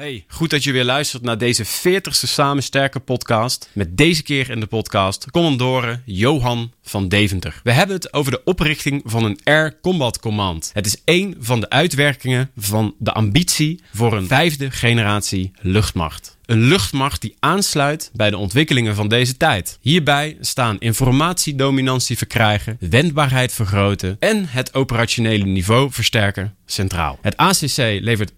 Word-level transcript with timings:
Hey, 0.00 0.24
goed 0.28 0.50
dat 0.50 0.64
je 0.64 0.72
weer 0.72 0.84
luistert 0.84 1.22
naar 1.22 1.38
deze 1.38 1.64
40ste 1.64 2.10
Samen 2.10 2.62
Sterker 2.62 3.00
podcast. 3.00 3.70
Met 3.72 3.96
deze 3.96 4.22
keer 4.22 4.50
in 4.50 4.60
de 4.60 4.66
podcast 4.66 5.30
commandore 5.30 6.00
Johan 6.04 6.72
van 6.82 7.08
Deventer. 7.08 7.60
We 7.62 7.72
hebben 7.72 7.96
het 7.96 8.12
over 8.12 8.32
de 8.32 8.44
oprichting 8.44 9.02
van 9.04 9.24
een 9.24 9.40
Air 9.44 9.80
Combat 9.80 10.18
Command. 10.18 10.70
Het 10.72 10.86
is 10.86 10.96
één 11.04 11.34
van 11.38 11.60
de 11.60 11.70
uitwerkingen 11.70 12.50
van 12.56 12.94
de 12.98 13.12
ambitie 13.12 13.82
voor 13.94 14.12
een 14.12 14.26
vijfde 14.26 14.70
generatie 14.70 15.50
luchtmacht. 15.60 16.36
Een 16.46 16.62
luchtmacht 16.62 17.20
die 17.20 17.36
aansluit 17.38 18.10
bij 18.14 18.30
de 18.30 18.36
ontwikkelingen 18.36 18.94
van 18.94 19.08
deze 19.08 19.36
tijd. 19.36 19.78
Hierbij 19.80 20.36
staan 20.40 20.78
informatiedominantie 20.78 22.16
verkrijgen, 22.16 22.76
wendbaarheid 22.80 23.52
vergroten 23.52 24.16
en 24.18 24.46
het 24.48 24.74
operationele 24.74 25.44
niveau 25.44 25.92
versterken 25.92 26.56
centraal. 26.66 27.18
Het 27.20 27.36
ACC 27.36 27.76
levert 27.76 28.32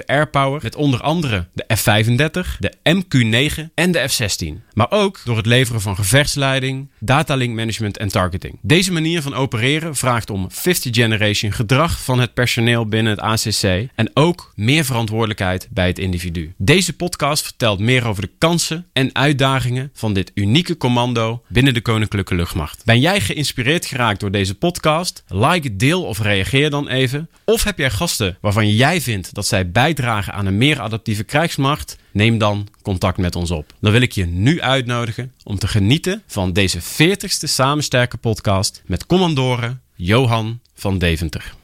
24-7 0.00 0.04
airpower 0.06 0.60
met 0.62 0.76
onder 0.76 1.00
andere 1.00 1.46
de 1.52 1.64
F-35, 1.76 2.58
de 2.58 2.72
MQ-9 2.82 3.74
en 3.74 3.92
de 3.92 4.08
F-16. 4.08 4.72
Maar 4.72 4.90
ook 4.90 5.20
door 5.24 5.36
het 5.36 5.46
leveren 5.46 5.80
van 5.80 5.96
gevechtsleiding, 5.96 6.88
datalink 6.98 7.54
management 7.54 7.98
en 7.98 8.08
targeting. 8.08 8.58
Deze 8.62 8.92
manier 8.92 9.22
van 9.22 9.34
opereren 9.34 9.96
vraagt 9.96 10.30
om 10.30 10.48
50th 10.50 10.90
generation 10.90 11.52
gedrag 11.52 12.02
van 12.02 12.20
het 12.20 12.34
personeel 12.34 12.86
binnen 12.86 13.18
het 13.18 13.20
ACC 13.20 13.88
en 13.94 14.10
ook 14.14 14.52
meer 14.54 14.84
verantwoordelijkheid 14.84 15.68
bij 15.70 15.86
het 15.86 15.98
individu. 15.98 16.54
Deze 16.56 16.92
podcast 16.92 17.42
vertelt 17.42 17.78
meer 17.78 18.06
over 18.06 18.22
de 18.22 18.30
kansen 18.38 18.86
en 18.92 19.14
uitdagingen 19.14 19.90
van 19.94 20.12
dit 20.12 20.30
unieke 20.34 20.76
commando 20.76 21.42
binnen 21.48 21.74
de 21.74 21.80
Koninklijke 21.80 22.34
Luchtmacht. 22.34 22.84
Ben 22.84 23.00
jij 23.00 23.20
geïnspireerd 23.20 23.86
geraakt 23.86 24.20
door 24.20 24.30
deze 24.30 24.54
podcast? 24.54 25.24
Like, 25.28 25.76
deel 25.76 26.02
of 26.04 26.18
reageer 26.20 26.70
dan 26.70 26.88
even 26.88 27.03
of 27.44 27.64
heb 27.64 27.78
jij 27.78 27.90
gasten 27.90 28.36
waarvan 28.40 28.70
jij 28.70 29.00
vindt 29.00 29.34
dat 29.34 29.46
zij 29.46 29.70
bijdragen 29.70 30.32
aan 30.32 30.46
een 30.46 30.58
meer 30.58 30.80
adaptieve 30.80 31.24
krijgsmacht? 31.24 31.96
Neem 32.10 32.38
dan 32.38 32.68
contact 32.82 33.18
met 33.18 33.36
ons 33.36 33.50
op. 33.50 33.72
Dan 33.80 33.92
wil 33.92 34.00
ik 34.00 34.12
je 34.12 34.26
nu 34.26 34.60
uitnodigen 34.60 35.32
om 35.44 35.58
te 35.58 35.68
genieten 35.68 36.22
van 36.26 36.52
deze 36.52 36.80
40ste 36.82 37.48
Samensterken 37.48 38.18
podcast 38.18 38.82
met 38.86 39.06
commandoren 39.06 39.82
Johan 39.94 40.60
van 40.74 40.98
Deventer. 40.98 41.54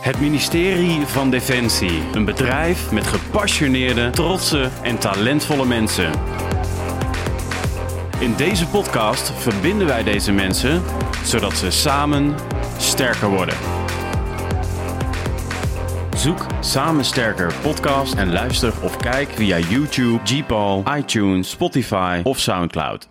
Het 0.00 0.20
ministerie 0.20 1.06
van 1.06 1.30
Defensie. 1.30 2.02
Een 2.12 2.24
bedrijf 2.24 2.90
met 2.90 3.06
gepassioneerde, 3.06 4.10
trotse 4.10 4.70
en 4.82 4.98
talentvolle 4.98 5.66
mensen. 5.66 6.10
In 8.22 8.36
deze 8.36 8.68
podcast 8.68 9.30
verbinden 9.30 9.86
wij 9.86 10.02
deze 10.02 10.32
mensen 10.32 10.82
zodat 11.24 11.56
ze 11.56 11.70
samen 11.70 12.34
sterker 12.78 13.28
worden. 13.28 13.54
Zoek 16.16 16.46
Samen 16.60 17.04
Sterker 17.04 17.54
podcast 17.62 18.14
en 18.14 18.32
luister 18.32 18.72
of 18.82 18.96
kijk 18.96 19.28
via 19.28 19.58
YouTube, 19.58 20.20
Gpal, 20.24 20.84
iTunes, 20.96 21.50
Spotify 21.50 22.20
of 22.24 22.38
Soundcloud. 22.38 23.08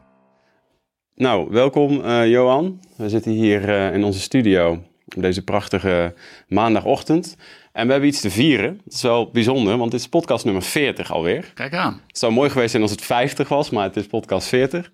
Nou, 1.15 1.47
welkom 1.49 1.91
uh, 1.91 2.29
Johan. 2.29 2.79
We 2.95 3.09
zitten 3.09 3.31
hier 3.31 3.69
uh, 3.69 3.93
in 3.93 4.03
onze 4.03 4.19
studio 4.19 4.71
op 5.15 5.21
deze 5.21 5.43
prachtige 5.43 6.13
maandagochtend. 6.47 7.37
En 7.72 7.86
we 7.86 7.91
hebben 7.91 8.09
iets 8.09 8.22
te 8.22 8.31
vieren. 8.31 8.81
Het 8.83 8.94
is 8.94 9.02
wel 9.02 9.30
bijzonder, 9.31 9.77
want 9.77 9.91
dit 9.91 10.00
is 10.00 10.08
podcast 10.08 10.45
nummer 10.45 10.64
40 10.64 11.11
alweer. 11.11 11.52
Kijk 11.53 11.73
aan. 11.73 12.02
Het 12.08 12.17
zou 12.17 12.33
mooi 12.33 12.50
geweest 12.50 12.72
zijn 12.72 12.81
als 12.81 12.91
het 12.91 13.02
50 13.02 13.47
was, 13.47 13.69
maar 13.69 13.83
het 13.83 13.95
is 13.95 14.08
podcast 14.08 14.47
40. 14.47 14.91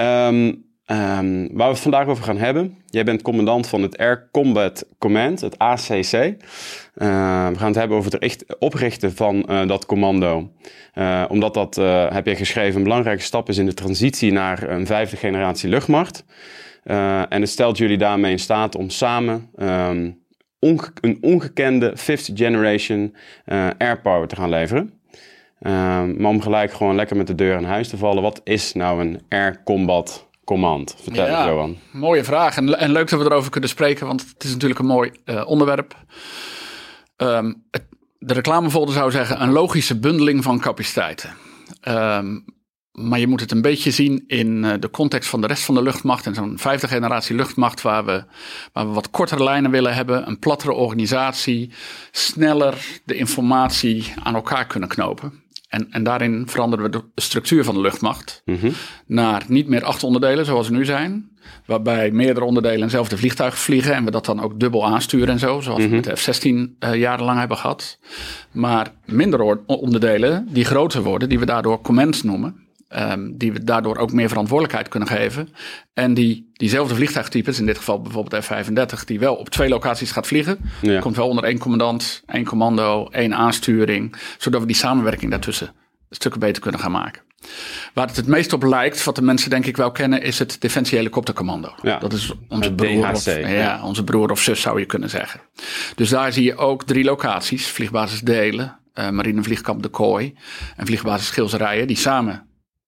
Um, 0.00 0.70
Um, 0.86 1.48
waar 1.52 1.66
we 1.66 1.72
het 1.72 1.80
vandaag 1.80 2.06
over 2.06 2.24
gaan 2.24 2.36
hebben. 2.36 2.76
Jij 2.86 3.04
bent 3.04 3.22
commandant 3.22 3.66
van 3.66 3.82
het 3.82 3.98
Air 3.98 4.28
Combat 4.32 4.86
Command, 4.98 5.40
het 5.40 5.58
ACC. 5.58 6.12
Uh, 6.12 6.34
we 7.48 7.58
gaan 7.58 7.66
het 7.66 7.74
hebben 7.74 7.96
over 7.96 8.12
het 8.12 8.56
oprichten 8.58 9.12
van 9.12 9.46
uh, 9.48 9.66
dat 9.66 9.86
commando. 9.86 10.52
Uh, 10.94 11.24
omdat 11.28 11.54
dat, 11.54 11.78
eh, 11.78 12.10
heb 12.10 12.26
je 12.26 12.36
geschreven, 12.36 12.76
een 12.76 12.82
belangrijke 12.82 13.22
stap 13.22 13.48
is 13.48 13.58
in 13.58 13.66
de 13.66 13.74
transitie 13.74 14.32
naar 14.32 14.70
een 14.70 14.86
vijfde 14.86 15.16
generatie 15.16 15.68
luchtmacht. 15.68 16.24
en 16.84 17.40
het 17.40 17.48
stelt 17.48 17.78
jullie 17.78 17.98
daarmee 17.98 18.32
in 18.32 18.38
staat 18.38 18.74
om 18.74 18.90
samen 18.90 19.50
um, 19.56 20.21
onge 20.62 20.92
een 21.00 21.18
ongekende 21.20 21.96
fifth 21.96 22.30
generation 22.34 23.14
airpower 23.78 24.28
te 24.28 24.36
gaan 24.36 24.48
leveren. 24.48 24.92
Ehm, 25.62 26.20
maar 26.20 26.30
om 26.30 26.40
gelijk 26.40 26.72
gewoon 26.72 26.94
lekker 26.94 27.16
met 27.16 27.26
de 27.26 27.34
deur 27.34 27.56
in 27.56 27.64
huis 27.64 27.88
te 27.88 27.96
vallen, 27.96 28.22
wat 28.22 28.40
is 28.44 28.72
nou 28.72 29.00
een 29.00 29.22
Air 29.28 29.62
Combat 29.64 30.26
Command? 30.44 30.96
Vertel 31.02 31.26
ja, 31.26 31.46
Johan. 31.46 31.76
Mooie 31.92 32.24
vraag 32.24 32.56
en, 32.56 32.78
en, 32.78 32.92
leuk 32.92 33.10
dat 33.10 33.20
we 33.20 33.24
erover 33.26 33.50
kunnen 33.50 33.70
spreken, 33.70 34.06
want 34.06 34.20
het 34.20 34.44
is 34.44 34.52
natuurlijk 34.52 34.80
een 34.80 34.86
mooi 34.86 35.10
uh, 35.24 35.46
onderwerp. 35.46 35.96
Um, 37.16 37.62
het, 37.70 37.82
de 38.18 38.34
reclamefolder 38.34 38.94
zou 38.94 39.10
zeggen 39.10 39.42
een 39.42 39.52
logische 39.52 39.98
bundeling 39.98 40.42
van 40.42 40.60
capaciteiten. 40.60 41.30
Um, 41.88 42.44
maar 42.92 43.18
je 43.18 43.26
moet 43.26 43.40
het 43.40 43.50
een 43.50 43.62
beetje 43.62 43.90
zien 43.90 44.24
in 44.26 44.64
uh, 44.64 44.72
de 44.80 44.90
context 44.90 45.28
van 45.28 45.40
de 45.40 45.46
rest 45.46 45.64
van 45.64 45.74
de 45.74 45.82
luchtmacht. 45.82 46.26
En 46.26 46.34
zo'n 46.34 46.58
vijfde 46.58 46.88
generatie 46.88 47.36
luchtmacht 47.36 47.82
waar 47.82 48.04
we, 48.04 48.24
waar 48.72 48.86
we 48.86 48.92
wat 48.92 49.10
kortere 49.10 49.44
lijnen 49.44 49.70
willen 49.70 49.94
hebben. 49.94 50.26
Een 50.28 50.38
plattere 50.38 50.72
organisatie. 50.72 51.70
Sneller 52.10 53.00
de 53.04 53.14
informatie 53.14 54.14
aan 54.22 54.34
elkaar 54.34 54.66
kunnen 54.66 54.88
knopen. 54.88 55.40
En, 55.68 55.86
en 55.90 56.02
daarin 56.02 56.48
veranderen 56.48 56.84
we 56.84 56.90
de 56.90 57.04
structuur 57.14 57.64
van 57.64 57.74
de 57.74 57.80
luchtmacht 57.80 58.42
mm 58.44 58.56
-hmm. 58.60 58.72
naar 59.06 59.44
niet 59.48 59.68
meer 59.68 59.84
acht 59.84 60.04
onderdelen 60.04 60.44
zoals 60.44 60.68
we 60.68 60.74
nu 60.74 60.84
zijn. 60.84 61.30
Waarbij 61.66 62.10
meerdere 62.10 62.46
onderdelen 62.46 62.82
eenzelfde 62.82 63.16
vliegtuig 63.16 63.58
vliegen 63.58 63.94
en 63.94 64.04
we 64.04 64.10
dat 64.10 64.24
dan 64.24 64.40
ook 64.40 64.60
dubbel 64.60 64.86
aansturen 64.86 65.28
en 65.28 65.38
zo. 65.38 65.60
Zoals 65.60 65.78
mm 65.78 65.90
-hmm. 65.90 66.02
we 66.02 66.08
met 66.08 66.24
de 66.24 66.32
F-16 66.32 66.88
uh, 66.88 66.94
jarenlang 66.94 67.38
hebben 67.38 67.56
gehad. 67.56 67.98
Maar 68.50 68.92
minder 69.04 69.58
onderdelen 69.66 70.46
die 70.50 70.64
groter 70.64 71.02
worden, 71.02 71.28
die 71.28 71.38
we 71.38 71.46
daardoor 71.46 71.80
commands 71.80 72.22
noemen. 72.22 72.61
Um, 72.96 73.38
die 73.38 73.52
we 73.52 73.64
daardoor 73.64 73.96
ook 73.96 74.12
meer 74.12 74.28
verantwoordelijkheid 74.28 74.88
kunnen 74.88 75.08
geven. 75.08 75.48
En 75.94 76.14
die 76.14 76.50
diezelfde 76.52 76.94
vliegtuigtypes, 76.94 77.58
in 77.58 77.66
dit 77.66 77.76
geval 77.76 78.02
bijvoorbeeld 78.02 78.44
F-35, 78.44 79.04
die 79.04 79.18
wel 79.18 79.34
op 79.34 79.48
twee 79.48 79.68
locaties 79.68 80.10
gaat 80.10 80.26
vliegen. 80.26 80.58
Ja. 80.82 81.00
Komt 81.00 81.16
wel 81.16 81.28
onder 81.28 81.44
één 81.44 81.58
commandant, 81.58 82.22
één 82.26 82.44
commando, 82.44 83.08
één 83.10 83.34
aansturing. 83.34 84.16
Zodat 84.38 84.60
we 84.60 84.66
die 84.66 84.76
samenwerking 84.76 85.30
daartussen 85.30 85.72
stukken 86.10 86.40
beter 86.40 86.62
kunnen 86.62 86.80
gaan 86.80 86.90
maken. 86.90 87.22
Waar 87.94 88.06
het 88.06 88.16
het 88.16 88.26
meest 88.26 88.52
op 88.52 88.62
lijkt, 88.62 89.04
wat 89.04 89.16
de 89.16 89.22
mensen 89.22 89.50
denk 89.50 89.66
ik 89.66 89.76
wel 89.76 89.92
kennen, 89.92 90.22
is 90.22 90.38
het 90.38 90.60
Defensie 90.60 90.98
Helikoptercommando. 90.98 91.74
Ja, 91.82 91.98
dat 91.98 92.12
is 92.12 92.32
onze 92.48 92.74
broer, 92.74 93.06
DHC, 93.06 93.14
of, 93.14 93.24
ja, 93.24 93.48
ja, 93.48 93.84
onze 93.84 94.04
broer 94.04 94.30
of 94.30 94.40
zus 94.40 94.60
zou 94.60 94.78
je 94.78 94.86
kunnen 94.86 95.10
zeggen. 95.10 95.40
Dus 95.94 96.08
daar 96.08 96.32
zie 96.32 96.44
je 96.44 96.56
ook 96.56 96.84
drie 96.84 97.04
locaties, 97.04 97.66
vliegbasis 97.66 98.20
Delen, 98.20 98.78
uh, 98.94 99.10
Marinevliegkamp 99.10 99.82
De 99.82 99.88
Kooi 99.88 100.34
en 100.76 100.86
vliegbasis 100.86 101.26
Schilzerijen, 101.26 101.86
die 101.86 101.96
samen 101.96 102.46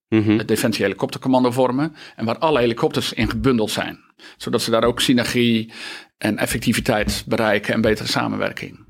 mm 0.09 0.39
het 0.39 0.49
Defensie 0.49 0.85
Helikoptercommando 0.85 1.51
vormen. 1.51 1.95
En 2.17 2.25
waar 2.25 2.39
alle 2.39 2.61
helikopters 2.61 3.13
in 3.13 3.31
gebundeld 3.31 3.71
zijn. 3.71 3.99
Zodat 4.37 4.63
ze 4.63 4.71
daar 4.71 4.85
ook 4.85 5.01
synergie 5.01 5.73
en 6.19 6.39
effectiviteit 6.39 7.25
bereiken 7.27 7.75
en 7.75 7.81
betere 7.81 8.09
samenwerking. 8.09 8.87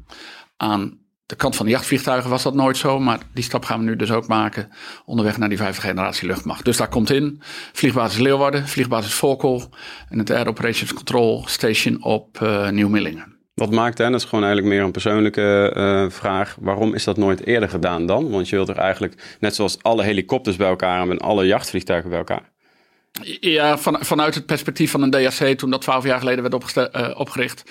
Aan 0.56 0.98
de 1.26 1.36
kant 1.36 1.56
van 1.56 1.66
de 1.66 1.72
jachtvliegtuigen 1.72 2.30
was 2.30 2.42
dat 2.42 2.54
nooit 2.54 2.76
zo, 2.76 3.00
maar 3.00 3.18
die 3.34 3.44
stap 3.44 3.64
gaan 3.64 3.78
we 3.78 3.84
nu 3.84 3.96
dus 3.96 4.10
ook 4.10 4.26
maken 4.26 4.70
onderweg 5.04 5.38
naar 5.38 5.48
die 5.48 5.58
vijfde 5.58 5.80
generatie 5.80 6.26
luchtmacht. 6.26 6.64
Dus 6.64 6.76
daar 6.76 6.88
komt 6.88 7.10
in 7.10 7.40
vliegbasis 7.72 8.18
Leeuwarden, 8.18 8.68
vliegbasis 8.68 9.14
Volkel 9.14 9.70
en 10.08 10.18
het 10.18 10.30
Air 10.30 10.48
Operations 10.48 10.92
Control 10.92 11.42
Station 11.46 12.02
op 12.02 12.40
uh, 12.42 12.70
Nieuw-Millingen. 12.70 13.34
Wat 13.54 13.70
maakt, 13.70 13.98
hè, 13.98 14.10
dat 14.10 14.20
is 14.20 14.26
gewoon 14.26 14.44
eigenlijk 14.44 14.74
meer 14.74 14.84
een 14.84 14.92
persoonlijke 14.92 15.74
uh, 15.76 16.10
vraag, 16.10 16.56
waarom 16.60 16.94
is 16.94 17.04
dat 17.04 17.16
nooit 17.16 17.46
eerder 17.46 17.68
gedaan 17.68 18.06
dan? 18.06 18.30
Want 18.30 18.48
je 18.48 18.56
wilt 18.56 18.68
er 18.68 18.78
eigenlijk, 18.78 19.36
net 19.40 19.54
zoals 19.54 19.82
alle 19.82 20.02
helikopters 20.02 20.56
bij 20.56 20.68
elkaar 20.68 21.08
en 21.08 21.18
alle 21.18 21.46
jachtvliegtuigen 21.46 22.10
bij 22.10 22.18
elkaar. 22.18 22.52
Ja, 23.40 23.78
van, 23.78 23.96
vanuit 24.00 24.34
het 24.34 24.46
perspectief 24.46 24.90
van 24.90 25.02
een 25.02 25.10
DAC, 25.10 25.56
toen 25.56 25.70
dat 25.70 25.80
twaalf 25.80 26.04
jaar 26.04 26.18
geleden 26.18 26.50
werd 26.50 26.76
uh, 26.76 27.10
opgericht, 27.18 27.70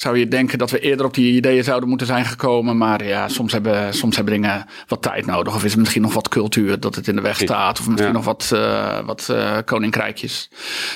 zou 0.00 0.18
je 0.18 0.28
denken 0.28 0.58
dat 0.58 0.70
we 0.70 0.80
eerder 0.80 1.06
op 1.06 1.14
die 1.14 1.36
ideeën 1.36 1.64
zouden 1.64 1.88
moeten 1.88 2.06
zijn 2.06 2.24
gekomen. 2.24 2.76
Maar 2.76 3.04
ja, 3.04 3.28
soms 3.28 3.52
hebben, 3.52 3.94
soms 3.94 4.16
hebben 4.16 4.34
dingen 4.34 4.66
wat 4.86 5.02
tijd 5.02 5.26
nodig. 5.26 5.54
Of 5.54 5.64
is 5.64 5.72
er 5.72 5.78
misschien 5.78 6.02
nog 6.02 6.14
wat 6.14 6.28
cultuur 6.28 6.80
dat 6.80 6.94
het 6.94 7.08
in 7.08 7.16
de 7.16 7.22
weg 7.22 7.38
staat. 7.38 7.80
Of 7.80 7.86
misschien 7.86 8.12
ja. 8.12 8.16
nog 8.16 8.24
wat, 8.24 8.50
uh, 8.54 8.98
wat 9.06 9.28
uh, 9.30 9.56
koninkrijkjes. 9.64 10.50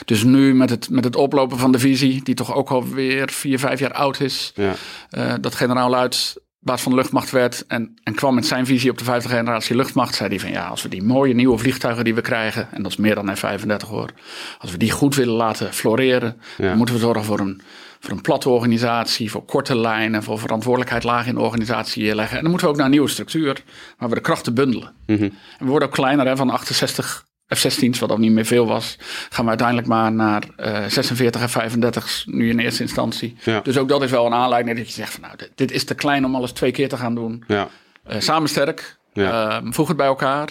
Dus 0.05 0.25
nu 0.25 0.55
met 0.55 0.71
het, 0.71 0.91
met 0.91 1.05
het 1.05 1.17
oplopen 1.17 1.59
van 1.59 1.73
de 1.73 1.79
visie, 1.79 2.23
die 2.23 2.35
toch 2.35 2.55
ook 2.55 2.71
alweer 2.71 3.31
vier, 3.31 3.59
vijf 3.59 3.81
jaar 3.81 3.93
oud 3.93 4.21
is. 4.21 4.53
Ja. 4.55 4.75
Uh, 5.11 5.33
dat 5.41 5.55
generaal 5.55 5.91
Luids 5.91 6.37
baas 6.59 6.83
van 6.83 6.93
de 6.93 6.99
luchtmacht 6.99 7.31
werd 7.31 7.67
en, 7.67 7.95
en 8.03 8.15
kwam 8.15 8.35
met 8.35 8.47
zijn 8.47 8.67
visie 8.67 8.91
op 8.91 8.99
de 8.99 9.05
vijfde 9.05 9.29
generatie 9.29 9.77
luchtmacht, 9.77 10.15
zei 10.15 10.29
hij 10.29 10.41
van 10.41 10.51
ja, 10.51 10.67
als 10.67 10.83
we 10.83 10.89
die 10.89 11.03
mooie 11.03 11.35
nieuwe 11.35 11.59
vliegtuigen 11.59 12.05
die 12.05 12.15
we 12.15 12.21
krijgen, 12.21 12.69
en 12.71 12.83
dat 12.83 12.93
is 12.93 12.97
meer 12.97 13.15
dan 13.15 13.37
F-35 13.37 13.89
hoor, 13.89 14.11
als 14.59 14.71
we 14.71 14.77
die 14.77 14.91
goed 14.91 15.15
willen 15.15 15.35
laten 15.35 15.73
floreren, 15.73 16.41
ja. 16.57 16.69
dan 16.69 16.77
moeten 16.77 16.95
we 16.95 17.01
zorgen 17.01 17.25
voor 17.25 17.41
een 17.41 17.61
voor 18.03 18.11
een 18.11 18.21
platte 18.21 18.49
organisatie, 18.49 19.31
voor 19.31 19.45
korte 19.45 19.77
lijnen, 19.77 20.23
voor 20.23 20.39
verantwoordelijkheid 20.39 21.05
laag 21.05 21.27
in 21.27 21.35
de 21.35 21.41
organisatie 21.41 22.15
leggen. 22.15 22.37
En 22.37 22.43
dan 22.43 22.51
moeten 22.51 22.67
we 22.67 22.73
ook 22.73 22.79
naar 22.79 22.89
een 22.89 22.93
nieuwe 22.93 23.09
structuur, 23.09 23.63
waar 23.99 24.09
we 24.09 24.15
de 24.15 24.21
krachten 24.21 24.55
bundelen. 24.55 24.93
Mm 25.07 25.17
-hmm. 25.17 25.25
En 25.59 25.65
we 25.65 25.67
worden 25.67 25.89
ook 25.89 25.95
kleiner, 25.95 26.27
hè, 26.27 26.37
van 26.37 26.51
68 26.51 27.27
F-16's, 27.55 27.99
wat 27.99 28.09
dan 28.09 28.21
niet 28.21 28.33
meer 28.33 28.45
veel 28.45 28.67
was, 28.67 28.97
gaan 29.31 29.45
we 29.45 29.49
uiteindelijk 29.49 29.89
maar 29.89 30.13
naar 30.13 30.43
uh, 30.59 30.85
46 30.87 31.51
F-35's, 31.51 32.25
nu 32.27 32.49
in 32.51 32.59
eerste 32.59 32.83
instantie. 32.83 33.37
Ja. 33.45 33.61
Dus 33.61 33.79
ook 33.79 33.89
dat 33.89 34.03
is 34.03 34.11
wel 34.11 34.27
een 34.27 34.35
aanleiding 34.35 34.77
dat 34.77 34.87
je 34.87 34.93
zegt 34.93 35.13
van 35.13 35.21
nou, 35.21 35.37
dit, 35.37 35.51
dit 35.55 35.73
is 35.73 35.85
te 35.85 35.95
klein 35.95 36.25
om 36.25 36.35
alles 36.35 36.53
twee 36.53 36.71
keer 36.71 36.89
te 36.89 36.97
gaan 36.97 37.15
doen. 37.15 37.45
Ja. 37.47 37.69
Uh, 38.11 38.17
samen 38.19 38.49
sterk, 38.49 38.99
Ja. 39.13 39.63
uh, 39.63 39.71
voeg 39.73 39.89
het 39.89 39.97
bij 39.97 40.07
elkaar 40.07 40.49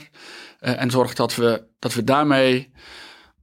uh, 0.62 0.82
en 0.82 0.92
zorg 0.92 1.14
dat 1.14 1.36
we, 1.36 1.64
dat 1.80 1.94
we 1.94 2.04
daarmee 2.04 2.72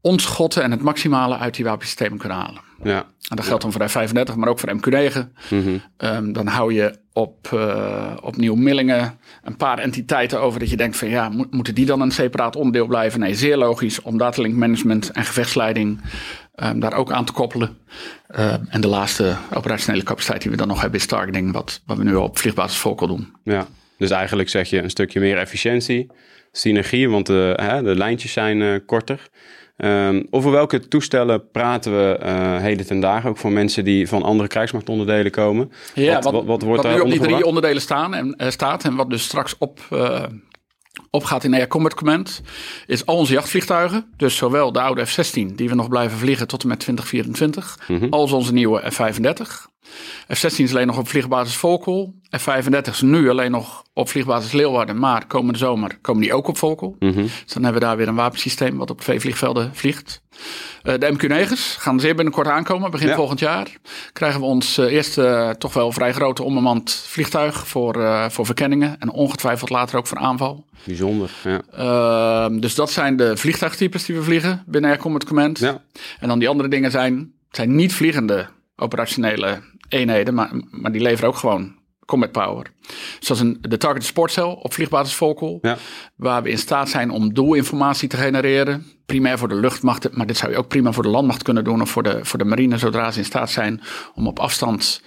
ons 0.00 0.22
schotten 0.22 0.62
en 0.62 0.70
het 0.70 0.82
maximale 0.82 1.36
uit 1.36 1.54
die 1.54 1.64
wapensystemen 1.64 2.18
kunnen 2.18 2.38
halen. 2.38 2.60
Ja. 2.82 3.06
En 3.28 3.36
dat 3.36 3.44
geldt 3.44 3.62
dan 3.62 3.72
voor 3.72 3.88
F-35, 3.88 4.36
maar 4.36 4.48
ook 4.48 4.58
voor 4.58 4.76
MQ-9. 4.76 5.18
Mhm. 5.50 5.78
Um, 5.98 6.32
dan 6.32 6.46
hou 6.46 6.72
je 6.72 6.98
op, 7.12 7.50
uh, 7.54 8.16
op 8.20 8.36
Nieuw-Millingen 8.36 9.18
een 9.42 9.56
paar 9.56 9.78
entiteiten 9.78 10.40
over 10.40 10.60
dat 10.60 10.70
je 10.70 10.76
denkt 10.76 10.96
van 10.96 11.08
ja, 11.08 11.28
mo 11.28 11.44
moeten 11.50 11.74
die 11.74 11.86
dan 11.86 12.00
een 12.00 12.10
separaat 12.10 12.56
onderdeel 12.56 12.86
blijven? 12.86 13.20
Nee, 13.20 13.34
zeer 13.34 13.56
logisch 13.56 14.02
om 14.02 14.18
datalink 14.18 14.54
management 14.54 15.10
en 15.10 15.24
gevechtsleiding 15.24 16.00
um, 16.56 16.80
daar 16.80 16.94
ook 16.94 17.12
aan 17.12 17.24
te 17.24 17.32
koppelen. 17.32 17.78
Uh, 18.30 18.52
en 18.68 18.80
de 18.80 18.88
laatste 18.88 19.36
operationele 19.54 20.02
capaciteit 20.02 20.42
die 20.42 20.50
we 20.50 20.56
dan 20.56 20.68
nog 20.68 20.80
hebben 20.80 21.00
is 21.00 21.06
targeting, 21.06 21.52
wat, 21.52 21.82
wat 21.86 21.96
we 21.96 22.04
nu 22.04 22.14
op 22.14 22.38
vliegbasis 22.38 22.78
Volkel 22.78 23.06
doen. 23.06 23.32
Ja, 23.44 23.66
dus 23.98 24.10
eigenlijk 24.10 24.48
zeg 24.48 24.70
je 24.70 24.82
een 24.82 24.90
stukje 24.90 25.20
meer 25.20 25.38
efficiëntie, 25.38 26.10
synergie, 26.52 27.08
want 27.08 27.26
de, 27.26 27.58
hè, 27.62 27.82
de 27.82 27.96
lijntjes 27.96 28.32
zijn 28.32 28.60
uh, 28.60 28.78
korter. 28.86 29.28
Um, 29.84 30.26
over 30.30 30.50
welke 30.50 30.88
toestellen 30.88 31.50
praten 31.50 31.92
we 31.92 32.18
uh, 32.22 32.56
heden 32.56 32.86
ten 32.86 33.00
dagen? 33.00 33.30
Ook 33.30 33.36
voor 33.38 33.52
mensen 33.52 33.84
die 33.84 34.08
van 34.08 34.22
andere 34.22 34.48
krijgsmachtonderdelen 34.48 35.32
komen. 35.32 35.72
Ja, 35.94 36.14
wat, 36.14 36.24
wat, 36.24 36.32
wat, 36.32 36.44
wat 36.46 36.62
wordt 36.62 36.82
wat 36.82 36.92
daar 36.92 36.94
nu 36.94 37.00
op 37.00 37.10
die 37.10 37.20
drie 37.20 37.44
onderdelen 37.44 37.82
staan 37.82 38.14
en, 38.14 38.34
uh, 38.38 38.48
staat 38.50 38.84
en 38.84 38.94
wat 38.96 39.10
dus 39.10 39.22
straks 39.22 39.54
op, 39.58 39.80
uh, 39.92 40.22
opgaat 41.10 41.44
in 41.44 41.54
Air 41.54 41.66
Combat 41.66 41.94
Command, 41.94 42.42
is 42.86 43.06
al 43.06 43.16
onze 43.16 43.32
jachtvliegtuigen. 43.32 44.12
Dus 44.16 44.36
zowel 44.36 44.72
de 44.72 44.80
oude 44.80 45.06
F-16 45.06 45.54
die 45.54 45.68
we 45.68 45.74
nog 45.74 45.88
blijven 45.88 46.18
vliegen 46.18 46.48
tot 46.48 46.62
en 46.62 46.68
met 46.68 46.80
2024, 46.80 47.78
Mhm. 47.88 48.06
als 48.10 48.32
onze 48.32 48.52
nieuwe 48.52 48.90
F-35. 48.90 49.68
F-16 50.34 50.56
is 50.56 50.70
alleen 50.70 50.86
nog 50.86 50.98
op 50.98 51.08
vliegbasis 51.08 51.56
Volkel. 51.56 52.14
F-35 52.38 52.90
is 52.90 53.00
nu 53.00 53.30
alleen 53.30 53.50
nog 53.50 53.82
op 53.92 54.08
vliegbasis 54.08 54.52
Leeuwarden. 54.52 54.98
Maar 54.98 55.26
komende 55.26 55.58
zomer 55.58 55.98
komen 56.00 56.22
die 56.22 56.32
ook 56.32 56.48
op 56.48 56.58
Volkel. 56.58 56.96
Mhm. 56.98 57.22
Dus 57.22 57.52
dan 57.52 57.62
hebben 57.62 57.80
we 57.80 57.86
daar 57.86 57.96
weer 57.96 58.08
een 58.08 58.14
wapensysteem 58.14 58.76
wat 58.76 58.90
op 58.90 59.00
twee 59.00 59.20
vliegvelden 59.20 59.70
vliegt. 59.74 60.22
Uh, 60.82 60.94
de 60.98 61.16
MQ-9's 61.16 61.76
gaan 61.78 62.00
zeer 62.00 62.14
binnenkort 62.14 62.46
aankomen. 62.46 62.90
Begin 62.90 63.08
Ja. 63.08 63.14
volgend 63.14 63.38
jaar 63.40 63.68
krijgen 64.12 64.40
we 64.40 64.46
ons 64.46 64.78
uh, 64.78 64.92
eerste 64.92 65.22
uh, 65.22 65.50
toch 65.50 65.72
wel 65.72 65.92
vrij 65.92 66.12
grote 66.12 66.42
onbemand 66.42 67.04
vliegtuig 67.06 67.68
voor, 67.68 68.26
voor 68.30 68.46
verkenningen. 68.46 68.96
En 68.98 69.10
ongetwijfeld 69.10 69.70
later 69.70 69.98
ook 69.98 70.06
voor 70.06 70.18
aanval. 70.18 70.64
Bijzonder, 70.84 71.30
ja. 71.44 71.60
Uh, 72.50 72.60
dus 72.60 72.74
dat 72.74 72.90
zijn 72.90 73.16
de 73.16 73.36
vliegtuigtypes 73.36 74.04
die 74.04 74.16
we 74.16 74.22
vliegen 74.22 74.62
binnen 74.66 74.90
Air 74.90 75.00
Combat 75.00 75.24
Command. 75.24 75.58
Ja. 75.58 75.82
En 76.20 76.28
dan 76.28 76.38
die 76.38 76.48
andere 76.48 76.68
dingen 76.68 76.90
zijn, 76.90 77.32
zijn 77.50 77.74
niet 77.74 77.94
vliegende 77.94 78.46
operationele 78.76 79.60
eenheden, 79.88 80.34
maar, 80.34 80.50
maar 80.70 80.92
die 80.92 81.00
leveren 81.00 81.28
ook 81.28 81.36
gewoon 81.36 81.76
combat 82.06 82.32
power. 82.32 82.66
Zoals 83.20 83.40
een, 83.40 83.58
de 83.60 83.76
Target 83.76 84.04
Sportcel 84.04 84.52
op 84.54 84.72
vliegbasis 84.74 85.14
Volkel, 85.14 85.58
Ja. 85.62 85.76
waar 86.16 86.42
we 86.42 86.50
in 86.50 86.58
staat 86.58 86.88
zijn 86.88 87.10
om 87.10 87.34
doelinformatie 87.34 88.08
te 88.08 88.16
genereren. 88.16 88.86
Primair 89.06 89.38
voor 89.38 89.48
de 89.48 89.54
luchtmacht, 89.54 90.16
maar 90.16 90.26
dit 90.26 90.36
zou 90.36 90.52
je 90.52 90.58
ook 90.58 90.68
prima 90.68 90.92
voor 90.92 91.02
de 91.02 91.08
landmacht 91.08 91.42
kunnen 91.42 91.64
doen 91.64 91.80
of 91.80 91.90
voor 91.90 92.02
de, 92.02 92.24
voor 92.24 92.38
de 92.38 92.44
marine, 92.44 92.78
zodra 92.78 93.10
ze 93.10 93.18
in 93.18 93.24
staat 93.24 93.50
zijn 93.50 93.80
om 94.14 94.26
op 94.26 94.38
afstand 94.38 95.02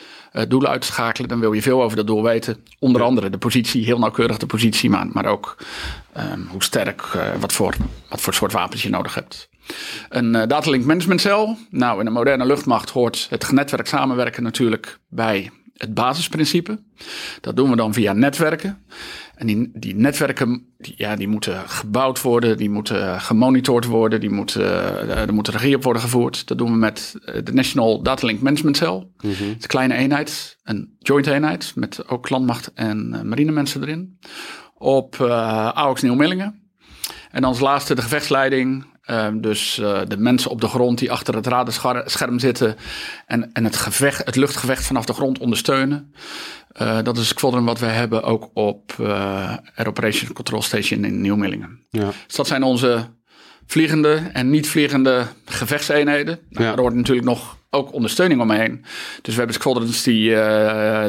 doelen 0.48 0.70
uit 0.70 0.82
te 0.82 0.88
schakelen. 0.88 1.30
Dan 1.30 1.40
wil 1.40 1.54
je 1.54 1.62
veel 1.62 1.84
over 1.84 1.98
dat 1.98 2.08
doel 2.08 2.24
weten. 2.24 2.64
Onder 2.80 3.02
andere 3.02 3.30
de 3.30 3.38
positie, 3.38 3.86
heel 3.86 4.00
nauwkeurig 4.00 4.38
de 4.38 4.46
positie, 4.46 4.90
maar, 4.90 5.08
maar 5.12 5.26
ook 5.26 5.58
um, 6.18 6.48
hoe 6.50 6.64
sterk, 6.64 7.14
uh, 7.16 7.24
wat, 7.40 7.54
voor, 7.54 7.76
wat 8.10 8.22
voor 8.22 8.34
soort 8.34 8.52
wapens 8.52 8.84
je 8.84 8.90
nodig 8.90 9.16
hebt. 9.16 9.50
Een 10.10 10.36
uh, 10.36 10.48
datalink 10.48 10.86
managementcel. 10.86 11.58
Nou, 11.70 12.00
in 12.00 12.06
een 12.06 12.14
moderne 12.14 12.46
luchtmacht 12.46 12.90
hoort 12.90 13.28
het 13.30 13.44
genetwerk 13.44 13.88
samenwerken 13.88 14.44
natuurlijk 14.44 15.00
bij 15.10 15.50
het 15.78 15.94
basisprincipe. 15.94 16.80
Dat 17.42 17.56
doen 17.56 17.70
we 17.70 17.76
dan 17.76 17.94
via 17.94 18.14
netwerken. 18.14 18.84
En 19.42 19.48
die, 19.48 19.70
die 19.74 19.96
netwerken, 19.96 20.66
die, 20.78 20.94
ja, 20.98 21.16
die 21.16 21.28
moeten 21.28 21.70
gebouwd 21.70 22.22
worden, 22.22 22.58
die 22.58 22.70
moeten 22.70 23.22
gemonitord 23.22 23.86
worden, 23.86 24.20
die 24.20 24.30
moeten, 24.30 24.62
uh, 24.62 25.18
er 25.18 25.34
moet 25.34 25.48
regie 25.48 25.76
op 25.76 25.84
worden 25.84 26.02
gevoerd. 26.02 26.48
Dat 26.48 26.58
doen 26.58 26.72
we 26.72 26.78
met 26.78 27.16
de 27.44 27.54
National 27.54 28.04
Datalink 28.04 28.42
Management 28.42 28.78
Cell. 28.78 29.08
Mhm. 29.18 29.28
Het 29.28 29.40
is 29.40 29.48
een 29.62 29.68
kleine 29.68 29.94
eenheid, 29.94 30.58
een 30.64 30.96
joint 31.00 31.28
eenheid, 31.28 31.72
met 31.76 32.08
ook 32.08 32.30
landmacht 32.30 32.74
en 32.74 33.14
uh, 33.14 33.22
marinemensen 33.22 33.82
erin. 33.82 34.20
Op 34.74 35.18
uh, 35.22 35.72
AUX 35.72 36.02
Nieuw-Millingen. 36.02 36.62
En 37.32 37.42
dan 37.42 37.50
als 37.50 37.60
laatste 37.60 37.96
de 37.96 38.02
gevechtsleiding. 38.02 38.86
Uh, 39.12 39.28
dus 39.34 39.80
uh, 39.80 40.00
de 40.08 40.18
mensen 40.18 40.52
op 40.52 40.62
de 40.62 40.68
grond 40.68 40.98
die 41.00 41.12
achter 41.12 41.36
het 41.36 41.48
radarscherm 41.48 42.40
zitten 42.40 42.76
en, 43.26 43.50
en 43.54 43.64
het, 43.64 43.76
gevecht, 43.76 44.26
het 44.26 44.36
luchtgevecht 44.36 44.86
vanaf 44.86 45.06
de 45.06 45.14
grond 45.14 45.40
ondersteunen. 45.40 46.14
Uh, 46.82 46.98
dat 47.04 47.18
is 47.18 47.30
het 47.30 47.38
squadron 47.38 47.66
wat 47.66 47.80
we 47.80 47.86
hebben 47.86 48.24
ook 48.24 48.50
op 48.54 48.96
uh, 49.00 49.08
Air 49.76 49.88
Operation 49.88 50.34
Control 50.34 50.62
Station 50.62 51.06
in 51.06 51.22
Nieuw-Millingen. 51.22 51.80
Ja. 51.90 52.10
Dus 52.28 52.36
dat 52.36 52.48
zijn 52.48 52.64
onze 52.64 53.06
vliegende 53.66 54.30
en 54.34 54.50
niet 54.50 54.70
vliegende 54.70 55.26
gevechtseenheden. 55.46 56.40
Nou, 56.50 56.66
Ja. 56.66 56.72
Er 56.72 56.80
hoort 56.80 56.94
natuurlijk 56.94 57.28
nog 57.28 57.58
ook 57.74 57.94
ondersteuning 57.94 58.42
omheen. 58.42 58.86
Dus 59.22 59.34
we 59.34 59.38
hebben 59.38 59.56
squadrons 59.56 60.04
die 60.04 60.30
uh, 60.30 60.36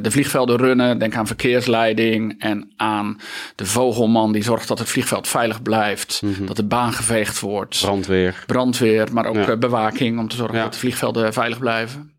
de 0.03 0.11
vliegvelden 0.11 0.57
runnen. 0.57 0.99
Denk 0.99 1.15
aan 1.17 1.27
verkeersleiding 1.27 2.35
en 2.39 2.73
aan 2.77 3.21
de 3.57 3.67
vogelman 3.67 4.33
die 4.33 4.43
zorgt 4.43 4.69
dat 4.69 4.79
het 4.79 4.89
vliegveld 4.89 5.29
veilig 5.29 5.63
blijft. 5.63 6.23
Mhm. 6.25 6.47
Dat 6.47 6.57
de 6.57 6.65
baan 6.65 6.93
geveegd 6.93 7.41
wordt. 7.41 7.81
Brandweer. 7.81 8.45
Brandweer, 8.47 9.09
maar 9.13 9.27
ook 9.27 9.35
Ja. 9.35 9.49
uh, 9.49 9.57
bewaking 9.57 10.19
om 10.19 10.29
te 10.29 10.37
zorgen 10.37 10.57
Ja. 10.57 10.63
dat 10.63 10.73
de 10.73 10.79
vliegvelden 10.79 11.33
veilig 11.33 11.59
blijven. 11.59 12.11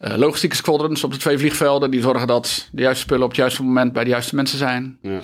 Uh, 0.00 0.16
logistieke 0.16 0.56
squadrons 0.56 1.04
op 1.04 1.12
de 1.12 1.18
twee 1.18 1.38
vliegvelden 1.38 1.90
die 1.90 2.00
zorgen 2.00 2.26
dat 2.26 2.68
de 2.72 2.82
juiste 2.82 3.02
spullen 3.02 3.22
op 3.24 3.28
het 3.30 3.38
juiste 3.38 3.62
moment 3.62 3.92
bij 3.92 4.04
de 4.04 4.10
juiste 4.10 4.34
mensen 4.34 4.58
zijn. 4.58 4.98
Ja. 5.02 5.18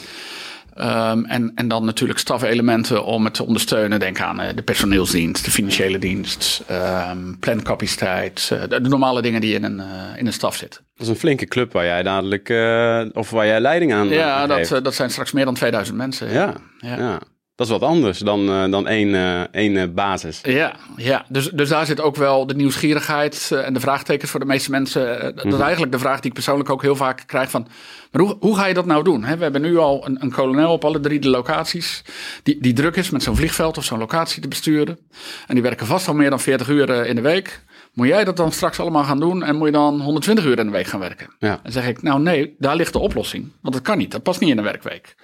Um, 0.79 1.25
en, 1.25 1.53
en 1.55 1.69
dan 1.69 1.85
natuurlijk 1.85 2.19
stafelementen 2.19 3.05
om 3.05 3.25
het 3.25 3.35
te 3.35 3.47
ondersteunen. 3.47 4.01
Denk 4.01 4.21
aan 4.21 4.41
uh, 4.41 4.47
de 4.55 4.63
personeelsdienst, 4.63 5.45
de 5.45 5.51
financiële 5.51 5.99
dienst, 5.99 6.63
um, 7.11 7.39
plancapaciteit. 7.39 8.51
Uh, 8.53 8.61
de, 8.61 8.81
de, 8.81 8.89
normale 8.89 9.23
dingen 9.23 9.41
die 9.41 9.55
in 9.55 9.65
een, 9.65 9.79
uh, 9.79 9.85
in 10.17 10.27
een 10.27 10.33
staf 10.33 10.57
zitten. 10.57 10.85
Dat 10.95 11.07
is 11.07 11.13
een 11.13 11.19
flinke 11.19 11.47
club 11.47 11.73
waar 11.73 11.85
jij 11.85 12.03
dadelijk, 12.03 12.49
uh, 12.49 13.05
of 13.13 13.31
waar 13.31 13.47
jij 13.47 13.61
leiding 13.61 13.93
aan 13.93 14.09
Ja, 14.09 14.47
dat, 14.47 14.69
dat 14.85 14.95
zijn 14.95 15.11
straks 15.11 15.33
meer 15.33 15.45
dan 15.45 15.55
2000 15.55 15.97
mensen. 15.97 16.33
Ja, 16.33 16.55
ja. 16.79 16.97
ja. 16.97 17.21
Dat 17.57 17.67
is 17.67 17.73
wat 17.73 17.83
anders 17.83 18.19
dan, 18.19 18.49
uh, 18.49 18.71
dan 18.71 18.87
één, 18.87 19.09
uh, 19.09 19.41
één 19.41 19.95
basis. 19.95 20.41
Ja, 20.43 20.77
ja. 20.97 21.25
Dus, 21.29 21.51
dus 21.51 21.69
daar 21.69 21.87
zit 21.87 22.01
ook 22.01 22.17
wel 22.17 22.47
de 22.47 22.55
nieuwsgierigheid 22.55 23.51
en 23.65 23.75
de 23.75 23.81
vraagtekens 23.81 24.31
voor 24.31 24.41
de 24.41 24.47
meeste 24.47 24.71
mensen. 24.71 25.35
Dat 25.35 25.45
is 25.45 25.59
eigenlijk 25.59 25.93
de 25.93 25.99
vraag 25.99 26.17
die 26.21 26.27
ik 26.29 26.33
persoonlijk 26.33 26.71
ook 26.71 26.83
heel 26.83 26.97
vaak 26.97 27.23
krijg 27.27 27.51
van... 27.51 27.67
maar 28.11 28.23
hoe, 28.23 28.37
hoe 28.41 28.57
ga 28.57 28.67
je 28.67 28.75
dat 28.75 28.87
nou 28.87 29.05
doen? 29.05 29.25
He, 29.25 29.37
we 29.37 29.43
hebben 29.43 29.63
nu 29.63 29.77
al 29.77 30.07
een, 30.07 30.23
een 30.23 30.33
kolonel 30.33 30.73
op 30.73 30.85
alle 30.85 31.01
drie 31.01 31.21
de 31.21 31.29
locaties... 31.29 32.05
die, 32.43 32.61
die 32.61 32.73
druk 32.73 32.97
is 32.97 33.11
met 33.11 33.23
zo'n 33.23 33.37
vliegveld 33.37 33.79
of 33.79 33.85
zo'n 33.85 33.99
locatie 33.99 34.43
te 34.43 34.49
besturen. 34.49 34.99
En 35.47 35.55
die 35.55 35.63
werken 35.63 35.87
vast 35.87 36.09
al 36.09 36.15
meer 36.15 36.31
dan 36.31 36.41
40 36.41 36.69
uur 36.69 36.91
eh, 36.91 37.09
in 37.09 37.15
de 37.15 37.23
week... 37.23 37.63
Moet 37.95 38.07
jij 38.07 38.25
dat 38.25 38.37
dan 38.37 38.53
straks 38.53 38.81
allemaal 38.81 39.05
gaan 39.05 39.21
doen 39.21 39.43
en 39.43 39.57
moet 39.57 39.67
je 39.67 39.73
dan 39.73 40.01
120 40.01 40.45
uur 40.45 40.59
in 40.59 40.67
de 40.67 40.73
week 40.73 40.87
gaan 40.87 41.01
werken? 41.01 41.35
Ja. 41.39 41.61
Dan 41.63 41.73
zeg 41.73 41.87
ik, 41.87 42.03
nou 42.03 42.21
nee, 42.21 42.55
daar 42.59 42.77
ligt 42.77 42.93
de 42.93 42.99
oplossing. 42.99 43.53
Want 43.61 43.75
dat 43.75 43.83
kan 43.85 43.99
niet, 43.99 44.11
dat 44.11 44.23
past 44.23 44.41
niet 44.41 44.51
in 44.51 44.59
een 44.59 44.65
werkweek. 44.65 45.15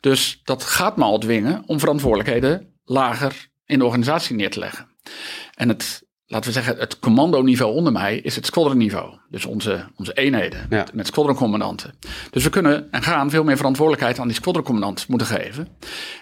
Dus 0.00 0.40
dat 0.44 0.62
gaat 0.62 0.96
me 0.96 1.04
al 1.04 1.18
dwingen 1.18 1.62
om 1.66 1.78
verantwoordelijkheden 1.78 2.74
lager 2.84 3.48
in 3.66 3.78
de 3.78 3.84
organisatie 3.84 4.36
neer 4.36 4.50
te 4.50 4.58
leggen. 4.58 4.88
En 5.54 5.68
het, 5.68 6.02
laten 6.26 6.46
we 6.46 6.52
zeggen, 6.52 6.76
het 6.78 6.98
commandoniveau 6.98 7.74
onder 7.74 7.92
mij 7.92 8.16
is 8.18 8.36
het 8.36 8.46
squadronniveau. 8.46 9.14
Dus 9.30 9.44
onze, 9.44 9.84
onze 9.96 10.12
eenheden 10.12 10.66
Ja. 10.70 10.78
met, 10.78 10.94
met 10.94 11.06
squadroncommandanten. 11.06 11.94
Dus 12.30 12.44
we 12.44 12.50
kunnen 12.50 12.92
en 12.92 13.02
gaan 13.02 13.30
veel 13.30 13.44
meer 13.44 13.56
verantwoordelijkheid 13.56 14.18
aan 14.18 14.26
die 14.26 14.36
squadroncommandant 14.36 15.08
moeten 15.08 15.26
geven. 15.26 15.68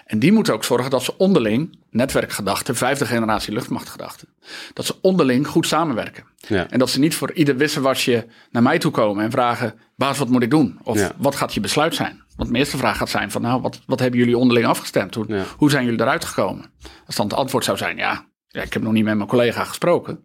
En 0.05 0.19
die 0.19 0.31
moeten 0.31 0.53
ook 0.53 0.63
zorgen 0.63 0.89
dat 0.91 1.03
ze 1.03 1.17
onderling, 1.17 1.77
netwerkgedachten, 1.89 2.75
vijfde 2.75 3.05
generatie 3.05 3.53
luchtmachtgedachten, 3.53 4.27
dat 4.73 4.85
ze 4.85 4.95
onderling 5.01 5.47
goed 5.47 5.67
samenwerken. 5.67 6.23
Ja. 6.47 6.69
En 6.69 6.79
dat 6.79 6.89
ze 6.89 6.99
niet 6.99 7.15
voor 7.15 7.31
ieder 7.33 7.57
wisselwasje 7.57 8.25
naar 8.51 8.63
mij 8.63 8.79
toe 8.79 8.91
komen 8.91 9.23
en 9.23 9.31
vragen, 9.31 9.73
baas, 9.95 10.17
wat 10.17 10.29
moet 10.29 10.43
ik 10.43 10.49
doen? 10.51 10.79
Of 10.83 10.99
Ja. 10.99 11.11
wat 11.17 11.35
gaat 11.35 11.53
je 11.53 11.59
besluit 11.59 11.95
zijn? 11.95 12.21
Want 12.35 12.49
mijn 12.49 12.61
eerste 12.61 12.77
vraag 12.77 12.97
gaat 12.97 13.09
zijn 13.09 13.31
van, 13.31 13.41
nou, 13.41 13.61
wat, 13.61 13.79
wat 13.85 13.99
hebben 13.99 14.19
jullie 14.19 14.37
onderling 14.37 14.65
afgestemd? 14.67 15.15
Hoe, 15.15 15.41
hoe 15.57 15.69
zijn 15.69 15.85
jullie 15.85 16.01
eruit 16.01 16.25
gekomen? 16.25 16.65
Als 17.05 17.15
dan 17.15 17.25
het 17.27 17.35
antwoord 17.35 17.63
zou 17.65 17.77
zijn, 17.77 17.97
ja, 17.97 18.25
ja 18.53 18.61
ik 18.61 18.73
heb 18.73 18.81
nog 18.81 18.93
niet 18.93 19.03
met 19.03 19.15
mijn 19.15 19.27
collega 19.29 19.63
gesproken. 19.63 20.19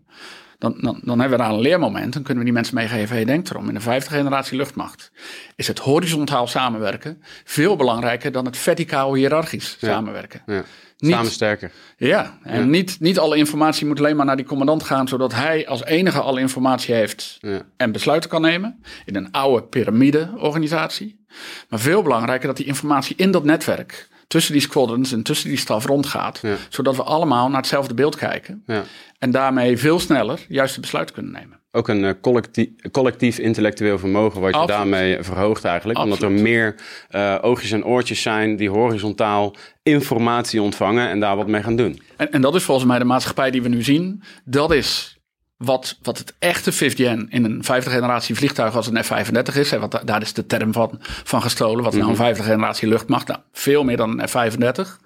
Dan, 0.58 0.74
dan, 0.80 1.00
dan 1.04 1.20
hebben 1.20 1.38
we 1.38 1.44
daar 1.44 1.52
een 1.54 1.60
leermoment. 1.60 2.12
Dan 2.12 2.22
kunnen 2.22 2.38
we 2.38 2.44
die 2.44 2.52
mensen 2.52 2.74
meegeven, 2.74 3.16
hey, 3.16 3.24
denk 3.24 3.50
erom, 3.50 3.68
in 3.68 3.74
de 3.74 3.80
vijfde 3.80 4.10
generatie 4.10 4.56
luchtmacht 4.56 5.12
is 5.56 5.66
het 5.68 5.78
horizontaal 5.78 6.46
samenwerken 6.46 7.22
veel 7.44 7.76
belangrijker 7.76 8.32
dan 8.32 8.44
het 8.44 8.56
verticaal 8.56 9.14
hiërarchisch 9.14 9.76
Ja. 9.80 9.88
samenwerken. 9.88 10.42
Ja. 10.46 10.64
Niet- 10.98 11.12
Samen 11.14 11.30
sterker. 11.30 11.70
Ja, 11.96 12.38
en 12.42 12.60
Ja. 12.60 12.64
Niet, 12.66 13.00
niet 13.00 13.18
alle 13.18 13.36
informatie 13.36 13.86
moet 13.86 13.98
alleen 13.98 14.16
maar 14.16 14.26
naar 14.26 14.36
die 14.36 14.44
commandant 14.44 14.82
gaan, 14.82 15.08
zodat 15.08 15.34
hij 15.34 15.66
als 15.68 15.84
enige 15.84 16.20
alle 16.20 16.40
informatie 16.40 16.94
heeft 16.94 17.38
en 17.76 17.92
besluiten 17.92 18.30
kan 18.30 18.42
nemen. 18.42 18.82
In 19.04 19.16
een 19.16 19.30
oude 19.32 19.62
piramide-organisatie. 19.66 21.24
Maar 21.68 21.78
veel 21.80 22.02
belangrijker 22.02 22.46
dat 22.46 22.56
die 22.56 22.66
informatie 22.66 23.16
in 23.16 23.30
dat 23.30 23.44
netwerk 23.44 24.08
tussen 24.28 24.52
die 24.52 24.62
squadrons 24.62 25.12
en 25.12 25.22
tussen 25.22 25.48
die 25.48 25.58
staf 25.58 25.86
rondgaat. 25.86 26.38
Ja. 26.42 26.56
Zodat 26.68 26.96
we 26.96 27.02
allemaal 27.02 27.48
naar 27.48 27.56
hetzelfde 27.56 27.94
beeld 27.94 28.16
kijken. 28.16 28.62
Ja. 28.66 28.84
En 29.18 29.30
daarmee 29.30 29.78
veel 29.78 29.98
sneller 29.98 30.40
juiste 30.48 30.80
besluiten 30.80 31.14
kunnen 31.14 31.32
nemen. 31.32 31.60
Ook 31.70 31.88
een 31.88 32.04
eh, 32.04 32.12
collectief, 32.20 32.68
collectief 32.90 33.38
intellectueel 33.38 33.98
vermogen 33.98 34.40
wat 34.40 34.50
je 34.50 34.56
Absoluut. 34.56 34.90
daarmee 34.90 35.22
verhoogt 35.22 35.64
eigenlijk. 35.64 35.98
Omdat 35.98 36.22
er 36.22 36.30
meer 36.30 36.74
eh, 37.08 37.38
oogjes 37.40 37.70
en 37.70 37.84
oortjes 37.84 38.22
zijn 38.22 38.56
die 38.56 38.70
horizontaal 38.70 39.54
informatie 39.82 40.62
ontvangen 40.62 41.08
en 41.08 41.20
daar 41.20 41.36
wat 41.36 41.46
mee 41.46 41.62
gaan 41.62 41.76
doen. 41.76 42.02
En, 42.16 42.32
en 42.32 42.40
dat 42.40 42.54
is 42.54 42.62
volgens 42.62 42.86
mij 42.86 42.98
de 42.98 43.04
maatschappij 43.04 43.50
die 43.50 43.62
we 43.62 43.68
nu 43.68 43.82
zien. 43.82 44.22
Dat 44.44 44.72
is 44.72 45.17
wat, 45.58 45.98
wat 46.02 46.18
het 46.18 46.34
echte 46.38 46.72
fifth 46.72 46.96
gen 46.96 47.26
in 47.30 47.44
een 47.44 47.64
vijfde 47.64 47.90
generatie 47.90 48.34
vliegtuig 48.34 48.74
als 48.76 48.86
een 48.86 49.04
F-35 49.04 49.56
is. 49.58 49.70
Hè, 49.70 49.78
want 49.78 49.92
da- 49.92 50.02
daar 50.04 50.20
is 50.22 50.32
de 50.32 50.46
term 50.46 50.72
van, 50.72 50.98
van 51.24 51.42
gestolen. 51.42 51.84
Wat 51.84 51.92
nou 51.92 52.10
een 52.10 52.16
vijfde 52.16 52.42
generatie 52.42 52.88
luchtmacht? 52.88 53.26
Nou, 53.28 53.40
veel 53.52 53.84
meer 53.84 53.96
dan 53.96 54.18
een 54.20 54.28
F-35. 54.28 54.96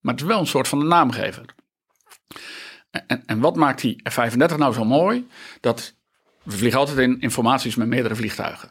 Maar 0.00 0.12
het 0.14 0.20
is 0.22 0.28
wel 0.28 0.40
een 0.40 0.46
soort 0.46 0.68
van 0.68 0.78
de 0.78 0.84
naamgever. 0.84 1.44
En, 2.90 3.04
en, 3.06 3.22
en 3.26 3.40
wat 3.40 3.56
maakt 3.56 3.80
die 3.80 4.00
F-35 4.10 4.56
nou 4.56 4.72
zo 4.74 4.84
mooi? 4.84 5.26
Dat 5.60 5.94
we 6.42 6.56
vliegen 6.56 6.80
altijd 6.80 6.98
in 6.98 7.20
informaties 7.20 7.74
met 7.74 7.88
meerdere 7.88 8.16
vliegtuigen. 8.16 8.70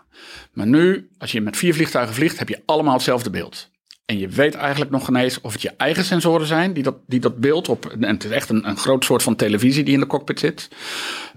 Maar 0.53 0.67
nu, 0.67 1.09
als 1.17 1.31
je 1.31 1.41
met 1.41 1.57
vier 1.57 1.73
vliegtuigen 1.73 2.15
vliegt, 2.15 2.39
heb 2.39 2.49
je 2.49 2.61
allemaal 2.65 2.93
hetzelfde 2.93 3.29
beeld. 3.29 3.69
En 4.07 4.17
je 4.17 4.27
weet 4.27 4.55
eigenlijk 4.55 4.91
nog 4.91 5.07
ineens 5.07 5.41
of 5.41 5.53
het 5.53 5.61
je 5.61 5.73
eigen 5.77 6.03
sensoren 6.03 6.47
zijn 6.47 6.73
die 6.73 6.83
dat, 6.83 6.95
die 7.07 7.19
dat 7.19 7.37
beeld 7.37 7.69
op. 7.69 7.85
En 7.85 8.03
het 8.03 8.23
is 8.23 8.31
echt 8.31 8.49
een, 8.49 8.67
een 8.67 8.77
groot 8.77 9.03
soort 9.03 9.23
van 9.23 9.35
televisie 9.35 9.83
die 9.83 9.93
in 9.93 9.99
de 9.99 10.07
cockpit 10.07 10.39
zit. 10.39 10.69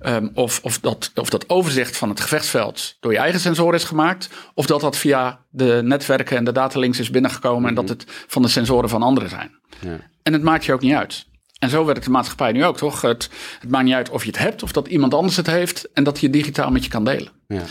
Ehm, 0.00 0.28
of, 0.34 0.60
of, 0.62 0.78
dat, 0.78 1.10
of 1.14 1.30
dat 1.30 1.48
overzicht 1.48 1.96
van 1.96 2.08
het 2.08 2.20
gevechtsveld 2.20 2.96
door 3.00 3.12
je 3.12 3.18
eigen 3.18 3.40
sensoren 3.40 3.74
is 3.74 3.84
gemaakt. 3.84 4.30
Of 4.54 4.66
dat 4.66 4.80
dat 4.80 4.96
via 4.96 5.40
de 5.48 5.80
netwerken 5.84 6.36
en 6.36 6.44
de 6.44 6.52
datalinks 6.52 6.98
is 6.98 7.10
binnengekomen. 7.10 7.68
En 7.68 7.74
dat 7.74 7.88
het 7.88 8.04
van 8.06 8.42
de 8.42 8.48
sensoren 8.48 8.88
van 8.88 9.02
anderen 9.02 9.28
zijn. 9.28 9.58
Ja. 9.80 9.96
En 10.22 10.32
het 10.32 10.42
maakt 10.42 10.64
je 10.64 10.72
ook 10.72 10.80
niet 10.80 10.94
uit. 10.94 11.26
En 11.58 11.70
zo 11.70 11.84
werkt 11.84 12.04
de 12.04 12.10
maatschappij 12.10 12.52
nu 12.52 12.64
ook, 12.64 12.76
toch? 12.76 13.00
Het, 13.00 13.30
het 13.60 13.70
maakt 13.70 13.84
niet 13.84 13.94
uit 13.94 14.10
of 14.10 14.22
je 14.22 14.30
het 14.30 14.38
hebt 14.38 14.62
of 14.62 14.72
dat 14.72 14.88
iemand 14.88 15.14
anders 15.14 15.36
het 15.36 15.46
heeft. 15.46 15.88
En 15.92 16.04
dat 16.04 16.20
je 16.20 16.30
digitaal 16.30 16.70
met 16.70 16.84
je 16.84 16.90
kan 16.90 17.04
delen. 17.04 17.32
Ja. 17.46 17.62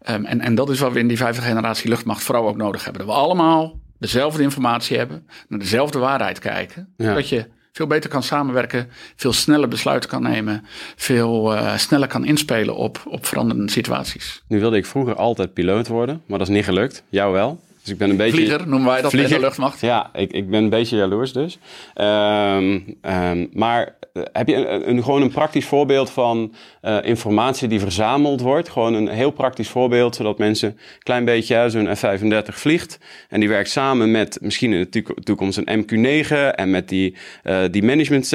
Ehm, 0.00 0.24
en, 0.24 0.40
en 0.40 0.54
dat 0.54 0.70
is 0.70 0.78
wat 0.78 0.92
we 0.92 0.98
in 0.98 1.08
die 1.08 1.16
vijfde 1.16 1.42
generatie 1.42 1.88
luchtmacht 1.88 2.22
vooral 2.22 2.48
ook 2.48 2.56
nodig 2.56 2.84
hebben. 2.84 3.06
Dat 3.06 3.14
we 3.14 3.20
allemaal 3.20 3.86
dezelfde 3.98 4.42
informatie 4.42 4.96
hebben, 4.96 5.28
naar 5.48 5.58
dezelfde 5.58 5.98
waarheid 5.98 6.38
kijken. 6.38 6.88
Ja. 6.96 7.14
Dat 7.14 7.28
je 7.28 7.46
veel 7.72 7.86
beter 7.86 8.10
kan 8.10 8.22
samenwerken, 8.22 8.88
veel 9.16 9.32
sneller 9.32 9.68
besluiten 9.68 10.10
kan 10.10 10.22
nemen, 10.22 10.64
veel 10.96 11.54
eh, 11.54 11.76
sneller 11.76 12.08
kan 12.08 12.24
inspelen 12.24 12.76
op, 12.76 13.02
op 13.04 13.26
veranderende 13.26 13.72
situaties. 13.72 14.42
Nu 14.48 14.60
wilde 14.60 14.76
ik 14.76 14.86
vroeger 14.86 15.14
altijd 15.14 15.52
piloot 15.54 15.88
worden, 15.88 16.22
maar 16.26 16.38
dat 16.38 16.48
is 16.48 16.54
niet 16.54 16.64
gelukt. 16.64 17.02
Jou 17.08 17.32
wel. 17.32 17.60
Dus 17.88 17.96
ik 17.96 18.02
ben 18.02 18.10
een 18.10 18.16
beetje... 18.16 18.36
Vlieger 18.46 18.68
noemen 18.68 18.88
wij 18.88 19.02
dat 19.02 19.12
in 19.12 19.26
de 19.28 19.40
luchtmacht. 19.40 19.80
Ja, 19.80 20.10
ik, 20.14 20.32
ik 20.32 20.50
ben 20.50 20.62
een 20.62 20.68
beetje 20.70 20.96
jaloers 20.96 21.32
dus. 21.32 21.58
Ehm, 21.94 22.78
ehm, 23.02 23.46
maar 23.52 23.96
eh, 24.12 24.22
heb 24.32 24.48
je 24.48 24.54
een, 24.54 24.88
een- 24.90 25.02
gewoon 25.04 25.22
een 25.22 25.30
praktisch 25.30 25.64
voorbeeld 25.66 26.10
van 26.10 26.54
eh, 26.80 26.96
informatie 27.02 27.68
die 27.68 27.80
verzameld 27.80 28.40
wordt? 28.40 28.68
Gewoon 28.68 28.94
een 28.94 29.08
heel 29.08 29.30
praktisch 29.30 29.68
voorbeeld, 29.68 30.16
zodat 30.16 30.38
mensen 30.38 30.68
een 30.68 30.78
klein 30.98 31.24
beetje 31.24 31.70
zo'n 31.70 31.96
F-35 31.96 32.54
vliegt. 32.54 32.98
En 33.28 33.40
die 33.40 33.48
werkt 33.48 33.70
samen 33.70 34.10
met 34.10 34.38
misschien 34.40 34.72
in 34.72 34.78
de 34.80 34.88
toek- 34.88 35.22
toekomst 35.22 35.60
een 35.64 35.84
MQ-9 35.84 36.32
en 36.54 36.70
met 36.70 36.88
die, 36.88 37.16
eh, 37.42 37.58
die 37.70 37.82
management. 37.82 38.30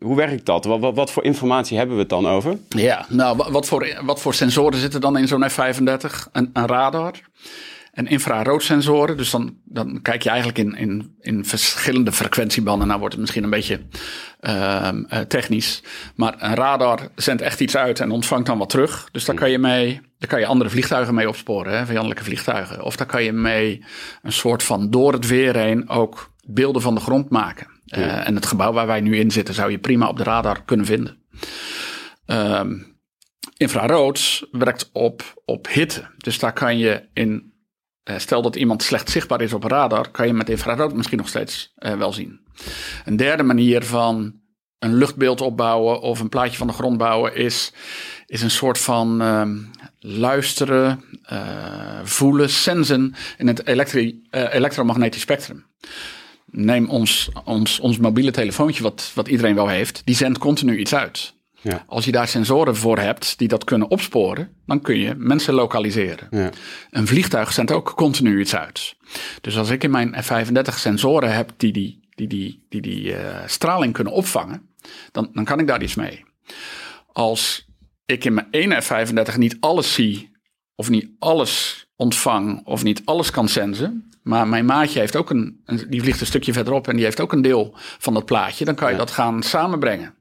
hoe 0.00 0.16
werkt 0.16 0.46
dat? 0.46 0.64
Wat, 0.64 0.80
wat, 0.80 0.94
wat 0.94 1.10
voor 1.10 1.24
informatie 1.24 1.76
hebben 1.76 1.94
we 1.94 2.00
het 2.00 2.10
dan 2.10 2.26
over? 2.28 2.56
Ja, 2.68 3.06
nou, 3.08 3.36
wa- 3.36 3.50
wat 3.50 3.66
voor, 3.66 4.00
wat 4.04 4.20
voor 4.20 4.34
sensoren 4.34 4.78
zitten 4.78 5.00
dan 5.00 5.18
in 5.18 5.28
zo'n 5.28 5.48
F-35? 5.50 6.28
Een, 6.32 6.50
een 6.52 6.66
radar 6.66 7.12
en 7.92 8.06
infraroodsensoren. 8.06 9.16
Dus 9.16 9.30
dan, 9.30 9.56
dan 9.64 10.02
kijk 10.02 10.22
je 10.22 10.28
eigenlijk 10.28 10.58
in, 10.58 10.76
in, 10.76 11.16
in 11.20 11.44
verschillende 11.44 12.12
frequentiebanden. 12.12 12.86
Nou 12.86 12.98
wordt 12.98 13.14
het 13.14 13.20
misschien 13.20 13.44
een 13.44 13.50
beetje 13.50 13.80
ehm, 14.40 15.04
eh, 15.08 15.20
technisch. 15.20 15.82
Maar 16.14 16.34
een 16.38 16.54
radar 16.54 17.08
zendt 17.14 17.42
echt 17.42 17.60
iets 17.60 17.76
uit 17.76 18.00
en 18.00 18.10
ontvangt 18.10 18.46
dan 18.46 18.58
wat 18.58 18.70
terug. 18.70 19.08
Dus 19.12 19.24
daar 19.24 19.36
kan 19.36 19.50
je 19.50 19.58
mee... 19.58 20.00
Daar 20.18 20.30
kan 20.30 20.40
je 20.40 20.46
andere 20.46 20.70
vliegtuigen 20.70 21.14
mee 21.14 21.28
opsporen, 21.28 21.78
hè, 21.78 21.86
vijandelijke 21.86 22.24
vliegtuigen. 22.24 22.82
Of 22.82 22.96
daar 22.96 23.06
kan 23.06 23.24
je 23.24 23.32
mee 23.32 23.84
een 24.22 24.32
soort 24.32 24.62
van 24.62 24.90
door 24.90 25.12
het 25.12 25.26
weer 25.26 25.56
heen 25.56 25.88
ook 25.88 26.32
beelden 26.46 26.82
van 26.82 26.94
de 26.94 27.00
grond 27.00 27.30
maken. 27.30 27.66
Eh, 27.86 28.26
en 28.26 28.34
het 28.34 28.46
gebouw 28.46 28.72
waar 28.72 28.86
wij 28.86 29.00
nu 29.00 29.16
in 29.16 29.30
zitten 29.30 29.54
zou 29.54 29.70
je 29.70 29.78
prima 29.78 30.08
op 30.08 30.16
de 30.16 30.22
radar 30.22 30.64
kunnen 30.64 30.86
vinden. 30.86 31.18
Ehm, 32.26 32.78
infrarood 33.56 34.48
werkt 34.50 34.90
op, 34.92 35.42
op 35.44 35.68
hitte. 35.68 36.10
Dus 36.16 36.38
daar 36.38 36.52
kan 36.52 36.78
je 36.78 37.08
in, 37.12 37.51
eh, 38.02 38.18
stel 38.18 38.42
dat 38.42 38.56
iemand 38.56 38.82
slecht 38.82 39.10
zichtbaar 39.10 39.40
is 39.40 39.52
op 39.52 39.64
radar, 39.64 40.10
kan 40.10 40.26
je 40.26 40.32
met 40.32 40.48
infrarood 40.48 40.94
misschien 40.94 41.18
nog 41.18 41.28
steeds 41.28 41.72
eh, 41.74 41.94
wel 41.94 42.12
zien. 42.12 42.40
Een 43.04 43.16
derde 43.16 43.42
manier 43.42 43.84
van 43.84 44.40
een 44.78 44.94
luchtbeeld 44.94 45.40
opbouwen 45.40 46.00
of 46.00 46.20
een 46.20 46.28
plaatje 46.28 46.56
van 46.56 46.66
de 46.66 46.72
grond 46.72 46.98
bouwen 46.98 47.34
is, 47.34 47.72
is 48.26 48.42
een 48.42 48.50
soort 48.50 48.78
van 48.78 49.20
ehm, 49.20 49.56
luisteren, 49.98 51.04
eh, 51.22 52.00
voelen, 52.02 52.50
sensen 52.50 53.14
in 53.38 53.46
het 53.46 53.66
elektromagnetisch 54.30 55.20
spectrum. 55.20 55.66
Neem 56.46 56.88
ons, 56.88 57.30
ons, 57.44 57.80
ons 57.80 57.98
mobiele 57.98 58.30
telefoontje, 58.30 58.82
wat, 58.82 59.10
wat 59.14 59.28
iedereen 59.28 59.54
wel 59.54 59.68
heeft, 59.68 60.02
die 60.04 60.14
zendt 60.14 60.38
continu 60.38 60.78
iets 60.78 60.94
uit. 60.94 61.34
Ja. 61.62 61.84
Als 61.86 62.04
je 62.04 62.12
daar 62.12 62.28
sensoren 62.28 62.76
voor 62.76 62.98
hebt 62.98 63.38
die 63.38 63.48
dat 63.48 63.64
kunnen 63.64 63.90
opsporen, 63.90 64.48
dan 64.66 64.80
kun 64.80 64.98
je 64.98 65.14
mensen 65.14 65.54
lokaliseren. 65.54 66.26
Ja. 66.30 66.50
Een 66.90 67.06
vliegtuig 67.06 67.52
zendt 67.52 67.70
ook 67.70 67.92
continu 67.96 68.40
iets 68.40 68.56
uit. 68.56 68.96
Dus 69.40 69.58
als 69.58 69.70
ik 69.70 69.84
in 69.84 69.90
mijn 69.90 70.22
F-35 70.22 70.74
sensoren 70.74 71.34
heb 71.34 71.52
die 71.56 71.72
die, 71.72 72.08
die, 72.14 72.26
die, 72.26 72.66
die, 72.68 72.80
die 72.80 73.14
eh, 73.14 73.46
straling 73.46 73.92
kunnen 73.92 74.12
opvangen, 74.12 74.70
dan, 75.12 75.30
dan 75.32 75.44
kan 75.44 75.58
ik 75.58 75.66
daar 75.66 75.82
iets 75.82 75.94
mee. 75.94 76.24
Als 77.12 77.66
ik 78.06 78.24
in 78.24 78.34
mijn 78.34 78.48
ene 78.50 78.82
F-35 78.82 79.36
niet 79.36 79.56
alles 79.60 79.94
zie, 79.94 80.30
of 80.74 80.90
niet 80.90 81.10
alles 81.18 81.86
ontvang, 82.02 82.60
of 82.64 82.82
niet 82.82 83.02
alles 83.04 83.30
kan 83.30 83.48
sensen, 83.48 84.12
maar 84.22 84.48
mijn 84.48 84.64
maatje 84.64 84.98
heeft 84.98 85.16
ook 85.16 85.30
een, 85.30 85.60
die 85.88 86.00
vliegt 86.00 86.20
een 86.20 86.26
stukje 86.26 86.52
verderop 86.52 86.88
en 86.88 86.96
die 86.96 87.04
heeft 87.04 87.20
ook 87.20 87.32
een 87.32 87.42
deel 87.42 87.74
van 87.98 88.14
dat 88.14 88.24
plaatje, 88.24 88.64
dan 88.64 88.74
kan 88.74 88.90
je 88.90 88.96
dat 88.96 89.10
gaan 89.10 89.42
samenbrengen. 89.42 90.14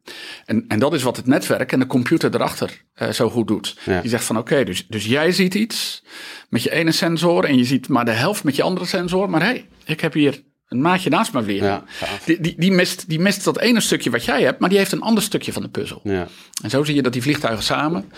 En, 0.45 0.65
en 0.67 0.79
dat 0.79 0.93
is 0.93 1.03
wat 1.03 1.17
het 1.17 1.25
netwerk 1.25 1.71
en 1.71 1.79
de 1.79 1.85
computer 1.85 2.35
erachter 2.35 2.81
eh, 2.93 3.09
zo 3.09 3.29
goed 3.29 3.47
doet. 3.47 3.77
Ja. 3.85 4.01
Die 4.01 4.09
zegt 4.09 4.23
van 4.23 4.37
oké, 4.37 4.63
dus, 4.63 4.87
dus 4.87 5.05
jij 5.05 5.31
ziet 5.31 5.53
iets 5.53 6.03
met 6.49 6.63
je 6.63 6.71
ene 6.71 6.91
sensor 6.91 7.45
en 7.45 7.57
je 7.57 7.65
ziet 7.65 7.87
maar 7.87 8.05
de 8.05 8.11
helft 8.11 8.43
met 8.43 8.55
je 8.55 8.63
andere 8.63 8.85
sensor, 8.85 9.29
maar 9.29 9.41
hé, 9.41 9.47
hey, 9.47 9.67
ik 9.85 10.01
heb 10.01 10.13
hier 10.13 10.43
een 10.67 10.81
maatje 10.81 11.09
naast 11.09 11.33
me 11.33 11.43
vliegen. 11.43 11.67
Ja, 11.67 11.83
die, 12.25 12.41
die, 12.41 12.55
die, 12.57 12.71
mist, 12.71 13.09
die 13.09 13.19
mist 13.19 13.43
dat 13.43 13.59
ene 13.59 13.81
stukje 13.81 14.09
wat 14.09 14.25
jij 14.25 14.43
hebt, 14.43 14.59
maar 14.59 14.69
die 14.69 14.77
heeft 14.77 14.91
een 14.91 15.01
ander 15.01 15.23
stukje 15.23 15.53
van 15.53 15.61
de 15.61 15.69
puzzel. 15.69 16.01
Ja. 16.03 16.27
En 16.63 16.69
zo 16.69 16.83
zie 16.83 16.95
je 16.95 17.01
dat 17.01 17.13
die 17.13 17.21
vliegtuigen 17.21 17.63
samen 17.63 18.11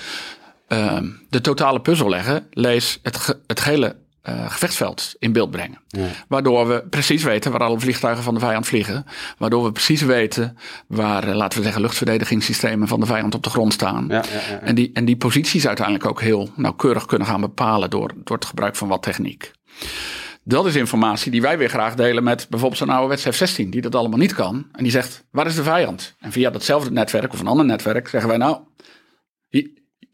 ehm, 0.68 1.08
de 1.30 1.42
totale 1.42 1.82
puzzel 1.82 2.10
leggen, 2.10 2.48
lees 2.52 3.00
het, 3.02 3.18
ge- 3.18 3.40
het 3.48 3.64
hele 3.64 3.96
eh, 4.22 4.52
gevechtsveld 4.52 5.16
in 5.20 5.32
beeld 5.34 5.52
brengen. 5.52 5.78
Waardoor 6.28 6.68
we 6.68 6.84
precies 6.90 7.24
weten 7.24 7.52
waar 7.52 7.64
alle 7.64 7.80
vliegtuigen 7.80 8.24
van 8.24 8.34
de 8.34 8.40
vijand 8.40 8.68
vliegen. 8.68 9.06
Waardoor 9.38 9.64
we 9.64 9.72
precies 9.72 10.02
weten 10.02 10.58
waar, 10.88 11.28
eh, 11.28 11.36
laten 11.36 11.58
we 11.58 11.64
zeggen, 11.64 11.82
luchtverdedigingssystemen 11.82 12.88
van 12.88 13.00
de 13.00 13.06
vijand 13.06 13.36
op 13.36 13.44
de 13.44 13.50
grond 13.50 13.74
staan. 13.74 14.06
Ja, 14.10 14.24
ja, 14.32 14.40
ja. 14.54 14.60
En, 14.60 14.76
die, 14.76 14.90
en 14.94 15.06
die 15.06 15.16
posities 15.18 15.68
uiteindelijk 15.68 16.06
ook 16.06 16.22
heel 16.22 16.50
nauwkeurig 16.56 17.06
kunnen 17.06 17.28
gaan 17.28 17.42
bepalen 17.42 17.90
door, 17.90 18.12
door 18.24 18.36
het 18.36 18.46
gebruik 18.46 18.76
van 18.76 18.88
wat 18.88 19.04
techniek. 19.04 19.52
Dat 20.44 20.66
is 20.66 20.76
informatie 20.76 21.32
die 21.32 21.42
wij 21.42 21.58
weer 21.58 21.70
graag 21.70 21.96
delen 21.96 22.24
met 22.24 22.46
bijvoorbeeld 22.50 22.80
zo'n 22.80 22.90
ouderwets 22.90 23.38
F-16, 23.38 23.70
die 23.70 23.82
dat 23.82 23.96
allemaal 23.96 24.20
niet 24.20 24.34
kan. 24.34 24.66
En 24.72 24.84
die 24.84 24.92
zegt, 24.92 25.24
waar 25.32 25.46
is 25.46 25.56
de 25.56 25.64
vijand? 25.64 26.16
En 26.20 26.32
via 26.32 26.50
datzelfde 26.50 26.92
netwerk 26.92 27.34
of 27.34 27.40
een 27.40 27.48
ander 27.48 27.66
netwerk 27.66 28.08
zeggen 28.08 28.30
wij 28.30 28.38
nou, 28.38 28.58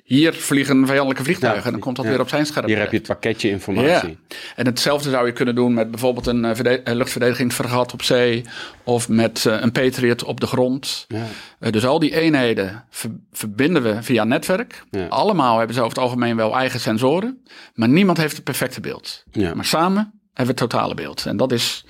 hier, 0.10 0.34
vliegen 0.34 0.88
vijandelijke 0.88 1.24
vliegtuigen. 1.24 1.66
En 1.66 1.72
dan 1.72 1.80
komt 1.80 1.96
dat 1.96 2.06
weer 2.06 2.20
op 2.20 2.30
zijn 2.30 2.46
scherm. 2.46 2.66
Hier 2.68 2.78
heb 2.78 2.92
je 2.92 2.98
het 2.98 3.08
pakketje 3.08 3.50
informatie. 3.50 4.10
Ja. 4.10 4.36
En 4.56 4.66
hetzelfde 4.66 5.10
zou 5.10 5.26
je 5.26 5.32
kunnen 5.32 5.56
doen 5.56 5.74
met 5.74 5.92
bijvoorbeeld 5.92 6.28
een 6.28 6.46
eh, 6.46 6.76
eh, 6.84 6.96
luchtverdedigingsvergat 6.96 7.94
op 7.94 8.02
zee. 8.02 8.46
Of 8.84 9.10
met 9.10 9.46
eh, 9.46 9.62
een 9.62 9.72
Patriot 9.72 10.24
op 10.24 10.40
de 10.40 10.48
grond. 10.48 11.06
Ja. 11.08 11.72
Dus 11.72 11.86
al 11.86 12.00
die 12.00 12.16
eenheden 12.16 12.84
ver- 12.90 13.20
verbinden 13.32 13.84
we 13.84 14.04
via 14.04 14.24
netwerk. 14.24 14.84
Ja. 14.92 15.08
Allemaal 15.08 15.58
hebben 15.58 15.76
ze 15.76 15.82
over 15.82 15.94
het 15.94 16.04
algemeen 16.04 16.36
wel 16.36 16.56
eigen 16.56 16.80
sensoren. 16.80 17.44
Maar 17.74 17.90
niemand 17.90 18.18
heeft 18.18 18.36
het 18.36 18.44
perfecte 18.44 18.82
beeld. 18.82 19.24
Ja. 19.32 19.54
Maar 19.54 19.66
samen 19.66 20.02
hebben 20.34 20.56
we 20.56 20.62
het 20.62 20.72
totale 20.72 20.94
beeld. 20.94 21.26
En 21.26 21.38
dat 21.38 21.52
is 21.52 21.86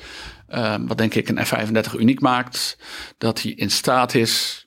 eh, 0.47 0.75
wat 0.79 0.97
denk 0.97 1.13
ik 1.13 1.29
een 1.29 1.45
F-35 1.45 1.99
uniek 1.99 2.19
maakt. 2.19 2.77
Dat 3.17 3.41
hij 3.41 3.51
in 3.51 3.71
staat 3.71 4.13
is 4.13 4.65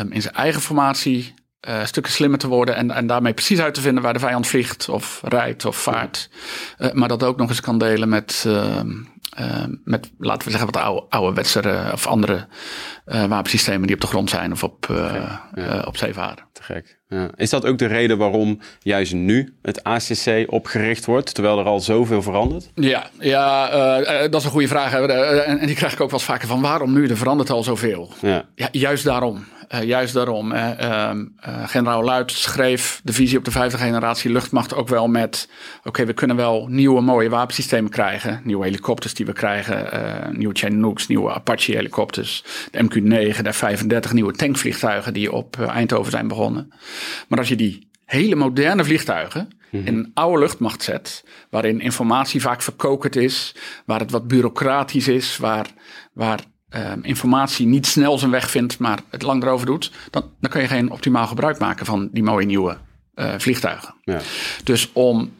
um, 0.00 0.12
in 0.12 0.22
zijn 0.22 0.34
eigen 0.34 0.60
formatie 0.62 1.34
uh, 1.68 1.84
stukken 1.84 2.12
slimmer 2.12 2.38
te 2.38 2.48
worden. 2.48 2.76
En, 2.76 2.90
en 2.90 3.06
daarmee 3.06 3.34
precies 3.34 3.60
uit 3.60 3.74
te 3.74 3.80
vinden 3.80 4.02
waar 4.02 4.12
de 4.12 4.18
vijand 4.18 4.46
vliegt 4.46 4.88
of 4.88 5.20
rijdt 5.24 5.64
of 5.64 5.76
vaart. 5.76 6.30
Uh, 6.78 6.92
maar 6.92 7.08
dat 7.08 7.22
ook 7.22 7.36
nog 7.36 7.48
eens 7.48 7.60
kan 7.60 7.78
delen 7.78 8.08
met, 8.08 8.44
uh, 8.46 8.80
met, 9.84 10.10
laten 10.18 10.44
we 10.44 10.50
zeggen, 10.50 10.72
wat 10.72 10.82
oude, 10.82 11.06
ouderwetse 11.08 11.90
of 11.92 12.06
andere 12.06 12.46
wapensystemen 13.04 13.86
die 13.86 13.94
op 13.94 14.00
de 14.00 14.06
grond 14.06 14.30
zijn 14.30 14.52
of 14.52 14.62
op, 14.62 14.86
ja. 14.88 15.82
op. 15.86 15.96
Te 15.96 16.62
gek. 16.62 16.98
Ja. 17.08 17.30
Is 17.36 17.50
dat 17.50 17.64
ook 17.64 17.78
de 17.78 17.86
reden 17.86 18.18
waarom 18.18 18.60
juist 18.78 19.12
nu 19.12 19.54
het 19.62 19.84
ACC 19.84 20.44
opgericht 20.46 21.04
wordt, 21.04 21.34
terwijl 21.34 21.58
er 21.58 21.64
al 21.64 21.80
zoveel 21.80 22.22
verandert? 22.22 22.70
Ja, 22.74 23.10
ja 23.18 23.68
dat 24.28 24.40
is 24.40 24.44
een 24.44 24.50
goede 24.50 24.68
vraag. 24.68 24.92
En, 24.92 25.58
en 25.58 25.66
die 25.66 25.76
krijg 25.76 25.92
ik 25.92 26.00
ook 26.00 26.10
wel 26.10 26.18
eens 26.18 26.28
vaker 26.28 26.48
van 26.48 26.60
waarom 26.60 26.92
nu? 26.92 27.08
Er 27.08 27.16
verandert 27.16 27.50
al 27.50 27.62
zoveel. 27.62 28.12
Ja. 28.20 28.44
ja 28.54 28.68
juist 28.72 29.04
daarom. 29.04 29.44
Uh, 29.74 29.82
juist 29.82 30.14
daarom. 30.14 30.52
Uh, 30.52 31.10
generaal 31.66 32.04
Luit 32.04 32.32
schreef 32.32 33.00
de 33.04 33.12
visie 33.12 33.38
op 33.38 33.44
de 33.44 33.50
vijfde 33.50 33.78
generatie 33.78 34.30
luchtmacht 34.30 34.74
ook 34.74 34.88
wel 34.88 35.08
met: 35.08 35.48
oké, 35.84 36.04
we 36.04 36.12
kunnen 36.12 36.36
wel 36.36 36.66
nieuwe 36.68 37.00
mooie 37.00 37.28
wapensystemen 37.28 37.90
krijgen. 37.90 38.40
Nieuwe 38.44 38.64
helikopters 38.64 39.14
die 39.14 39.26
we 39.26 39.32
krijgen. 39.32 40.38
nieuwe 40.38 40.54
Chinooks, 40.54 41.06
nieuwe 41.06 41.32
Apache 41.32 41.72
helikopters. 41.72 42.44
De 42.70 42.84
MQ-9, 42.84 43.42
de 43.42 43.52
F-35, 43.52 44.12
nieuwe 44.12 44.32
tankvliegtuigen 44.32 45.12
die 45.12 45.32
op 45.32 45.60
Eindhoven 45.60 46.10
zijn 46.10 46.28
begonnen. 46.28 46.72
Maar 47.28 47.38
als 47.38 47.48
je 47.48 47.56
die 47.56 47.88
hele 48.06 48.34
moderne 48.34 48.84
vliegtuigen 48.84 49.48
mhm. 49.70 49.86
in 49.86 49.94
een 49.94 50.10
oude 50.14 50.38
luchtmacht 50.38 50.82
zet, 50.82 51.24
waarin 51.50 51.80
informatie 51.80 52.40
vaak 52.40 52.62
verkokerd 52.62 53.16
is, 53.16 53.54
waar 53.84 54.00
het 54.00 54.10
wat 54.10 54.28
bureaucratisch 54.28 55.08
is, 55.08 55.36
waar, 55.36 55.66
waar 56.12 56.40
Ehm, 56.68 56.98
informatie 57.02 57.66
niet 57.66 57.86
snel 57.86 58.18
zijn 58.18 58.30
weg 58.30 58.50
vindt, 58.50 58.78
maar 58.78 59.00
het 59.10 59.22
lang 59.22 59.42
erover 59.42 59.66
doet, 59.66 59.92
dan, 60.10 60.22
dan 60.40 60.50
kun 60.50 60.60
je 60.60 60.68
geen 60.68 60.90
optimaal 60.90 61.26
gebruik 61.26 61.58
maken 61.58 61.86
van 61.86 62.08
die 62.12 62.22
mooie 62.22 62.46
nieuwe 62.46 62.76
uh, 63.14 63.34
vliegtuigen. 63.38 63.94
Ja. 64.02 64.20
Dus 64.64 64.92
om, 64.92 65.32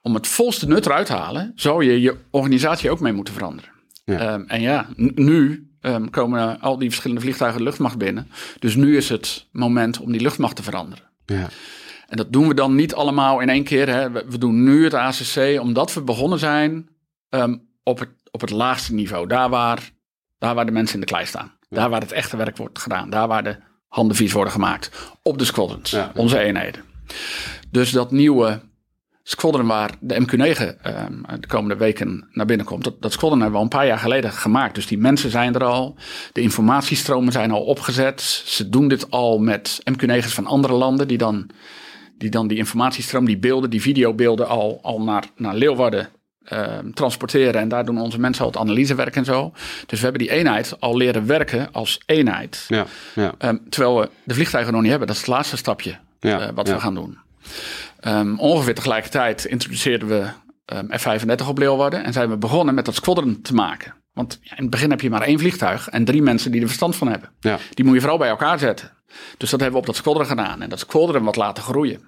om 0.00 0.14
het 0.14 0.26
volste 0.26 0.66
nut 0.66 0.86
eruit 0.86 1.06
te 1.06 1.12
halen, 1.12 1.52
zou 1.54 1.84
je 1.84 2.00
je 2.00 2.16
organisatie 2.30 2.90
ook 2.90 3.00
mee 3.00 3.12
moeten 3.12 3.34
veranderen. 3.34 3.70
Ja. 4.04 4.18
Ehm, 4.18 4.42
en 4.46 4.60
ja, 4.60 4.86
nu 5.14 5.68
um, 5.80 6.10
komen 6.10 6.60
al 6.60 6.78
die 6.78 6.88
verschillende 6.88 7.22
vliegtuigen 7.22 7.58
de 7.58 7.64
luchtmacht 7.64 7.98
binnen. 7.98 8.30
Dus 8.58 8.74
nu 8.74 8.96
is 8.96 9.08
het 9.08 9.46
moment 9.52 10.00
om 10.00 10.12
die 10.12 10.20
luchtmacht 10.20 10.56
te 10.56 10.62
veranderen. 10.62 11.04
Ja. 11.26 11.48
En 12.08 12.16
dat 12.16 12.32
doen 12.32 12.48
we 12.48 12.54
dan 12.54 12.74
niet 12.74 12.94
allemaal 12.94 13.40
in 13.40 13.48
één 13.48 13.64
keer. 13.64 13.88
Hè. 13.88 14.10
We, 14.10 14.24
we 14.28 14.38
doen 14.38 14.62
nu 14.62 14.84
het 14.84 14.94
ACC 14.94 15.60
omdat 15.60 15.94
we 15.94 16.02
begonnen 16.02 16.38
zijn 16.38 16.88
op, 17.82 17.98
het, 17.98 18.10
op 18.30 18.40
het 18.40 18.50
laagste 18.50 18.94
niveau. 18.94 19.26
Daar 19.26 19.48
waar 19.48 19.90
daar 20.40 20.54
waar 20.54 20.66
de 20.66 20.72
mensen 20.72 20.94
in 20.94 21.00
de 21.00 21.06
klei 21.06 21.26
staan. 21.26 21.52
Daar 21.68 21.90
waar 21.90 22.00
het 22.00 22.12
echte 22.12 22.36
werk 22.36 22.56
wordt 22.56 22.78
gedaan. 22.78 23.10
Daar 23.10 23.28
waar 23.28 23.44
de 23.44 23.56
handen 23.88 24.16
vies 24.16 24.32
worden 24.32 24.52
gemaakt. 24.52 24.90
Op 25.22 25.38
de 25.38 25.44
squadrons. 25.44 25.96
Onze 26.14 26.38
eenheden. 26.38 26.84
Dus 27.70 27.90
dat 27.90 28.10
nieuwe 28.10 28.60
squadron 29.22 29.66
waar 29.66 29.90
de 30.00 30.20
MQ-9 30.20 30.80
ehm, 30.82 31.40
de 31.40 31.46
komende 31.46 31.76
weken 31.76 32.28
naar 32.32 32.46
binnen 32.46 32.66
komt. 32.66 32.84
Dat, 32.84 33.02
dat 33.02 33.12
squadron 33.12 33.40
hebben 33.40 33.60
we 33.60 33.64
al 33.64 33.70
een 33.70 33.78
paar 33.78 33.86
jaar 33.86 33.98
geleden 33.98 34.32
gemaakt. 34.32 34.74
Dus 34.74 34.86
die 34.86 34.98
mensen 34.98 35.30
zijn 35.30 35.54
er 35.54 35.64
al. 35.64 35.96
De 36.32 36.40
informatiestromen 36.40 37.32
zijn 37.32 37.50
al 37.50 37.62
opgezet. 37.64 38.20
Ze 38.46 38.68
doen 38.68 38.88
dit 38.88 39.10
al 39.10 39.38
met 39.38 39.80
MQ-9's 39.90 40.34
van 40.34 40.46
andere 40.46 40.74
landen. 40.74 41.08
Die 41.08 41.18
dan 41.18 41.50
die, 42.18 42.30
dan 42.30 42.46
die 42.48 42.58
informatiestroom, 42.58 43.24
die 43.24 43.38
beelden, 43.38 43.70
die 43.70 43.82
videobeelden 43.82 44.48
al, 44.48 44.78
al 44.82 45.02
naar, 45.02 45.24
naar 45.36 45.54
Leeuwarden 45.54 46.08
Ehm, 46.50 46.90
transporteren. 46.90 47.60
En 47.60 47.68
daar 47.68 47.84
doen 47.84 48.00
onze 48.00 48.20
mensen 48.20 48.44
al 48.44 48.50
het 48.50 48.60
analysewerk 48.60 49.16
en 49.16 49.24
zo. 49.24 49.52
Dus 49.86 49.98
we 49.98 50.04
hebben 50.04 50.22
die 50.22 50.30
eenheid 50.30 50.80
al 50.80 50.96
leren 50.96 51.26
werken 51.26 51.68
als 51.72 52.00
eenheid. 52.06 52.64
Ja, 52.68 52.86
ja. 53.14 53.34
Ehm, 53.38 53.56
terwijl 53.68 54.00
we 54.00 54.10
de 54.24 54.34
vliegtuigen 54.34 54.72
nog 54.72 54.80
niet 54.80 54.90
hebben. 54.90 55.08
Dat 55.08 55.16
is 55.16 55.22
het 55.22 55.30
laatste 55.30 55.56
stapje 55.56 55.98
ja, 56.20 56.40
uh, 56.40 56.48
wat 56.54 56.68
we 56.68 56.80
gaan 56.80 56.94
doen. 56.94 57.18
Um, 58.04 58.38
ongeveer 58.38 58.74
tegelijkertijd 58.74 59.44
introduceerden 59.44 60.08
we 60.08 60.26
F-35 60.98 61.48
op 61.48 61.58
Leeuwarden. 61.58 62.04
En 62.04 62.12
zijn 62.12 62.30
we 62.30 62.36
begonnen 62.36 62.74
met 62.74 62.84
dat 62.84 62.94
squadron 62.94 63.42
te 63.42 63.54
maken. 63.54 63.94
Want 64.12 64.38
in 64.42 64.50
het 64.56 64.70
begin 64.70 64.90
heb 64.90 65.00
je 65.00 65.10
maar 65.10 65.22
één 65.22 65.38
vliegtuig 65.38 65.88
en 65.88 66.04
drie 66.04 66.22
mensen 66.22 66.50
die 66.50 66.60
er 66.60 66.66
verstand 66.66 66.96
van 66.96 67.08
hebben. 67.08 67.30
Die 67.74 67.84
moet 67.84 67.94
je 67.94 68.00
vooral 68.00 68.18
bij 68.18 68.28
elkaar 68.28 68.58
zetten. 68.58 68.90
Dus 69.36 69.50
dat 69.50 69.60
hebben 69.60 69.80
we 69.80 69.86
op 69.86 69.86
dat 69.86 69.96
squadron 69.96 70.26
gedaan. 70.26 70.62
En 70.62 70.68
dat 70.68 70.78
squadron 70.78 71.24
wat 71.24 71.36
laten 71.36 71.62
groeien. 71.62 72.02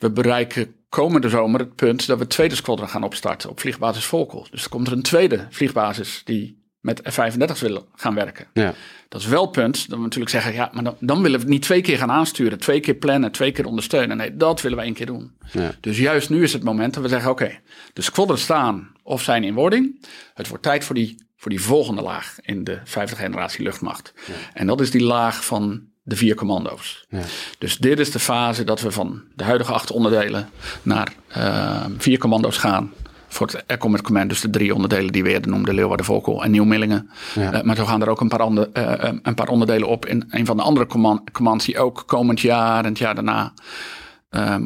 We 0.00 0.10
bereiken 0.10 0.74
komende 0.88 1.28
zomer 1.28 1.60
het 1.60 1.74
punt 1.74 2.06
dat 2.06 2.16
we 2.16 2.22
het 2.22 2.32
tweede 2.32 2.54
squadron 2.54 2.88
gaan 2.88 3.02
opstarten 3.02 3.50
op 3.50 3.60
vliegbasis 3.60 4.04
Volkel. 4.04 4.46
Dus 4.50 4.64
er 4.64 4.70
komt 4.70 4.86
er 4.86 4.92
een 4.92 5.02
tweede 5.02 5.46
vliegbasis 5.50 6.22
die 6.24 6.58
met 6.80 7.00
F-35 7.10 7.58
willen 7.60 7.82
gaan 7.94 8.14
werken. 8.14 8.46
Ja. 8.52 8.74
Dat 9.08 9.20
is 9.20 9.26
wel 9.26 9.42
het 9.42 9.52
punt 9.52 9.88
dat 9.88 9.98
we 9.98 10.04
natuurlijk 10.04 10.30
zeggen, 10.30 10.52
ja, 10.52 10.70
maar 10.72 10.84
dan, 10.84 10.96
dan, 11.00 11.22
willen 11.22 11.38
we 11.38 11.44
het 11.44 11.52
niet 11.52 11.62
twee 11.62 11.80
keer 11.80 11.98
gaan 11.98 12.10
aansturen, 12.10 12.58
twee 12.58 12.80
keer 12.80 12.94
plannen, 12.94 13.32
twee 13.32 13.52
keer 13.52 13.66
ondersteunen. 13.66 14.16
Nee, 14.16 14.36
dat 14.36 14.60
willen 14.60 14.78
we 14.78 14.84
één 14.84 14.94
keer 14.94 15.06
doen. 15.06 15.32
Ja. 15.52 15.74
Dus 15.80 15.98
juist 15.98 16.30
nu 16.30 16.42
is 16.42 16.52
het 16.52 16.62
moment 16.62 16.94
dat 16.94 17.02
we 17.02 17.08
zeggen, 17.08 17.30
oké, 17.30 17.58
de 17.92 18.02
squadrons 18.02 18.42
staan 18.42 18.92
of 19.02 19.22
zijn 19.22 19.44
in 19.44 19.54
wording. 19.54 20.06
Het 20.34 20.48
wordt 20.48 20.62
tijd 20.62 20.84
voor 20.84 20.94
die, 20.94 21.26
voor 21.36 21.50
die 21.50 21.60
volgende 21.60 22.02
laag 22.02 22.36
in 22.40 22.64
de 22.64 22.80
vijfde 22.84 23.16
generatie 23.16 23.62
luchtmacht. 23.62 24.12
Ja. 24.26 24.34
En 24.52 24.66
dat 24.66 24.80
is 24.80 24.90
die 24.90 25.02
laag 25.02 25.44
van 25.44 25.89
de 26.02 26.16
vier 26.16 26.34
commando's. 26.34 27.04
Ja. 27.08 27.20
Dus 27.58 27.78
dit 27.78 27.98
is 27.98 28.10
de 28.10 28.18
fase 28.18 28.64
dat 28.64 28.80
we 28.80 28.90
van 28.90 29.22
de 29.34 29.44
huidige 29.44 29.72
acht 29.72 29.90
onderdelen 29.90 30.50
naar 30.82 31.12
uh, 31.36 31.84
vier 31.98 32.18
commando's 32.18 32.56
gaan. 32.56 32.92
Voor 33.28 33.46
het 33.46 33.64
Air 33.66 33.78
Combat 33.78 34.02
Command, 34.02 34.28
dus 34.28 34.40
de 34.40 34.50
drie 34.50 34.74
onderdelen 34.74 35.12
die 35.12 35.22
we 35.22 35.30
eerder 35.30 35.50
noemden, 35.50 35.74
Leeuwarden, 35.74 36.06
Volkel 36.06 36.44
en 36.44 36.50
Nieuwmillingen. 36.50 37.10
Ja. 37.34 37.54
Uh, 37.54 37.62
maar 37.62 37.76
zo 37.76 37.84
gaan 37.84 38.02
er 38.02 38.08
ook 38.08 38.20
een 38.20 38.28
paar, 38.28 38.42
ander, 38.42 38.68
uh, 38.72 39.12
een 39.22 39.34
paar 39.34 39.48
onderdelen 39.48 39.88
op 39.88 40.06
in 40.06 40.24
een 40.30 40.46
van 40.46 40.56
de 40.56 40.62
andere 40.62 40.86
command, 40.86 41.30
commands 41.30 41.64
die 41.64 41.78
ook 41.78 42.02
komend 42.06 42.40
jaar 42.40 42.78
en 42.84 42.90
het 42.90 42.98
jaar 42.98 43.14
daarna 43.14 43.52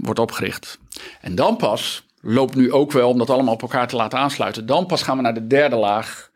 wordt 0.02 0.18
opgericht. 0.18 0.78
En 1.20 1.34
dan 1.34 1.56
pas 1.56 2.06
loopt 2.20 2.54
nu 2.54 2.72
ook 2.72 2.92
wel, 2.92 3.08
om 3.08 3.18
dat 3.18 3.30
allemaal 3.30 3.54
op 3.54 3.62
elkaar 3.62 3.88
te 3.88 3.96
laten 3.96 4.18
aansluiten, 4.18 4.66
dan 4.66 4.86
pas 4.86 5.02
gaan 5.02 5.16
we 5.16 5.22
naar 5.22 5.34
de 5.34 5.46
derde 5.46 5.76
laag. 5.76 6.30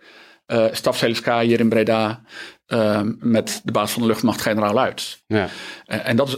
Uh, 0.46 0.64
Staf 0.72 1.00
hier 1.00 1.60
in 1.60 1.68
Breda, 1.68 2.20
Ehm, 2.68 3.12
met 3.18 3.60
de 3.64 3.72
baas 3.72 3.92
van 3.92 4.02
de 4.02 4.08
luchtmacht, 4.08 4.40
generaal 4.40 4.72
Luids. 4.72 5.24
Ja. 5.26 5.48
Uh, 5.86 6.08
en 6.08 6.16
dat 6.16 6.28
is, 6.28 6.36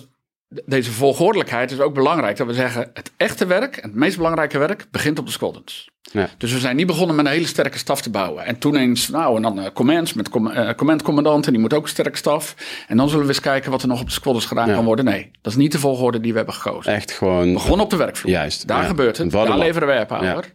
deze 0.65 0.93
volgordelijkheid 0.93 1.71
is 1.71 1.81
ook 1.81 1.95
belangrijk. 1.95 2.37
Dat 2.37 2.47
we 2.47 2.55
zeggen, 2.55 2.91
het 2.95 3.13
echte 3.17 3.47
werk, 3.47 3.83
het 3.83 3.95
meest 3.95 4.17
belangrijke 4.17 4.59
werk, 4.59 4.87
begint 4.91 5.19
op 5.19 5.27
de 5.27 5.33
squadrons. 5.33 5.91
Ja. 6.13 6.29
Dus 6.39 6.53
we 6.53 6.59
zijn 6.59 6.77
niet 6.77 6.87
begonnen 6.87 7.17
met 7.17 7.27
een 7.27 7.33
hele 7.33 7.47
sterke 7.47 7.79
staf 7.79 8.03
te 8.03 8.11
bouwen. 8.11 8.45
En 8.45 8.59
toen 8.59 8.77
eens, 8.77 9.09
nou, 9.09 9.37
en 9.37 9.43
dan 9.43 9.59
uh, 9.59 9.67
commands 9.75 10.13
met 10.13 10.29
com 10.29 10.47
uh, 10.47 10.71
commandcommandanten, 10.73 11.53
die 11.53 11.61
moet 11.61 11.75
ook 11.75 11.83
een 11.83 11.89
sterke 11.89 12.17
staf. 12.17 12.55
En 12.89 12.97
dan 12.97 13.09
zullen 13.09 13.25
we 13.25 13.31
eens 13.31 13.41
kijken 13.41 13.71
wat 13.71 13.83
er 13.83 13.89
nog 13.89 14.01
op 14.01 14.07
de 14.07 14.13
squadrons 14.13 14.47
gedaan 14.47 14.73
kan 14.73 14.85
worden. 14.85 15.05
Nee, 15.05 15.31
dat 15.41 15.53
is 15.53 15.59
niet 15.59 15.73
de 15.73 15.79
volgorde 15.79 16.21
die 16.21 16.31
we 16.31 16.37
hebben 16.37 16.55
gekozen. 16.55 16.93
Echt 16.93 17.11
gewoon... 17.11 17.53
Begonnen 17.53 17.85
op 17.85 17.91
de 17.91 17.97
werkvloer. 17.97 18.33
Juist. 18.33 18.67
Daar 18.67 18.85
gebeurt 18.85 19.19
het. 19.19 19.31
Daar 19.31 19.59
leveren 19.59 19.89
we 19.89 20.07
werk 20.09 20.55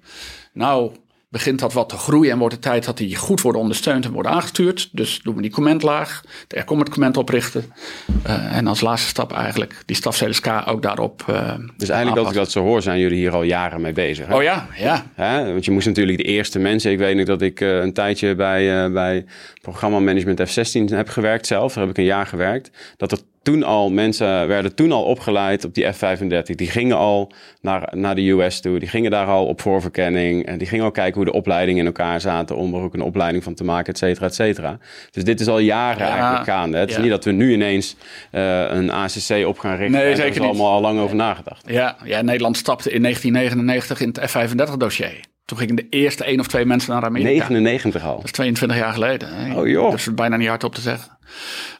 Nou, 0.53 0.91
begint 1.35 1.59
dat 1.59 1.73
wat 1.73 1.89
te 1.89 1.97
groeien 1.97 2.31
en 2.31 2.37
wordt 2.37 2.53
het 2.53 2.63
tijd 2.63 2.85
dat 2.85 2.97
die 2.97 3.15
goed 3.15 3.41
worden 3.41 3.61
ondersteund 3.61 4.05
en 4.05 4.11
worden 4.11 4.31
aangestuurd. 4.31 4.89
Dus 4.91 5.19
doen 5.23 5.35
we 5.35 5.41
die 5.41 5.51
commandlaag, 5.51 6.21
de 6.47 6.55
Air 6.55 6.65
Command 6.65 7.17
oprichten. 7.17 7.73
Uh, 8.27 8.57
en 8.57 8.67
als 8.67 8.81
laatste 8.81 9.07
stap 9.07 9.33
eigenlijk 9.33 9.83
die 9.85 9.95
staf 9.95 10.17
CLSK 10.17 10.47
ook 10.65 10.81
daarop. 10.81 11.25
Uh, 11.29 11.53
dus 11.77 11.89
eigenlijk 11.89 12.21
als 12.21 12.29
ik 12.29 12.35
dat 12.35 12.51
zo 12.51 12.61
hoor, 12.61 12.81
zijn 12.81 12.99
jullie 12.99 13.17
hier 13.17 13.33
al 13.33 13.43
jaren 13.43 13.81
mee 13.81 13.93
bezig. 13.93 14.27
Hè? 14.27 14.35
Oh 14.35 14.43
ja, 14.43 14.67
ja. 14.77 15.05
Hè? 15.13 15.51
Want 15.51 15.65
je 15.65 15.71
moest 15.71 15.87
natuurlijk 15.87 16.17
de 16.17 16.23
eerste 16.23 16.59
mensen. 16.59 16.91
Ik 16.91 16.97
weet 16.97 17.15
nog 17.15 17.25
dat 17.25 17.41
ik 17.41 17.61
uh, 17.61 17.77
een 17.77 17.93
tijdje 17.93 18.35
bij, 18.35 18.91
bij 18.91 19.25
programma 19.61 19.99
Management 19.99 20.39
F16 20.39 20.95
heb 20.95 21.09
gewerkt 21.09 21.47
zelf. 21.47 21.73
Daar 21.73 21.83
heb 21.83 21.91
ik 21.91 21.97
een 21.97 22.09
jaar 22.09 22.27
gewerkt. 22.27 22.71
Dat 22.97 23.11
er 23.11 23.19
toen 23.45 23.63
al, 23.63 23.89
mensen 23.89 24.47
werden 24.47 24.75
toen 24.75 24.91
al 24.91 25.03
opgeleid 25.03 25.65
op 25.65 25.73
die 25.73 25.91
F-35. 25.93 26.55
Die 26.55 26.69
gingen 26.69 26.97
al 26.97 27.31
naar, 27.61 27.89
naar 27.91 28.15
de 28.15 28.29
US 28.29 28.59
toe. 28.59 28.79
Die 28.79 28.87
gingen 28.87 29.11
daar 29.11 29.27
al 29.27 29.45
op 29.45 29.61
voorverkenning. 29.61 30.45
En 30.45 30.57
die 30.57 30.67
gingen 30.67 30.85
al 30.85 30.91
kijken 30.91 31.15
hoe 31.15 31.25
de 31.25 31.33
opleidingen 31.33 31.79
in 31.79 31.85
elkaar 31.85 32.21
zaten. 32.21 32.55
Om 32.55 32.73
er 32.73 32.81
ook 32.81 32.93
een 32.93 33.01
opleiding 33.01 33.43
van 33.43 33.53
te 33.53 33.63
maken, 33.63 33.93
et 33.93 33.97
cetera, 33.97 34.25
et 34.25 34.35
cetera. 34.35 34.77
Dus 35.11 35.23
dit 35.23 35.39
is 35.39 35.47
al 35.47 35.59
jaren 35.59 36.07
eigenlijk 36.07 36.43
gaande. 36.43 36.77
Het 36.77 36.89
is 36.89 36.97
niet 36.97 37.09
dat 37.09 37.23
we 37.23 37.31
nu 37.31 37.53
ineens 37.53 37.95
uh, 38.31 38.59
een 38.69 38.91
ACC 38.91 39.45
op 39.45 39.59
gaan 39.59 39.75
richten. 39.75 39.99
Nee, 39.99 40.15
zeker 40.15 40.35
er 40.35 40.41
is 40.41 40.47
allemaal 40.47 40.71
al 40.71 40.81
lang 40.81 40.99
over 40.99 41.15
nagedacht. 41.15 41.63
Ja, 41.65 41.95
ja, 42.03 42.21
Nederland 42.21 42.57
stapte 42.57 42.91
in 42.91 43.01
1999 43.01 44.01
in 44.01 44.07
het 44.07 44.29
F-35 44.29 44.77
dossier. 44.77 45.19
Toen 45.45 45.57
gingen 45.57 45.75
de 45.75 45.89
eerste 45.89 46.23
één 46.23 46.39
of 46.39 46.47
twee 46.47 46.65
mensen 46.65 46.93
naar 46.93 47.03
Amerika. 47.03 47.29
99 47.29 48.03
al. 48.03 48.15
Dat 48.15 48.25
is 48.25 48.31
22 48.31 48.77
jaar 48.77 48.93
geleden. 48.93 49.35
Hè? 49.35 49.59
Oh 49.59 49.67
joh. 49.67 49.89
Dat 49.89 49.99
is 49.99 50.13
bijna 50.13 50.37
niet 50.37 50.47
hard 50.47 50.63
op 50.63 50.75
te 50.75 50.81
zeggen. 50.81 51.17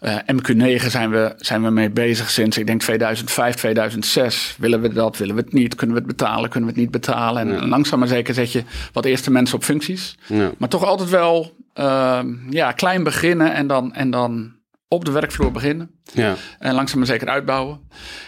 Uh, 0.02 0.16
eh, 0.16 0.36
MQ9 0.36 0.86
zijn 0.86 1.10
we, 1.10 1.34
zijn 1.38 1.64
we 1.64 1.70
mee 1.70 1.90
bezig 1.90 2.30
sinds, 2.30 2.58
ik 2.58 2.68
denk 2.68 2.82
2005, 2.82 3.56
2006. 3.56 4.56
Willen 4.60 4.82
we 4.82 4.94
dat, 4.94 5.18
willen 5.18 5.36
we 5.36 5.42
het 5.42 5.54
niet? 5.54 5.76
Kunnen 5.76 5.96
we 5.96 6.02
het 6.02 6.18
betalen, 6.18 6.50
kunnen 6.50 6.70
we 6.70 6.76
het 6.76 6.84
niet 6.84 6.92
betalen? 6.92 7.42
En 7.42 7.62
ja. 7.62 7.68
langzaam 7.68 8.00
maar 8.00 8.08
zeker 8.08 8.34
zet 8.34 8.52
je 8.52 8.64
wat 8.94 9.06
eerste 9.06 9.32
mensen 9.32 9.56
op 9.56 9.64
functies. 9.64 10.18
Ja. 10.26 10.52
Maar 10.58 10.70
toch 10.70 10.84
altijd 10.84 11.10
wel 11.10 11.56
uh, 11.76 12.20
ja, 12.50 12.72
klein 12.72 13.04
beginnen 13.04 13.54
en 13.54 13.68
dan, 13.68 13.94
en 13.94 14.10
dan 14.10 14.55
op 14.96 15.06
de 15.06 15.12
werkvloer 15.12 15.52
beginnen. 15.52 15.92
Ja. 16.14 16.36
En 16.60 16.74
langzaam 16.74 16.98
maar 16.98 17.08
zeker 17.08 17.30
uitbouwen. 17.30 17.80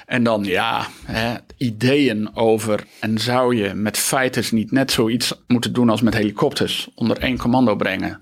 En 0.05 0.23
dan 0.23 0.43
ja, 0.43 0.87
hè, 1.05 1.35
ideeën 1.57 2.35
over. 2.35 2.85
En 2.99 3.19
zou 3.19 3.55
je 3.55 3.73
met 3.73 3.97
fighters 3.97 4.51
niet 4.51 4.71
net 4.71 4.91
zoiets 4.91 5.33
moeten 5.47 5.73
doen 5.73 5.89
als 5.89 6.01
met 6.01 6.13
helikopters? 6.13 6.89
Onder 6.95 7.17
één 7.17 7.37
commando 7.37 7.75
brengen. 7.75 8.19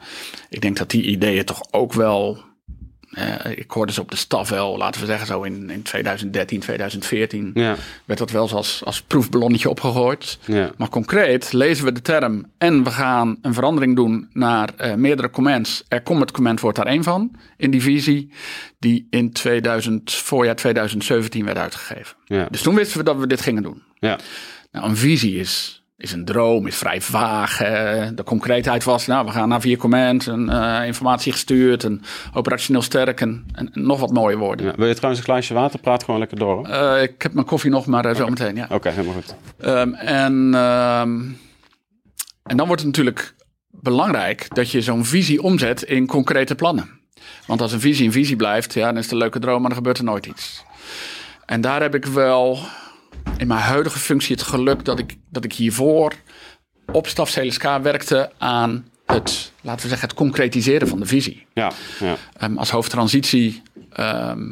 Ik 0.49 0.61
denk 0.61 0.77
dat 0.77 0.89
die 0.89 1.03
ideeën 1.03 1.45
toch 1.45 1.61
ook 1.71 1.93
wel 1.93 2.43
eh, 3.15 3.51
ik 3.57 3.71
hoorde 3.71 3.91
ze 3.93 4.01
op 4.01 4.11
de 4.11 4.15
staf 4.17 4.49
wel, 4.49 4.77
laten 4.77 5.01
we 5.01 5.07
zeggen 5.07 5.27
zo 5.27 5.41
in, 5.43 5.69
in 5.69 5.81
2013, 5.81 6.59
2014, 6.59 7.51
Ja. 7.53 7.75
werd 8.05 8.19
dat 8.19 8.31
wel 8.31 8.41
eens 8.43 8.53
als, 8.53 8.81
als 8.85 9.01
proefballonnetje 9.01 9.69
opgegooid. 9.69 10.37
Ja. 10.45 10.71
Maar 10.77 10.89
concreet 10.89 11.53
lezen 11.53 11.85
we 11.85 11.91
de 11.91 12.01
term 12.01 12.45
en 12.57 12.83
we 12.83 12.91
gaan 12.91 13.37
een 13.41 13.53
verandering 13.53 13.95
doen 13.95 14.29
naar 14.33 14.69
eh, 14.77 14.93
meerdere 14.93 15.29
commands. 15.29 15.83
Er 15.87 16.01
komt 16.01 16.19
het 16.19 16.31
command 16.31 16.59
wordt 16.59 16.77
daar 16.77 16.87
één 16.87 17.03
van 17.03 17.31
in 17.57 17.71
die 17.71 17.81
visie 17.81 18.31
die 18.79 19.07
in 19.09 19.31
2000, 19.31 20.13
voorjaar 20.13 20.55
2017 20.55 21.45
werd 21.45 21.57
uitgegeven. 21.57 22.15
Ja. 22.25 22.47
Dus 22.51 22.61
toen 22.61 22.75
wisten 22.75 22.97
we 22.97 23.03
dat 23.03 23.17
we 23.17 23.27
dit 23.27 23.41
gingen 23.41 23.63
doen. 23.63 23.81
Ja. 23.99 24.19
Nou, 24.71 24.89
een 24.89 24.97
visie 24.97 25.39
is, 25.39 25.83
is 25.97 26.11
een 26.11 26.25
droom, 26.25 26.67
is 26.67 26.77
vrij 26.77 27.01
vaag. 27.01 27.57
De 28.15 28.23
concreetheid 28.25 28.83
was, 28.83 29.05
nou, 29.05 29.25
we 29.25 29.31
gaan 29.31 29.49
naar 29.49 29.61
vier 29.61 29.77
commands, 29.77 30.25
een, 30.25 30.49
eh, 30.49 30.85
informatie 30.85 31.31
gestuurd, 31.31 31.83
en 31.83 32.01
operationeel 32.33 32.81
sterk 32.81 33.21
en, 33.21 33.45
en, 33.53 33.73
en 33.73 33.85
nog 33.85 33.99
wat 33.99 34.11
mooie 34.11 34.37
woorden. 34.37 34.65
Ja. 34.65 34.73
Wil 34.75 34.87
je 34.87 34.93
trouwens 34.93 35.21
een 35.21 35.31
glaasje 35.31 35.53
water? 35.53 35.79
Praat 35.79 36.03
gewoon 36.03 36.19
lekker 36.19 36.39
door. 36.39 36.67
Eh, 36.67 37.01
ik 37.01 37.21
heb 37.21 37.33
mijn 37.33 37.45
koffie 37.45 37.71
nog, 37.71 37.85
maar 37.85 38.05
uh, 38.05 38.15
zo 38.15 38.27
meteen, 38.27 38.55
ja. 38.55 38.67
Oké, 38.69 38.89
helemaal 38.89 39.13
goed. 39.13 39.35
Ehm, 39.59 39.93
en, 39.93 40.53
ehm, 40.53 41.21
en 42.43 42.57
dan 42.57 42.67
wordt 42.67 42.81
het 42.81 42.95
natuurlijk 42.95 43.35
belangrijk 43.69 44.55
dat 44.55 44.71
je 44.71 44.81
zo'n 44.81 45.05
visie 45.05 45.41
omzet 45.41 45.81
in 45.81 46.07
concrete 46.07 46.55
plannen. 46.55 46.89
Want 47.47 47.61
als 47.61 47.71
een 47.71 47.79
visie 47.79 48.05
een 48.05 48.11
visie 48.11 48.35
blijft, 48.35 48.73
ja, 48.73 48.85
dan 48.85 48.97
is 48.97 49.03
het 49.03 49.11
een 49.11 49.17
leuke 49.17 49.39
droom, 49.39 49.59
maar 49.59 49.69
dan 49.69 49.77
gebeurt 49.77 49.97
er 49.97 50.03
nooit 50.03 50.25
iets. 50.25 50.63
En 51.45 51.61
daar 51.61 51.81
heb 51.81 51.95
ik 51.95 52.05
wel 52.05 52.59
in 53.37 53.47
mijn 53.47 53.59
huidige 53.59 53.99
functie 53.99 54.35
het 54.35 54.45
geluk 54.45 54.85
dat 54.85 54.99
ik, 54.99 55.17
dat 55.29 55.43
ik 55.43 55.53
hiervoor 55.53 56.13
op 56.91 57.07
staf 57.07 57.31
CLSK 57.31 57.63
werkte 57.81 58.31
aan 58.37 58.87
het, 59.05 59.51
laten 59.61 59.81
we 59.81 59.87
zeggen, 59.87 60.07
het 60.07 60.17
concretiseren 60.17 60.87
van 60.87 60.99
de 60.99 61.05
visie. 61.05 61.45
Ja, 61.53 61.71
ja. 61.99 62.15
Ehm, 62.37 62.57
als 62.57 62.69
hoofdtransitie 62.69 63.61
ehm, 63.91 64.43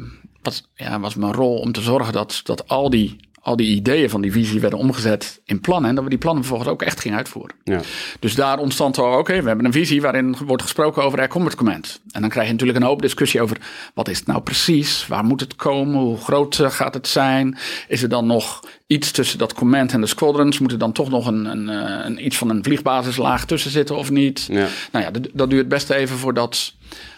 was, 0.42 0.70
ja, 0.74 1.00
was 1.00 1.14
mijn 1.14 1.32
rol 1.32 1.58
om 1.58 1.72
te 1.72 1.80
zorgen 1.80 2.12
dat, 2.12 2.40
dat 2.44 2.68
al, 2.68 2.90
die, 2.90 3.16
al 3.44 3.56
die 3.56 3.76
ideeën 3.76 4.10
van 4.10 4.20
die 4.20 4.32
visie 4.32 4.60
werden 4.60 4.78
omgezet 4.78 5.40
in 5.44 5.60
plannen. 5.60 5.88
En 5.88 5.94
dat 5.94 6.04
we 6.04 6.10
die 6.10 6.18
plannen 6.18 6.44
vervolgens 6.44 6.72
ook 6.72 6.82
echt 6.82 7.00
gingen 7.00 7.16
uitvoeren. 7.16 7.56
ja. 7.64 7.80
Dus 8.20 8.34
daar 8.34 8.58
ontstond 8.58 8.98
al, 8.98 9.18
oké, 9.18 9.40
we 9.40 9.46
hebben 9.48 9.64
een 9.64 9.72
visie 9.72 10.00
waarin 10.00 10.36
wordt 10.46 10.62
gesproken 10.62 11.02
over 11.02 11.18
er 11.18 11.42
het 11.44 11.54
command. 11.54 12.00
En 12.10 12.20
dan 12.20 12.30
krijg 12.30 12.46
je 12.46 12.52
natuurlijk 12.52 12.78
een 12.78 12.86
hoop 12.86 13.02
discussie 13.02 13.40
over 13.42 13.56
wat 13.94 14.08
is 14.08 14.18
het 14.18 14.26
nou 14.26 14.40
precies, 14.40 15.06
waar 15.06 15.24
moet 15.24 15.40
het 15.40 15.56
komen, 15.56 16.00
hoe 16.00 16.18
groot 16.18 16.58
eh, 16.58 16.70
gaat 16.70 16.94
het 16.94 17.08
zijn. 17.08 17.58
Is 17.88 18.02
er 18.02 18.08
dan 18.08 18.26
nog 18.26 18.60
iets 18.86 19.10
tussen 19.10 19.38
dat 19.38 19.54
command 19.54 19.92
en 19.92 20.00
de 20.00 20.06
squadrons? 20.06 20.58
Moet 20.58 20.72
er 20.72 20.78
dan 20.78 20.92
toch 20.92 21.10
nog 21.10 21.26
een, 21.26 21.44
een, 21.44 21.68
eh, 21.68 22.04
een, 22.04 22.24
iets 22.26 22.36
van 22.36 22.50
een 22.50 22.64
vliegbasislaag 22.64 23.44
tussen 23.44 23.70
zitten 23.70 23.96
of 23.96 24.10
niet? 24.10 24.46
Ja. 24.50 24.66
Nou 24.92 25.04
ja, 25.04 25.10
dat, 25.10 25.28
dat 25.32 25.50
duurt 25.50 25.68
best 25.68 25.90
even 25.90 26.16
voordat, 26.16 26.74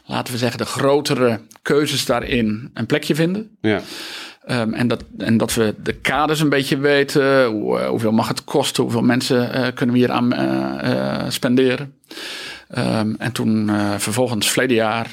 laten 0.06 0.32
we 0.32 0.38
zeggen, 0.38 0.58
de 0.58 0.64
grotere 0.64 1.40
keuzes 1.62 2.06
daarin 2.06 2.70
een 2.74 2.86
plekje 2.86 3.14
vinden. 3.14 3.56
ja. 3.60 3.82
Ehm, 4.46 4.72
en, 4.72 4.88
dat, 4.88 5.04
en 5.18 5.36
dat 5.36 5.54
we 5.54 5.74
de 5.82 5.92
kaders 5.92 6.40
een 6.40 6.48
beetje 6.48 6.78
weten. 6.78 7.46
Hoe, 7.46 7.78
eh, 7.78 7.88
hoeveel 7.88 8.12
mag 8.12 8.28
het 8.28 8.44
kosten? 8.44 8.82
Hoeveel 8.82 9.02
mensen 9.02 9.52
eh, 9.52 9.74
kunnen 9.74 9.94
we 9.94 10.00
hier 10.00 10.10
aan 10.10 10.32
eh, 10.32 11.24
spenderen? 11.28 11.94
Ehm, 12.68 13.14
en 13.18 13.32
toen 13.32 13.70
vervolgens, 13.96 14.50
verleden 14.50 14.76
jaar, 14.76 15.10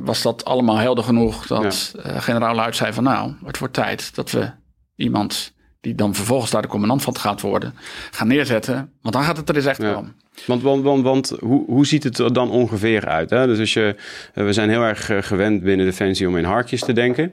was 0.00 0.22
dat 0.22 0.44
allemaal 0.44 0.76
helder 0.76 1.04
genoeg. 1.04 1.46
Dat 1.46 1.94
generaal 2.02 2.54
Luit 2.54 2.76
zei 2.76 2.92
van 2.92 3.04
nou, 3.04 3.32
het 3.44 3.58
wordt 3.58 3.74
tijd 3.74 4.14
dat 4.14 4.30
we 4.30 4.50
iemand 4.96 5.52
die 5.80 5.94
dan 5.94 6.14
vervolgens 6.14 6.50
daar 6.50 6.62
de 6.62 6.68
commandant 6.68 7.02
van 7.02 7.16
gaat 7.16 7.40
worden, 7.40 7.74
gaan 8.10 8.28
neerzetten. 8.28 8.92
Want 9.02 9.14
dan 9.14 9.24
gaat 9.24 9.36
het 9.36 9.48
er 9.48 9.56
eens 9.56 9.66
echt 9.66 9.82
Ja. 9.82 9.96
om. 9.96 10.14
Want, 10.46 10.62
want, 10.62 10.82
want, 10.82 11.02
want 11.02 11.32
hoe, 11.40 11.64
hoe 11.66 11.86
ziet 11.86 12.02
het 12.02 12.18
er 12.18 12.32
dan 12.32 12.50
ongeveer 12.50 13.06
uit? 13.06 13.30
Hè? 13.30 13.46
Dus 13.46 13.58
als 13.58 13.72
je, 13.72 13.96
we 14.34 14.52
zijn 14.52 14.68
heel 14.68 14.82
erg 14.82 15.10
gewend 15.26 15.62
binnen 15.62 15.86
Defensie 15.86 16.28
om 16.28 16.36
in 16.36 16.44
harkjes 16.44 16.80
te 16.80 16.92
denken. 16.92 17.32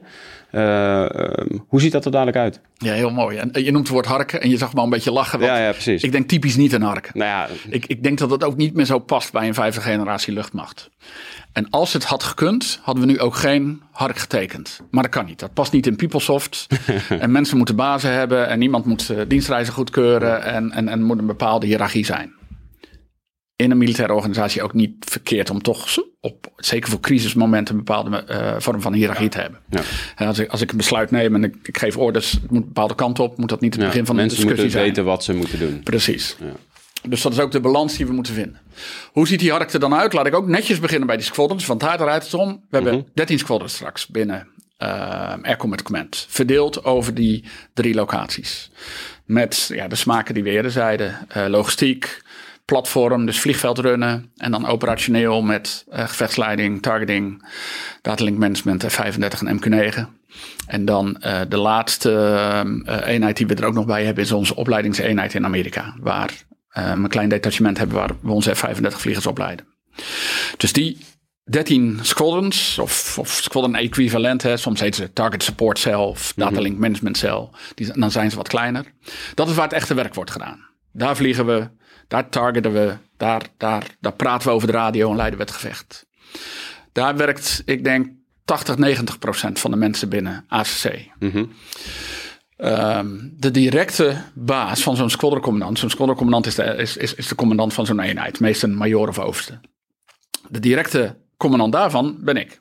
Eh, 0.52 1.18
ehm, 1.18 1.58
hoe 1.66 1.80
ziet 1.80 1.92
dat 1.92 2.04
er 2.04 2.10
dadelijk 2.10 2.36
uit? 2.36 2.60
Ja, 2.76 2.92
heel 2.92 3.10
mooi. 3.10 3.36
En 3.36 3.64
je 3.64 3.70
noemt 3.70 3.84
het 3.84 3.92
woord 3.92 4.06
harken 4.06 4.40
en 4.40 4.50
je 4.50 4.56
zag 4.56 4.72
me 4.72 4.78
al 4.78 4.84
een 4.84 4.90
beetje 4.90 5.12
lachen. 5.12 5.38
Want 5.38 5.50
Ja, 5.50 5.58
ja, 5.58 5.70
precies. 5.70 6.02
Ik 6.02 6.12
denk 6.12 6.28
typisch 6.28 6.56
niet 6.56 6.72
een 6.72 6.82
harken. 6.82 7.18
Nou 7.18 7.30
ja, 7.30 7.48
Ik, 7.68 7.86
ik 7.86 8.02
denk 8.02 8.18
dat 8.18 8.30
het 8.30 8.44
ook 8.44 8.56
niet 8.56 8.74
meer 8.74 8.84
zo 8.84 8.98
past 8.98 9.32
bij 9.32 9.46
een 9.46 9.54
vijfde 9.54 9.80
generatie 9.80 10.32
luchtmacht. 10.32 10.90
En 11.52 11.70
als 11.70 11.92
het 11.92 12.04
had 12.04 12.22
gekund, 12.22 12.80
hadden 12.82 13.06
we 13.06 13.10
nu 13.10 13.20
ook 13.20 13.34
geen 13.34 13.82
hark 13.90 14.18
getekend. 14.18 14.80
Maar 14.90 15.02
dat 15.02 15.12
kan 15.12 15.24
niet. 15.24 15.38
Dat 15.38 15.54
past 15.54 15.72
niet 15.72 15.86
in 15.86 15.96
PeopleSoft. 15.96 16.66
en 17.18 17.30
mensen 17.30 17.56
moeten 17.56 17.76
bazen 17.76 18.12
hebben 18.12 18.48
en 18.48 18.58
niemand 18.58 18.84
moet 18.84 19.10
eh, 19.10 19.18
dienstreizen 19.28 19.74
goedkeuren 19.74 20.42
en, 20.44 20.70
en, 20.70 20.88
en 20.88 21.02
moet 21.02 21.18
een 21.18 21.26
bepaalde 21.26 21.66
hiërarchie 21.66 22.04
zijn. 22.04 22.32
In 23.62 23.70
een 23.70 23.78
militaire 23.78 24.12
organisatie 24.14 24.62
ook 24.62 24.72
niet 24.74 24.92
verkeerd 24.98 25.50
om 25.50 25.62
toch 25.62 25.98
op, 26.20 26.52
zeker 26.56 26.90
voor 26.90 27.00
crisismomenten, 27.00 27.74
een 27.74 27.84
bepaalde 27.84 28.16
eh, 28.16 28.54
vorm 28.58 28.80
van 28.80 28.92
hiërarchie 28.92 29.28
te 29.28 29.38
hebben. 29.40 29.58
ja. 29.68 29.80
En 30.16 30.26
als, 30.26 30.38
ik, 30.38 30.50
als 30.50 30.60
ik 30.60 30.70
een 30.70 30.76
besluit 30.76 31.10
neem 31.10 31.34
en 31.34 31.44
ik, 31.44 31.54
ik 31.62 31.78
geef 31.78 31.96
orders, 31.96 32.32
het 32.32 32.50
moet 32.50 32.60
een 32.60 32.66
bepaalde 32.66 32.94
kant 32.94 33.18
op, 33.18 33.36
moet 33.38 33.48
dat 33.48 33.60
niet 33.60 33.72
het 33.74 33.82
Ja, 33.82 33.88
begin 33.88 34.06
van 34.06 34.14
een 34.14 34.20
mensen 34.20 34.38
discussie 34.46 34.64
moeten 34.64 34.80
zijn. 34.80 34.94
weten 34.94 35.04
wat 35.12 35.24
ze 35.24 35.34
moeten 35.34 35.58
doen. 35.58 35.80
Precies. 35.82 36.36
Dus 37.08 37.22
dat 37.22 37.32
is 37.32 37.38
ook 37.38 37.50
de 37.52 37.60
balans 37.60 37.96
die 37.96 38.06
we 38.06 38.12
moeten 38.12 38.34
vinden. 38.34 38.60
Hoe 39.12 39.26
ziet 39.26 39.38
die 39.40 39.50
hark 39.50 39.72
er 39.72 39.80
dan 39.80 39.94
uit? 39.94 40.12
Laat 40.12 40.26
ik 40.26 40.34
ook 40.34 40.46
netjes 40.46 40.80
beginnen 40.80 41.06
bij 41.06 41.16
die 41.16 41.24
squadrons, 41.24 41.66
want 41.66 41.80
daar 41.80 41.96
draait 41.98 42.22
het 42.24 42.34
om. 42.34 42.64
We 42.70 42.76
hebben 42.76 43.06
13 43.14 43.38
squadrons 43.38 43.74
straks 43.74 44.06
binnen 44.06 44.46
uh, 44.82 44.88
Air 45.42 45.56
Combat 45.56 45.82
Command. 45.82 46.26
Verdeeld 46.28 46.84
over 46.84 47.14
die 47.14 47.44
drie 47.74 47.94
locaties. 47.94 48.70
Met 49.24 49.70
ja, 49.74 49.88
de 49.88 49.94
smaken 49.96 50.34
die 50.34 50.42
we 50.42 50.50
eerder 50.50 50.70
zeiden. 50.70 51.26
Uh, 51.36 51.46
logistiek, 51.48 52.22
platform, 52.72 53.26
dus 53.26 53.40
vliegveld 53.40 53.78
runnen. 53.78 54.32
En 54.36 54.50
dan 54.50 54.66
operationeel 54.66 55.42
met 55.42 55.84
uh, 55.92 56.08
gevechtsleiding, 56.08 56.82
targeting, 56.82 57.48
datalink 58.02 58.38
management, 58.38 58.84
F35 58.92 59.46
en 59.46 59.60
MQ9. 59.60 59.98
En 60.66 60.84
dan 60.84 61.16
uh, 61.20 61.40
de 61.48 61.56
laatste 61.56 62.10
uh, 62.86 63.06
eenheid 63.06 63.36
die 63.36 63.46
we 63.46 63.54
er 63.54 63.64
ook 63.64 63.74
nog 63.74 63.86
bij 63.86 64.04
hebben 64.04 64.24
is 64.24 64.32
onze 64.32 64.56
opleidingseenheid 64.56 65.34
in 65.34 65.44
Amerika. 65.44 65.94
Waar 66.00 66.30
een 66.72 67.08
klein 67.08 67.28
detachement 67.28 67.78
hebben 67.78 67.96
waar 67.96 68.10
we 68.20 68.30
onze 68.32 68.56
F35 68.56 68.86
vliegers 68.88 69.26
opleiden. 69.26 69.66
Dus 70.56 70.72
die 70.72 70.98
13 71.44 71.98
squadrons, 72.02 72.78
of, 72.78 73.18
of 73.18 73.28
squadron 73.28 73.74
equivalent, 73.74 74.42
hè, 74.42 74.56
soms 74.56 74.80
heet 74.80 74.94
ze 74.94 75.12
target 75.12 75.42
support 75.42 75.78
cell 75.78 75.94
of 75.94 76.32
data 76.36 76.60
link 76.60 76.78
management 76.78 77.16
cell. 77.16 77.48
Die, 77.74 77.98
dan 77.98 78.10
zijn 78.10 78.30
ze 78.30 78.36
wat 78.36 78.48
kleiner. 78.48 78.84
Dat 79.34 79.48
is 79.48 79.54
waar 79.54 79.64
het 79.64 79.72
echte 79.72 79.94
werk 79.94 80.14
wordt 80.14 80.30
gedaan. 80.30 80.70
Daar 80.92 81.16
vliegen 81.16 81.46
we, 81.46 81.68
daar 82.12 82.28
targeten 82.28 82.72
we, 82.72 82.96
daar, 83.16 83.42
daar, 83.56 83.86
daar 84.00 84.12
praten 84.12 84.48
we 84.48 84.54
over 84.54 84.66
de 84.66 84.72
radio 84.72 85.10
en 85.10 85.16
leiden 85.16 85.38
we 85.38 85.44
het 85.44 85.54
gevecht. 85.54 86.06
Daar 86.92 87.16
werkt, 87.16 87.62
ik 87.64 87.84
denk, 87.84 88.10
80, 88.44 88.76
90 88.76 89.18
procent 89.18 89.58
van 89.58 89.70
de 89.70 89.76
mensen 89.76 90.08
binnen 90.08 90.44
ACC. 90.48 91.08
Mm 91.18 91.30
-hmm. 91.30 91.52
um, 92.56 93.34
de 93.36 93.50
directe 93.50 94.22
baas 94.34 94.82
van 94.82 94.96
zo'n 94.96 95.10
squadroncommandant. 95.10 95.78
Zo'n 95.78 95.90
squadroncommandant 95.90 96.46
is 96.46 96.54
de, 96.54 96.62
is, 96.64 96.96
is, 96.96 97.14
is 97.14 97.28
de 97.28 97.34
commandant 97.34 97.72
van 97.72 97.86
zo'n 97.86 98.00
eenheid. 98.00 98.40
Meestal 98.40 98.68
een 98.68 98.76
major 98.76 99.08
of 99.08 99.18
overste. 99.18 99.60
De 100.48 100.60
directe 100.60 101.16
commandant 101.36 101.72
daarvan 101.72 102.16
ben 102.20 102.36
ik. 102.36 102.60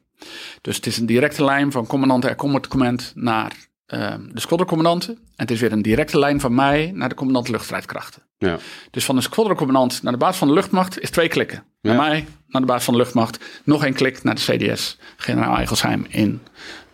Dus 0.62 0.76
het 0.76 0.86
is 0.86 0.98
een 0.98 1.06
directe 1.06 1.44
lijn 1.44 1.72
van 1.72 1.88
commandant 1.88 2.26
Air 2.26 2.36
Combat 2.36 2.68
Command 2.68 3.12
naar 3.16 3.52
um, 3.94 4.30
de 4.34 4.40
squadroncommandanten. 4.40 5.14
En 5.14 5.22
het 5.36 5.52
is 5.52 5.60
weer 5.60 5.72
een 5.72 5.82
directe 5.82 6.20
lijn 6.20 6.40
van 6.40 6.56
mij 6.56 6.92
naar 6.96 7.10
de 7.10 7.16
commandant 7.16 7.50
luchtstrijdkrachten. 7.50 8.22
Ja. 8.38 8.58
Dus 8.92 9.06
van 9.06 9.16
de 9.16 9.22
squadroncommandant 9.22 10.04
naar 10.04 10.12
de 10.12 10.18
baas 10.18 10.38
van 10.38 10.48
de 10.48 10.54
luchtmacht 10.54 11.00
is 11.00 11.10
twee 11.10 11.28
klikken. 11.28 11.64
Naar 11.82 11.96
ja. 11.96 12.02
mij, 12.02 12.28
naar 12.48 12.62
de 12.62 12.68
baas 12.68 12.84
van 12.84 12.94
de 12.94 13.00
luchtmacht. 13.00 13.40
Nog 13.64 13.84
één 13.84 13.94
klik 13.94 14.24
naar 14.24 14.36
de 14.36 14.42
CDS, 14.42 14.98
generaal 15.18 15.56
Eigelsheim 15.56 16.06
in 16.10 16.42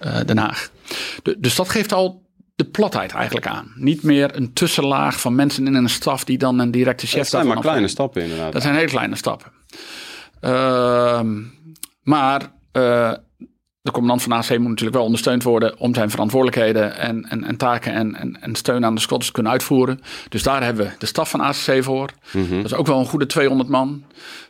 uh, 0.05 0.19
Den 0.25 0.37
Haag. 0.37 0.69
De, 1.23 1.39
dus 1.39 1.55
dat 1.55 1.69
geeft 1.69 1.93
al 1.93 2.25
de 2.55 2.65
platheid 2.65 3.11
eigenlijk 3.11 3.47
aan. 3.47 3.71
Niet 3.75 4.03
meer 4.03 4.35
een 4.35 4.53
tussenlaag 4.53 5.19
van 5.19 5.35
mensen 5.35 5.67
in 5.67 5.73
een 5.73 5.89
staf 5.89 6.23
die 6.23 6.37
dan 6.37 6.59
een 6.59 6.71
directe 6.71 7.07
chef... 7.07 7.17
Dat 7.17 7.27
zijn 7.27 7.47
maar 7.47 7.59
kleine 7.59 7.87
stappen 7.87 8.21
inderdaad. 8.21 8.53
Dat 8.53 8.61
zijn 8.61 8.75
hele 8.75 8.87
kleine 8.87 9.15
stappen. 9.15 9.51
Uh, 10.41 11.21
maar 12.03 12.51
uh, 12.73 13.13
de 13.87 13.93
commandant 13.93 14.23
van 14.23 14.31
AC 14.31 14.49
moet 14.49 14.69
natuurlijk 14.69 14.95
wel 14.95 15.05
ondersteund 15.05 15.43
worden 15.43 15.79
om 15.79 15.93
zijn 15.93 16.09
verantwoordelijkheden 16.09 16.97
en, 16.97 17.25
en, 17.29 17.43
en 17.43 17.57
taken 17.57 17.93
en, 17.93 18.15
en, 18.15 18.41
en, 18.41 18.55
steun 18.55 18.85
aan 18.85 18.95
de 18.95 19.01
squads 19.01 19.25
te 19.25 19.31
kunnen 19.31 19.51
uitvoeren. 19.51 20.01
Dus 20.29 20.43
daar 20.43 20.63
hebben 20.63 20.85
we 20.85 20.91
de 20.97 21.05
staf 21.05 21.29
van 21.29 21.41
ACC 21.41 21.83
voor. 21.83 22.09
Mm 22.31 22.47
-hmm. 22.47 22.57
Dat 22.57 22.71
is 22.71 22.77
ook 22.77 22.87
wel 22.87 22.99
een 22.99 23.05
goede 23.05 23.25
200 23.25 23.69
man 23.69 24.03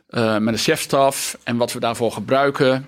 uh, 0.10 0.38
met 0.38 0.54
een 0.54 0.60
chefstaf. 0.60 1.38
En 1.44 1.58
wat 1.58 1.74
we 1.74 1.80
daarvoor 1.80 2.12
gebruiken, 2.12 2.86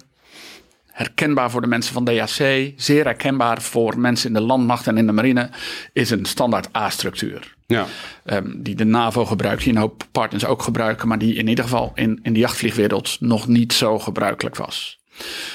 herkenbaar 0.85 1.51
voor 1.51 1.61
de 1.61 1.67
mensen 1.67 1.93
van 1.93 2.03
DAC, 2.03 2.71
zeer 2.75 3.03
herkenbaar 3.03 3.61
voor 3.61 3.99
mensen 3.99 4.27
in 4.27 4.33
de 4.33 4.41
landmacht 4.41 4.87
en 4.87 4.97
in 4.97 5.05
de 5.05 5.11
marine, 5.11 5.49
is 5.93 6.09
een 6.09 6.25
standaard 6.25 6.75
A-structuur. 6.75 7.55
Ja. 7.67 7.85
Um, 8.25 8.63
die 8.63 8.75
de 8.75 8.85
NAVO 8.85 9.25
gebruikt, 9.25 9.63
die 9.63 9.73
een 9.73 9.79
hoop 9.79 10.03
partners 10.11 10.45
ook 10.45 10.61
gebruiken, 10.61 11.07
maar 11.07 11.17
die 11.17 11.35
in 11.35 11.47
ieder 11.47 11.63
geval 11.63 11.91
in, 11.95 12.19
in 12.23 12.33
de 12.33 12.39
jachtvliegwereld 12.39 13.17
nog 13.19 13.47
niet 13.47 13.73
zo 13.73 13.99
gebruikelijk 13.99 14.55
was. 14.55 14.98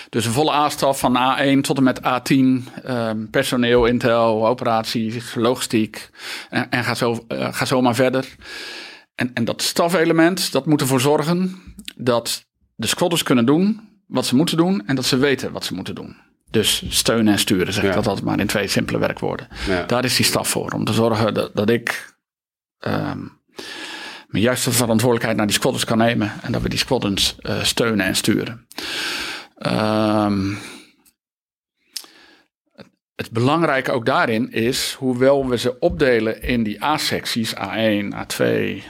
Dus 0.09 0.27
een 0.27 0.33
volle 0.33 0.53
A-staf 0.53 0.98
van 0.98 1.16
A1 1.16 1.61
tot 1.61 1.77
en 1.77 1.83
met 1.83 2.00
A10, 2.00 2.35
um, 2.88 3.31
personeel, 3.31 3.87
intel, 3.87 4.46
operatie, 4.46 5.22
logistiek 5.35 6.11
en, 6.50 6.70
en 6.70 6.85
ga, 6.85 6.94
zo, 6.94 7.24
uh, 7.29 7.48
ga 7.55 7.64
zo 7.64 7.81
maar 7.81 7.94
verder. 7.94 8.27
En, 9.14 9.31
en 9.35 9.44
dat 9.44 9.62
stafelement, 9.62 10.53
dat 10.53 10.66
moet 10.66 10.81
ervoor 10.81 11.00
zorgen 11.00 11.62
dat 11.96 12.44
de 12.74 12.87
squadders 12.87 13.22
kunnen 13.22 13.46
doen 13.46 13.81
wat 14.07 14.27
ze 14.27 14.37
moeten 14.37 14.57
doen 14.57 14.83
en 14.87 14.96
dat 14.96 15.05
ze 15.05 15.16
weten 15.16 15.53
wat 15.53 15.64
ze 15.64 15.74
moeten 15.74 15.94
doen. 15.94 16.16
Dus 16.50 16.83
steunen 16.88 17.33
en 17.33 17.38
sturen, 17.38 17.72
zeg 17.72 17.83
ik 17.83 17.88
Ja. 17.88 17.94
dat 17.94 18.07
altijd 18.07 18.24
maar 18.27 18.40
in 18.40 18.46
twee 18.46 18.68
simpele 18.68 18.98
werkwoorden. 18.98 19.48
Ja. 19.66 19.85
Daar 19.85 20.05
is 20.05 20.16
die 20.16 20.24
staf 20.24 20.48
voor, 20.48 20.70
om 20.72 20.85
te 20.85 20.92
zorgen 20.92 21.35
dat, 21.35 21.50
dat 21.55 21.70
ik 21.70 22.14
ehm, 22.79 23.18
mijn 24.27 24.44
juiste 24.44 24.72
verantwoordelijkheid 24.72 25.37
naar 25.37 25.46
die 25.46 25.55
squadders 25.55 25.85
kan 25.85 25.98
nemen 25.98 26.33
en 26.42 26.53
dat 26.53 26.62
we 26.62 26.68
die 26.68 26.79
squadders 26.79 27.37
eh, 27.38 27.62
steunen 27.62 28.07
en 28.07 28.16
sturen. 28.16 28.66
Ehm, 29.57 30.55
het 33.14 33.31
belangrijke 33.31 33.93
ook 33.93 34.07
daarin 34.07 34.53
is, 34.53 34.97
hoewel 34.99 35.49
we 35.49 35.59
ze 35.59 35.79
opdelen 35.79 36.43
in 36.43 36.62
die 36.62 36.85
A-secties, 36.85 37.55
A1, 37.55 38.12
A2, 38.14 38.45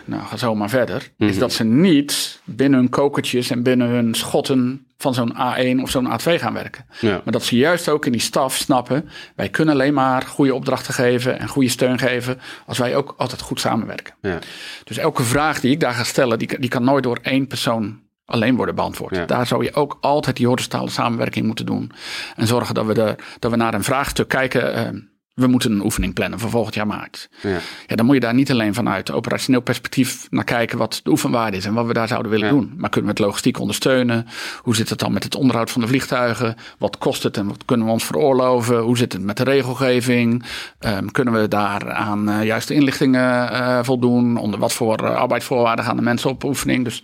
nou 0.05 0.22
ga 0.22 0.37
zo 0.37 0.55
maar 0.55 0.68
verder, 0.68 1.11
is 1.18 1.38
dat 1.38 1.53
ze 1.53 1.64
niet 1.64 2.40
binnen 2.44 2.79
hun 2.79 2.88
kokertjes 2.88 3.50
en 3.50 3.62
binnen 3.62 3.88
hun 3.88 4.14
schotten 4.14 4.87
van 4.96 5.14
zo'n 5.14 5.33
A1 5.33 5.83
of 5.83 5.90
zo'n 5.90 6.07
A2 6.07 6.35
gaan 6.35 6.53
werken. 6.53 6.87
Ja. 7.00 7.20
Maar 7.24 7.33
dat 7.33 7.44
ze 7.44 7.57
juist 7.57 7.88
ook 7.88 8.07
in 8.07 8.12
die 8.12 8.20
staf 8.20 8.57
snappen, 8.57 9.09
wij 9.37 9.48
kunnen 9.48 9.74
alleen 9.74 9.94
maar 9.94 10.22
goede 10.22 10.55
opdrachten 10.55 10.94
geven 10.94 11.38
en 11.38 11.48
goede 11.48 11.68
steun 11.68 11.98
geven 11.98 12.40
als 12.66 12.79
wij 12.79 12.96
ook 12.96 13.14
altijd 13.16 13.40
goed 13.40 13.61
samenwerken. 13.61 14.14
Ja. 14.20 14.38
Dus 14.85 14.96
elke 14.96 15.22
vraag 15.22 15.61
die 15.61 15.70
ik 15.72 15.81
daar 15.81 15.94
ga 15.94 16.05
stellen, 16.05 16.38
die, 16.38 16.59
die 16.59 16.70
kan 16.70 16.85
nooit 16.85 17.03
door 17.03 17.18
één 17.22 17.46
persoon 17.46 18.03
alleen 18.24 18.56
worden 18.56 18.74
beantwoord. 18.74 19.16
Ja. 19.16 19.24
Daar 19.26 19.46
zou 19.46 19.64
je 19.64 19.74
ook 19.74 19.98
altijd 20.00 20.37
die 20.37 20.46
horizontale 20.46 20.90
samenwerking 20.90 21.46
moeten 21.46 21.66
doen. 21.66 21.92
En 22.37 22.46
zorgen 22.46 22.74
dat 22.74 22.87
we, 22.87 22.94
de, 22.94 23.16
dat 23.38 23.50
we 23.50 23.56
naar 23.56 23.74
een 23.74 23.84
vraagstuk 23.84 24.28
kijken. 24.28 24.74
eh, 24.74 24.88
we 25.34 25.46
moeten 25.46 25.72
een 25.72 25.84
oefening 25.84 26.14
plannen 26.14 26.38
voor 26.38 26.50
volgend 26.50 26.74
jaar 26.74 26.87
maart. 26.87 27.28
Ja. 27.40 27.58
Ja, 27.87 27.96
dan 27.96 28.06
moet 28.06 28.14
je 28.14 28.20
daar 28.20 28.34
niet 28.34 28.50
alleen 28.50 28.74
vanuit 28.74 29.10
operationeel 29.10 29.60
perspectief 29.60 30.26
naar 30.30 30.44
kijken 30.44 30.78
wat 30.78 31.00
de 31.02 31.10
oefenwaarde 31.10 31.56
is 31.56 31.64
en 31.64 31.74
wat 31.74 31.87
we 31.87 31.92
daar 31.92 32.08
zouden 32.08 32.30
willen 32.30 32.46
Ja. 32.46 32.52
doen. 32.52 32.72
Maar 32.76 32.90
kunnen 32.90 33.10
we 33.10 33.16
het 33.16 33.26
logistiek 33.26 33.58
ondersteunen? 33.60 34.26
Hoe 34.62 34.76
zit 34.76 34.88
het 34.88 34.98
dan 34.98 35.12
met 35.12 35.24
het 35.24 35.34
onderhoud 35.34 35.70
van 35.70 35.80
de 35.80 35.87
vliegtuigen? 35.87 36.56
Wat 36.78 36.98
kost 36.98 37.22
het 37.22 37.37
en 37.37 37.46
wat 37.46 37.64
kunnen 37.64 37.87
we 37.87 37.92
ons 37.92 38.04
veroorloven? 38.04 38.78
Hoe 38.78 38.96
zit 38.96 39.12
het 39.12 39.22
met 39.22 39.37
de 39.37 39.44
regelgeving? 39.44 40.44
Ehm, 40.78 41.06
kunnen 41.06 41.34
we 41.40 41.48
daar 41.48 41.92
aan 41.92 42.28
eh, 42.28 42.44
juiste 42.44 42.74
inlichtingen 42.74 43.50
eh, 43.50 43.78
voldoen? 43.82 44.37
Onder 44.37 44.60
wat 44.60 44.72
voor 44.72 45.14
arbeidsvoorwaarden 45.16 45.84
gaan 45.84 45.96
de 45.96 46.02
mensen 46.02 46.30
op 46.30 46.44
oefening? 46.44 46.84
Dus 46.84 47.02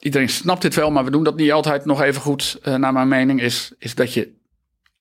iedereen 0.00 0.28
snapt 0.28 0.62
dit 0.62 0.74
wel, 0.74 0.90
maar 0.90 1.04
we 1.04 1.10
doen 1.10 1.24
dat 1.24 1.36
niet 1.36 1.52
altijd 1.52 1.84
nog 1.84 2.02
even 2.02 2.22
goed. 2.22 2.58
eh, 2.62 2.74
naar 2.74 2.92
mijn 2.92 3.08
mening 3.08 3.40
is, 3.40 3.72
is 3.78 3.94
dat 3.94 4.14
je 4.14 4.38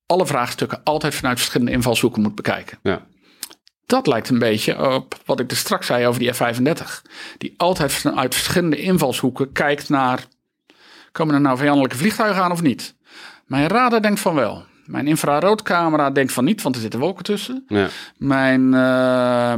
alle 0.06 0.26
vraagstukken 0.26 0.82
altijd 0.84 1.16
vanuit 1.16 1.38
verschillende 1.38 1.72
invalshoeken 1.72 2.22
moet 2.22 2.36
bekijken. 2.36 2.80
Ja. 2.84 3.06
Dat 3.86 4.08
lijkt 4.08 4.30
een 4.30 4.40
beetje 4.40 4.94
op 4.94 5.22
wat 5.26 5.40
ik 5.40 5.52
er 5.52 5.58
straks 5.58 5.86
zei 5.88 6.08
over 6.08 6.20
die 6.20 6.34
F-35. 6.34 7.02
Die 7.38 7.54
altijd 7.58 7.94
vanuit 7.94 8.36
verschillende 8.36 8.78
invalshoeken 8.78 9.52
kijkt 9.52 9.90
naar... 9.90 10.26
komen 11.12 11.36
er 11.36 11.42
nou 11.42 11.58
vijandelijke 11.58 11.98
vliegtuigen 11.98 12.44
aan 12.44 12.52
of 12.52 12.62
niet? 12.62 12.96
Mijn 13.46 13.68
radar 13.68 14.02
denkt 14.02 14.20
van 14.20 14.36
wel. 14.36 14.66
Mijn 14.90 15.08
infraroodcamera 15.08 16.10
denkt 16.10 16.32
van 16.32 16.44
niet, 16.44 16.62
want 16.62 16.76
er 16.76 16.82
zitten 16.82 17.00
wolken 17.00 17.24
tussen. 17.24 17.66
Ja. 17.68 17.88
Mijn, 18.18 18.62
uh, 18.62 19.54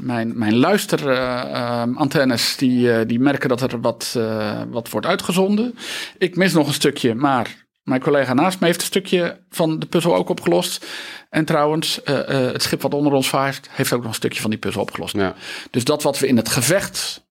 mijn, 0.00 0.38
mijn 0.38 0.56
luisterantennes 0.56 2.56
die, 2.56 2.86
uh, 2.86 3.00
die 3.06 3.20
merken 3.20 3.48
dat 3.48 3.60
er 3.60 3.80
wat, 3.80 4.14
uh, 4.16 4.62
wat 4.70 4.90
wordt 4.90 5.06
uitgezonden. 5.06 5.74
Ik 6.18 6.36
mis 6.36 6.52
nog 6.52 6.66
een 6.66 6.72
stukje, 6.72 7.14
maar 7.14 7.66
mijn 7.82 8.00
collega 8.00 8.34
naast 8.34 8.60
me 8.60 8.66
heeft 8.66 8.80
een 8.80 8.86
stukje 8.86 9.40
van 9.50 9.78
de 9.78 9.86
puzzel 9.86 10.14
ook 10.14 10.28
opgelost. 10.28 10.86
En 11.30 11.44
trouwens, 11.44 12.00
uh, 12.04 12.26
het 12.26 12.62
schip 12.62 12.82
wat 12.82 12.94
onder 12.94 13.12
ons 13.12 13.28
vaart, 13.28 13.68
heeft 13.70 13.92
ook 13.92 14.00
nog 14.00 14.08
een 14.08 14.14
stukje 14.14 14.40
van 14.40 14.50
die 14.50 14.58
puzzel 14.58 14.82
opgelost. 14.82 15.14
Ja. 15.14 15.34
Dus 15.70 15.84
dat 15.84 16.02
wat 16.02 16.18
we 16.18 16.26
in 16.26 16.36
het 16.36 16.48
gevecht 16.48 17.26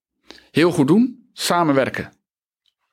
heel 0.51 0.71
goed 0.71 0.87
doen, 0.87 1.29
samenwerken. 1.33 2.11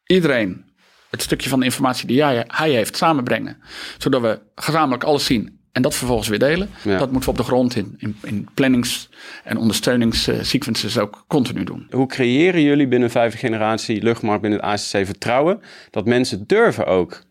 Iedereen 0.07 0.65
het 1.11 1.23
stukje 1.23 1.49
van 1.49 1.59
de 1.59 1.65
informatie 1.65 2.07
die 2.07 2.23
hij, 2.23 2.45
hij 2.47 2.71
heeft 2.71 2.97
samenbrengen. 2.97 3.57
Zodat 3.99 4.21
we 4.21 4.41
gezamenlijk 4.55 5.05
alles 5.05 5.25
zien 5.25 5.59
en 5.73 5.83
dat 5.83 5.95
vervolgens 5.95 6.29
weer 6.29 6.39
delen. 6.39 6.71
Ja. 6.83 6.99
Dat 6.99 7.11
moeten 7.13 7.33
we 7.33 7.39
op 7.39 7.45
de 7.45 7.51
grond 7.53 7.77
in, 7.77 7.95
in, 7.99 8.17
in 8.23 8.49
plannings- 8.55 9.09
en 9.45 9.57
ondersteuningssequences 9.57 10.99
ook 10.99 11.25
continu 11.29 11.65
doen. 11.65 11.87
Hoe 11.91 12.07
creëren 12.07 12.63
jullie 12.63 12.89
binnen 12.89 13.11
vijfde 13.11 13.39
generatie 13.39 14.03
luchtmacht 14.03 14.41
binnen 14.41 14.61
het 14.61 14.69
ACC 14.69 15.07
vertrouwen 15.07 15.61
dat 15.91 16.07
mensen 16.07 16.45
durven 16.47 16.87
ook 16.87 17.23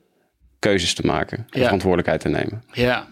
keuzes 0.60 0.94
te 0.94 1.06
maken 1.06 1.38
en 1.38 1.60
Ja. 1.60 1.64
verantwoordelijkheid 1.64 2.22
te 2.22 2.30
nemen? 2.30 2.64
Ja, 2.74 3.08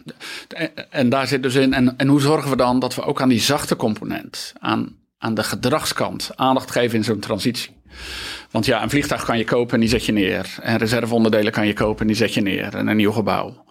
en, 0.47 0.91
en 0.91 1.09
daar 1.09 1.27
zit 1.27 1.43
dus 1.43 1.55
in. 1.55 1.73
En, 1.73 1.97
en 1.97 2.07
hoe 2.07 2.21
zorgen 2.21 2.49
we 2.49 2.55
dan 2.55 2.79
dat 2.79 2.95
we 2.95 3.03
ook 3.03 3.21
aan 3.21 3.29
die 3.29 3.39
zachte 3.39 3.75
component, 3.75 4.53
aan, 4.59 4.95
aan 5.17 5.33
de 5.33 5.43
gedragskant, 5.43 6.31
aandacht 6.35 6.71
geven 6.71 6.97
in 6.97 7.03
zo'n 7.03 7.19
transitie? 7.19 7.69
Want 8.53 8.65
ja, 8.65 8.83
een 8.83 8.89
vliegtuig 8.89 9.25
kan 9.25 9.37
je 9.37 9.43
kopen 9.43 9.73
en 9.73 9.79
die 9.79 9.89
zet 9.89 10.05
je 10.05 10.11
neer. 10.11 10.55
En 10.61 10.77
reserveonderdelen 10.77 11.51
kan 11.51 11.67
je 11.67 11.73
kopen 11.73 12.01
en 12.01 12.07
die 12.07 12.15
zet 12.15 12.33
je 12.33 12.41
neer. 12.41 12.75
En 12.75 12.87
een 12.87 12.95
nieuw 12.95 13.11
gebouw. 13.11 13.65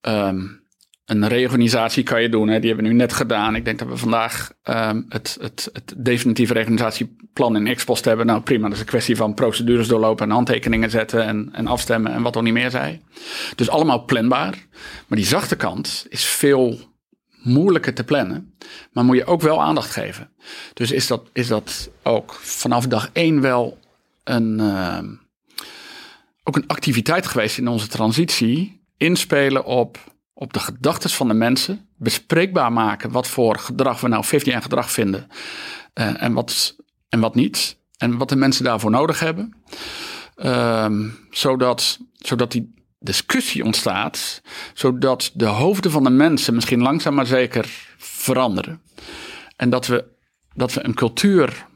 Ehm, 0.00 0.40
een 1.06 1.28
reorganisatie 1.28 2.02
kan 2.02 2.22
je 2.22 2.28
doen. 2.28 2.48
Hè. 2.48 2.58
Die 2.58 2.68
hebben 2.68 2.86
we 2.86 2.92
nu 2.92 2.96
net 2.98 3.12
gedaan. 3.12 3.54
Ik 3.54 3.64
denk 3.64 3.78
dat 3.78 3.88
we 3.88 3.96
vandaag 3.96 4.52
ehm, 4.62 5.02
het, 5.08 5.36
het, 5.40 5.70
het 5.72 5.94
definitieve 5.96 6.52
reorganisatieplan 6.52 7.56
in 7.56 7.66
Expost 7.66 8.04
hebben. 8.04 8.26
Nou 8.26 8.40
prima, 8.40 8.64
dat 8.64 8.72
is 8.72 8.80
een 8.80 8.86
kwestie 8.86 9.16
van 9.16 9.34
procedures 9.34 9.88
doorlopen 9.88 10.26
en 10.26 10.34
handtekeningen 10.34 10.90
zetten 10.90 11.24
en, 11.24 11.48
en 11.52 11.66
afstemmen 11.66 12.12
en 12.12 12.22
wat 12.22 12.32
dan 12.32 12.44
niet 12.44 12.52
meer 12.52 12.70
zei. 12.70 13.00
Dus 13.54 13.68
allemaal 13.68 14.04
planbaar. 14.04 14.66
Maar 15.06 15.18
die 15.18 15.26
zachte 15.26 15.56
kant 15.56 16.06
is 16.08 16.24
veel 16.24 16.78
moeilijker 17.42 17.94
te 17.94 18.04
plannen, 18.04 18.54
maar 18.92 19.04
moet 19.04 19.16
je 19.16 19.24
ook 19.24 19.42
wel 19.42 19.62
aandacht 19.62 19.90
geven. 19.90 20.30
Dus 20.74 20.92
is 20.92 21.06
dat, 21.06 21.30
is 21.32 21.46
dat 21.46 21.90
ook 22.02 22.32
vanaf 22.32 22.86
dag 22.86 23.10
één 23.12 23.40
wel 23.40 23.80
een, 24.24 24.58
uh, 24.58 24.98
ook 26.42 26.56
een 26.56 26.66
activiteit 26.66 27.26
geweest 27.26 27.58
in 27.58 27.68
onze 27.68 27.88
transitie. 27.88 28.84
Inspelen 28.96 29.64
op, 29.64 29.98
op 30.32 30.52
de 30.52 30.60
gedachten 30.60 31.10
van 31.10 31.28
de 31.28 31.34
mensen. 31.34 31.88
Bespreekbaar 31.96 32.72
maken 32.72 33.10
wat 33.10 33.28
voor 33.28 33.58
gedrag 33.58 34.00
we 34.00 34.08
nou 34.08 34.24
50 34.24 34.62
gedrag 34.62 34.90
vinden. 34.90 35.26
Uh, 35.94 36.22
en, 36.22 36.32
wat, 36.32 36.76
en 37.08 37.20
wat 37.20 37.34
niet. 37.34 37.76
En 37.96 38.16
wat 38.16 38.28
de 38.28 38.36
mensen 38.36 38.64
daarvoor 38.64 38.90
nodig 38.90 39.20
hebben. 39.20 39.56
Uh, 40.36 40.90
zodat, 41.30 41.98
zodat 42.12 42.52
die 42.52 42.74
discussie 42.98 43.64
ontstaat, 43.64 44.42
zodat 44.74 45.30
de 45.34 45.46
hoofden 45.46 45.90
van 45.90 46.04
de 46.04 46.10
mensen 46.10 46.54
misschien 46.54 46.82
langzaam 46.82 47.14
maar 47.14 47.26
zeker 47.26 47.70
veranderen. 47.98 48.82
En 49.56 49.70
dat 49.70 49.86
we, 49.86 50.04
dat 50.54 50.72
we 50.72 50.84
een 50.84 50.94
cultuur 50.94 51.66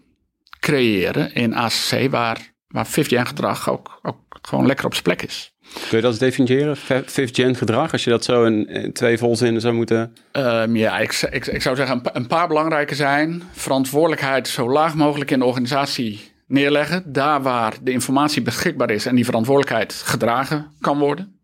creëren 0.67 1.35
in 1.35 1.55
ACC 1.55 2.11
waar, 2.11 2.53
waar 2.67 2.87
50 2.87 3.29
gedrag 3.29 3.71
ook, 3.71 3.99
ook 4.03 4.39
gewoon 4.43 4.67
lekker 4.67 4.85
op 4.85 4.93
zijn 4.93 5.05
plek 5.05 5.23
is. 5.23 5.55
Kun 5.89 5.97
je 5.97 6.03
dat 6.03 6.11
eens 6.11 6.19
definiëren, 6.19 6.77
fifth 7.07 7.37
gen 7.37 7.57
gedrag, 7.57 7.93
als 7.93 8.05
je 8.05 8.11
dat 8.11 8.25
zo 8.25 8.45
in, 8.45 8.69
in 8.69 8.93
twee 8.93 9.19
volzinnen 9.19 9.61
zou 9.61 9.75
moeten... 9.75 10.17
Um, 10.33 10.77
ja, 10.77 10.99
ik, 10.99 11.29
ik, 11.31 11.47
ik 11.47 11.63
zou 11.63 11.77
zeggen 11.77 11.97
een, 11.97 12.11
een 12.13 12.27
paar 12.27 12.49
belangrijke 12.49 12.95
zijn. 12.95 13.43
Verantwoordelijkheid 13.53 14.49
zo 14.49 14.71
laag 14.71 14.95
mogelijk 14.95 15.31
in 15.31 15.39
de 15.39 15.45
organisatie 15.45 16.33
neerleggen. 16.47 17.13
Daar 17.13 17.43
waar 17.43 17.75
de 17.83 17.91
informatie 17.91 18.43
beschikbaar 18.43 18.91
is 18.91 19.07
en 19.07 19.15
die 19.15 19.25
verantwoordelijkheid 19.25 19.93
gedragen 19.93 20.73
kan 20.81 20.99
worden. 20.99 21.41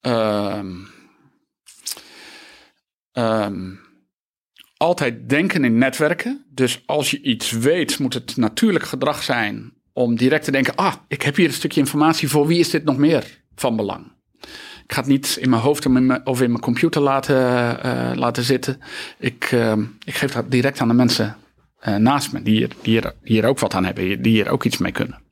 Um, 0.00 0.88
um, 3.12 3.80
altijd 4.76 5.28
denken 5.28 5.64
in 5.64 5.78
netwerken. 5.78 6.44
Dus 6.50 6.82
als 6.86 7.10
je 7.10 7.22
iets 7.22 7.50
weet, 7.50 7.98
moet 7.98 8.14
het 8.14 8.36
natuurlijk 8.36 8.84
gedrag 8.84 9.22
zijn 9.22 9.72
om 9.92 10.16
direct 10.16 10.44
te 10.44 10.50
denken: 10.50 10.74
ah, 10.74 10.94
ik 11.08 11.22
heb 11.22 11.36
hier 11.36 11.46
een 11.46 11.52
stukje 11.52 11.80
informatie 11.80 12.28
voor 12.28 12.46
wie 12.46 12.58
is 12.58 12.70
dit 12.70 12.84
nog 12.84 12.96
meer 12.96 13.42
van 13.54 13.76
belang? 13.76 14.12
Ik 14.84 14.92
ga 14.92 15.00
het 15.00 15.08
niet 15.08 15.36
in 15.40 15.50
mijn 15.50 15.62
hoofd 15.62 15.86
of 16.24 16.40
in 16.40 16.50
mijn, 16.50 16.60
computer 16.60 17.00
laten, 17.00 17.36
uh, 17.86 18.10
laten 18.14 18.42
zitten. 18.42 18.80
Ik, 19.18 19.52
uh, 19.52 19.72
ik 20.04 20.14
geef 20.14 20.32
dat 20.32 20.50
direct 20.50 20.80
aan 20.80 20.88
de 20.88 20.94
mensen 20.94 21.36
uh, 21.88 21.96
naast 21.96 22.32
me, 22.32 22.42
die 22.42 22.56
hier, 22.56 22.70
die, 22.82 23.00
hier, 23.22 23.44
ook 23.44 23.58
wat 23.58 23.74
aan 23.74 23.84
hebben, 23.84 24.22
die 24.22 24.32
hier 24.32 24.48
ook 24.48 24.64
iets 24.64 24.78
mee 24.78 24.92
kunnen. 24.92 25.22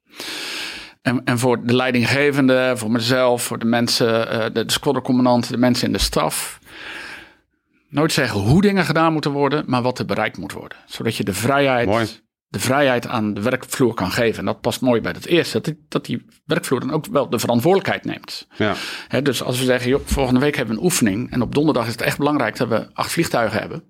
En, 1.03 1.25
en 1.25 1.39
voor 1.39 1.67
de 1.67 1.77
leidinggevende, 1.77 2.73
voor 2.77 2.91
mezelf, 2.91 3.43
voor 3.43 3.59
de 3.59 3.65
mensen, 3.65 4.35
uh, 4.35 4.45
de, 4.53 4.65
de 4.65 5.41
de 5.49 5.57
mensen 5.57 5.87
in 5.87 5.93
de 5.93 5.99
staf. 5.99 6.61
Nooit 7.93 8.13
zeggen 8.13 8.41
hoe 8.41 8.63
dingen 8.63 8.85
gedaan 8.85 9.13
moeten 9.13 9.31
worden, 9.31 9.65
maar 9.67 9.83
wat 9.83 9.99
er 9.99 10.05
bereikt 10.05 10.37
moet 10.39 10.53
worden. 10.53 10.79
Zodat 10.87 11.17
je 11.17 11.25
de 11.25 11.33
vrijheid, 11.35 11.87
Mooi. 11.89 12.07
de 12.49 12.59
vrijheid 12.59 13.07
aan 13.07 13.35
de 13.35 13.41
werkvloer 13.43 13.95
kan 13.95 14.11
geven. 14.11 14.39
En 14.39 14.45
dat 14.45 14.61
past 14.61 14.81
mooi 14.81 15.01
bij 15.01 15.13
het 15.13 15.27
eerste. 15.27 15.53
Dat 15.53 15.65
die, 15.65 15.85
dat 15.89 16.05
die 16.05 16.27
werkvloer 16.45 16.81
dan 16.81 16.91
ook 16.91 17.07
wel 17.07 17.31
de 17.31 17.39
verantwoordelijkheid 17.39 18.05
neemt. 18.05 18.47
Ja. 18.57 18.75
He, 19.09 19.23
dus 19.23 19.43
als 19.43 19.59
we 19.59 19.65
zeggen, 19.65 19.91
joh, 19.91 20.01
volgende 20.05 20.41
week 20.41 20.57
hebben 20.57 20.75
we 20.75 20.81
een 20.81 20.87
oefening. 20.87 21.31
En 21.31 21.43
op 21.43 21.55
donderdag 21.55 21.85
is 21.87 21.93
het 21.93 22.01
echt 22.03 22.19
belangrijk 22.19 22.57
dat 22.57 22.69
we 22.69 22.89
acht 22.93 23.13
vliegtuigen 23.13 23.61
hebben. 23.61 23.83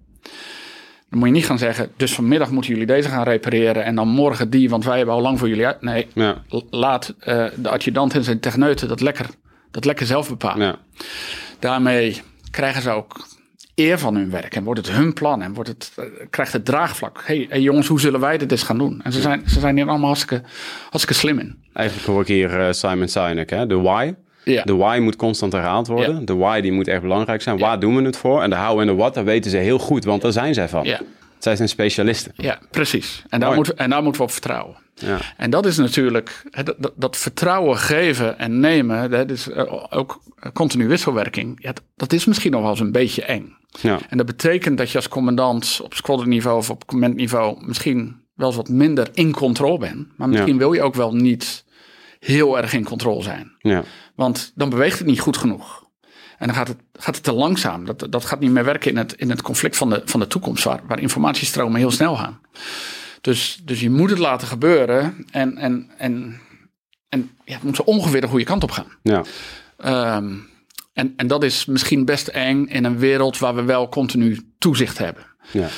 Dan 1.11 1.19
moet 1.19 1.29
je 1.29 1.35
niet 1.35 1.47
gaan 1.47 1.59
zeggen, 1.59 1.91
dus 1.97 2.15
vanmiddag 2.15 2.51
moeten 2.51 2.71
jullie 2.71 2.87
deze 2.87 3.09
gaan 3.09 3.23
repareren. 3.25 3.85
En 3.85 3.95
dan 3.95 4.09
morgen 4.09 4.51
die, 4.51 4.71
want 4.71 4.85
wij 4.85 4.97
hebben 4.97 5.15
al 5.15 5.21
lang 5.21 5.39
voor 5.39 5.49
jullie 5.49 5.67
uit. 5.67 5.83
Nee, 5.83 6.09
Ja. 6.15 6.43
laat 6.71 7.15
uh, 7.19 7.47
de 7.57 7.69
adjudant 7.69 8.15
en 8.15 8.25
zijn 8.25 8.41
techneuten 8.41 8.89
dat 8.89 9.01
lekker, 9.01 9.27
dat 9.71 9.85
lekker 9.85 10.07
zelf 10.07 10.29
bepalen. 10.29 10.67
Ja. 10.67 10.79
Daarmee 11.59 12.23
krijgen 12.51 12.83
ze 12.83 12.91
ook 12.91 13.27
eer 13.75 13.99
van 13.99 14.15
hun 14.15 14.31
werk 14.31 14.55
en 14.55 14.65
wordt 14.65 14.87
het 14.87 14.97
hun 14.97 15.13
plan 15.13 15.43
en 15.43 15.55
wordt 15.55 15.69
het, 15.69 15.93
eh, 15.97 16.05
krijgt 16.31 16.53
het 16.53 16.65
draagvlak. 16.65 17.23
Hé 17.25 17.47
hey, 17.49 17.61
jongens, 17.61 17.87
hoe 17.87 18.01
zullen 18.01 18.21
wij 18.21 18.39
dit 18.39 18.51
eens 18.51 18.63
gaan 18.63 18.79
doen? 18.79 19.01
En 19.03 19.13
ze 19.13 19.21
zijn, 19.21 19.43
ze 19.47 19.61
zijn 19.61 19.77
hier 19.77 19.89
allemaal 19.89 20.07
hartstikke, 20.07 20.43
hartstikke 20.83 21.15
slim 21.15 21.39
in. 21.39 21.63
Eigenlijk 21.73 22.09
hoor 22.09 22.21
ik 22.21 22.27
hier 22.27 22.61
uh, 22.61 22.73
Simon 22.73 23.09
Sinek, 23.09 23.51
hè? 23.51 23.67
de 23.67 23.77
why. 23.77 24.15
Ja. 24.45 24.63
De 24.63 24.75
why 24.75 24.99
moet 25.01 25.17
constant 25.17 25.53
herhaald 25.53 25.87
worden. 25.87 26.25
De 26.25 26.35
why 26.35 26.61
die 26.61 26.73
moet 26.73 26.89
echt 26.89 27.03
belangrijk 27.03 27.43
zijn. 27.43 27.59
Waar 27.59 27.81
doen 27.81 27.97
we 27.97 28.03
het 28.03 28.17
voor? 28.17 28.43
En 28.43 28.51
de 28.51 28.57
how 28.57 28.81
en 28.81 28.87
de 28.87 28.95
what, 28.95 29.15
daar 29.15 29.25
weten 29.25 29.51
ze 29.51 29.57
heel 29.57 29.79
goed, 29.79 30.05
want 30.05 30.23
daar 30.23 30.33
zijn 30.33 30.55
zij 30.55 30.69
van. 30.69 30.85
Ja. 30.85 31.01
Zij 31.39 31.57
zijn 31.57 31.69
specialisten. 31.69 32.33
Ja, 32.37 32.59
precies. 32.71 33.23
En 33.29 33.41
daar, 33.41 33.55
moeten, 33.55 33.79
en 33.79 33.91
daar 33.91 34.03
moeten 34.03 34.21
we 34.21 34.27
op 34.27 34.33
vertrouwen. 34.33 34.77
Ja. 34.95 35.19
En 35.37 35.51
dat 35.51 35.67
is 35.67 35.77
natuurlijk, 35.77 36.43
dat, 36.79 36.93
dat, 36.97 37.17
vertrouwen 37.17 37.77
geven 37.77 38.39
en 38.39 38.61
nemen, 38.61 39.11
dat 39.11 39.31
is 39.31 39.51
eh, 39.51 39.85
ook 39.91 40.21
continu 40.53 40.89
wisselwerking. 40.89 41.59
Ja, 41.63 41.73
dat 41.97 42.13
is 42.13 42.25
misschien 42.25 42.51
nog 42.51 42.61
wel 42.61 42.71
eens 42.71 42.81
een 42.81 42.93
beetje 42.93 43.23
eng. 43.23 43.57
Ja. 43.81 43.99
En 44.09 44.17
dat 44.17 44.27
betekent 44.27 44.79
dat 44.79 44.91
je 44.91 44.97
als 44.97 45.09
commandant 45.09 45.81
op 45.83 45.95
squadron 45.95 46.47
of 46.47 46.71
op 46.71 46.87
commandniveau 46.87 47.67
misschien 47.67 48.23
wel 48.35 48.47
eens 48.47 48.57
wat 48.57 48.69
minder 48.69 49.09
in 49.13 49.33
controle 49.33 49.79
bent. 49.79 50.09
Maar 50.17 50.29
misschien 50.29 50.59
wil 50.59 50.73
je 50.73 50.83
ook 50.83 50.95
wel 50.95 51.15
niet 51.15 51.65
heel 52.19 52.59
erg 52.59 52.73
in 52.73 52.85
controle 52.85 53.23
zijn. 53.23 53.53
Ja. 53.59 53.85
Want 54.15 54.53
dan 54.55 54.69
beweegt 54.69 54.99
het 54.99 55.07
niet 55.07 55.21
goed 55.21 55.37
genoeg. 55.37 55.83
En 56.39 56.47
dan 56.47 56.57
gaat 56.57 56.69
het, 56.69 56.77
gaat 56.93 57.15
het 57.15 57.25
te 57.25 57.33
langzaam. 57.33 57.85
Dat, 57.85 58.07
dat 58.11 58.25
gaat 58.25 58.41
niet 58.41 58.51
meer 58.51 58.65
werken 58.65 58.91
in 58.91 58.97
het, 58.97 59.13
in 59.13 59.31
het 59.31 59.43
conflict 59.43 59.77
van 59.77 59.91
de, 59.91 60.03
van 60.05 60.21
de 60.21 60.27
toekomst, 60.27 60.65
waar, 60.65 60.81
waar 60.87 61.01
informatiestromen 61.01 61.81
heel 61.81 61.91
snel 61.91 62.17
gaan. 62.17 62.41
Dus, 63.21 63.61
dus 63.65 63.81
je 63.81 63.91
moet 63.91 64.11
het 64.11 64.19
laten 64.19 64.49
gebeuren 64.49 65.27
en, 65.31 65.57
en, 65.57 65.91
en, 65.99 66.41
en 67.09 67.31
ja, 67.45 67.55
het 67.55 67.63
moet 67.63 67.77
zo 67.77 67.83
ongeveer 67.83 68.21
de 68.21 68.27
goede 68.27 68.45
kant 68.45 68.63
op 68.63 68.71
gaan. 68.71 68.97
Ja. 69.03 69.23
Ehm, 69.77 70.35
en, 70.93 71.13
en 71.17 71.27
dat 71.27 71.45
is 71.45 71.65
misschien 71.65 72.05
best 72.05 72.29
eng 72.29 72.67
in 72.67 72.85
een 72.85 72.99
wereld 72.99 73.39
waar 73.39 73.55
we 73.55 73.63
wel 73.63 73.89
continu 73.89 74.39
toezicht 74.59 74.99
hebben. 74.99 75.27
Ja. 75.51 75.69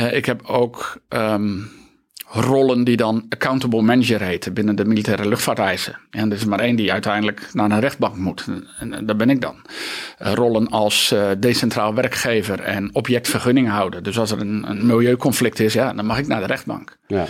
Uh, 0.00 0.16
ik 0.16 0.26
heb 0.26 0.42
ook 0.46 1.00
um, 1.08 1.70
rollen 2.26 2.84
die 2.84 2.96
dan 2.96 3.26
accountable 3.28 3.82
manager 3.82 4.22
heten 4.22 4.52
binnen 4.52 4.76
de 4.76 4.84
militaire 4.84 5.28
luchtvaarteisen. 5.28 5.98
En 6.10 6.30
er 6.30 6.36
is 6.36 6.44
maar 6.44 6.60
één 6.60 6.76
die 6.76 6.92
uiteindelijk 6.92 7.48
naar 7.52 7.70
een 7.70 7.80
rechtbank 7.80 8.16
moet. 8.16 8.44
En, 8.78 9.06
dat 9.06 9.16
ben 9.16 9.30
ik 9.30 9.40
dan. 9.40 9.56
Uh, 10.22 10.32
rollen 10.32 10.68
als 10.68 11.12
uh, 11.12 11.30
decentraal 11.38 11.94
werkgever 11.94 12.60
en 12.60 12.94
objectvergunning 12.94 13.68
houden. 13.68 14.02
Dus 14.02 14.18
als 14.18 14.30
er 14.30 14.40
een, 14.40 14.64
een, 14.70 14.86
milieuconflict 14.86 15.60
is, 15.60 15.72
ja, 15.72 15.92
dan 15.92 16.06
mag 16.06 16.18
ik 16.18 16.26
naar 16.26 16.40
de 16.40 16.46
rechtbank. 16.46 16.96
Ja. 17.06 17.26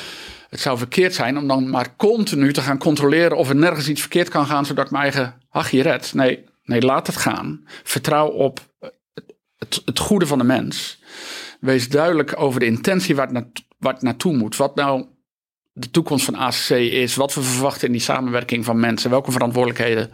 Het 0.50 0.60
zou 0.60 0.78
verkeerd 0.78 1.14
zijn 1.14 1.38
om 1.38 1.48
dan 1.48 1.70
maar 1.70 1.96
continu 1.96 2.52
te 2.52 2.60
gaan 2.60 2.78
controleren 2.78 3.36
of 3.36 3.48
er 3.48 3.56
nergens 3.56 3.88
iets 3.88 4.00
verkeerd 4.00 4.28
kan 4.28 4.46
gaan, 4.46 4.66
zodat 4.66 4.84
ik 4.84 4.90
mijn 4.90 5.02
eigen 5.02 5.34
hachje 5.48 5.82
red. 5.82 6.14
Nee, 6.14 6.44
nee 6.64 6.82
laat 6.82 7.06
het 7.06 7.16
gaan. 7.16 7.64
Vertrouw 7.82 8.28
op 8.28 8.60
het, 9.58 9.82
het 9.84 9.98
goede 9.98 10.26
van 10.26 10.38
de 10.38 10.44
mens. 10.44 11.02
Wees 11.60 11.88
duidelijk 11.88 12.40
over 12.40 12.60
de 12.60 12.66
intentie 12.66 13.14
waar 13.14 13.28
het, 13.78 14.02
naartoe 14.02 14.36
moet. 14.36 14.56
Wat 14.56 14.74
nou 14.74 15.06
de 15.72 15.90
toekomst 15.90 16.24
van 16.24 16.34
ACC 16.34 16.70
is. 16.70 17.14
Wat 17.14 17.34
we 17.34 17.42
verwachten 17.42 17.86
in 17.86 17.92
die 17.92 18.00
samenwerking 18.00 18.64
van 18.64 18.80
mensen. 18.80 19.10
Welke 19.10 19.32
verantwoordelijkheden 19.32 20.10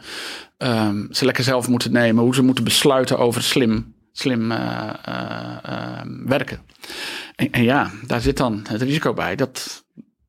um, 0.59 1.09
ze 1.11 1.25
lekker 1.25 1.45
zelf 1.45 1.69
moeten 1.69 1.93
nemen. 1.93 2.25
Hoe 2.25 2.35
ze 2.35 2.43
moeten 2.43 2.65
besluiten 2.65 3.19
over 3.19 3.43
slim, 3.43 3.95
slim 4.13 4.51
uh, 4.51 4.91
uh, 5.09 6.01
werken. 6.25 6.61
En, 7.37 7.53
en, 7.53 7.63
ja, 7.63 7.91
daar 8.07 8.21
zit 8.21 8.37
dan 8.37 8.65
het 8.69 8.83
risico 8.83 9.13
bij 9.13 9.37
dat, 9.37 9.85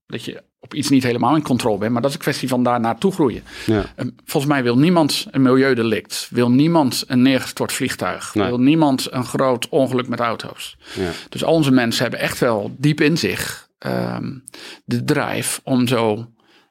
dat 0.06 0.24
je 0.24 0.44
op 0.60 0.74
iets 0.74 0.90
niet 0.90 1.04
helemaal 1.04 1.36
in 1.36 1.42
controle 1.42 1.78
bent. 1.78 1.92
Maar 1.92 2.02
dat 2.02 2.10
is 2.10 2.16
een 2.16 2.24
kwestie 2.24 2.48
van 2.48 2.64
daar 2.64 2.80
naartoe 2.80 3.12
groeien. 3.12 3.44
Ja. 3.66 3.86
Um, 3.96 4.16
volgens 4.26 4.52
mij 4.52 4.64
wil 4.64 4.78
niemand 4.78 5.28
een 5.32 5.42
milieudelict. 5.42 6.28
Wil 6.32 6.52
niemand 6.52 7.04
een 7.08 7.22
neergestort 7.22 7.74
vliegtuig. 7.74 8.34
Wil 8.34 8.60
niemand 8.60 9.12
een 9.12 9.26
groot 9.26 9.70
ongeluk 9.70 10.08
met 10.08 10.20
auto's. 10.20 10.78
Ja. 10.96 11.10
Dus 11.30 11.44
al 11.44 11.54
onze 11.54 11.72
mensen 11.72 12.02
hebben 12.02 12.20
echt 12.20 12.40
wel 12.40 12.76
diep 12.78 13.02
in 13.02 13.18
zich 13.18 13.70
um, 13.80 14.44
de 14.86 15.04
drive 15.04 15.60
om 15.64 15.88
zo 15.88 16.28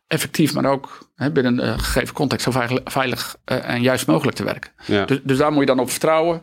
effectief, 0.07 0.55
maar 0.55 0.65
ook 0.65 1.09
hè, 1.15 1.33
binnen 1.33 1.69
een 1.69 1.79
gegeven 1.79 2.15
context 2.15 2.45
zo 2.45 2.51
veilig, 2.51 2.81
veilig 2.85 3.37
uh, 3.45 3.69
en 3.69 3.83
juist 3.83 4.07
mogelijk 4.07 4.37
te 4.37 4.45
werken. 4.45 4.71
Ja. 4.85 5.05
Dus, 5.05 5.21
dus, 5.23 5.39
daar 5.39 5.51
moet 5.51 5.61
je 5.61 5.67
dan 5.67 5.81
op 5.81 5.91
vertrouwen. 5.91 6.43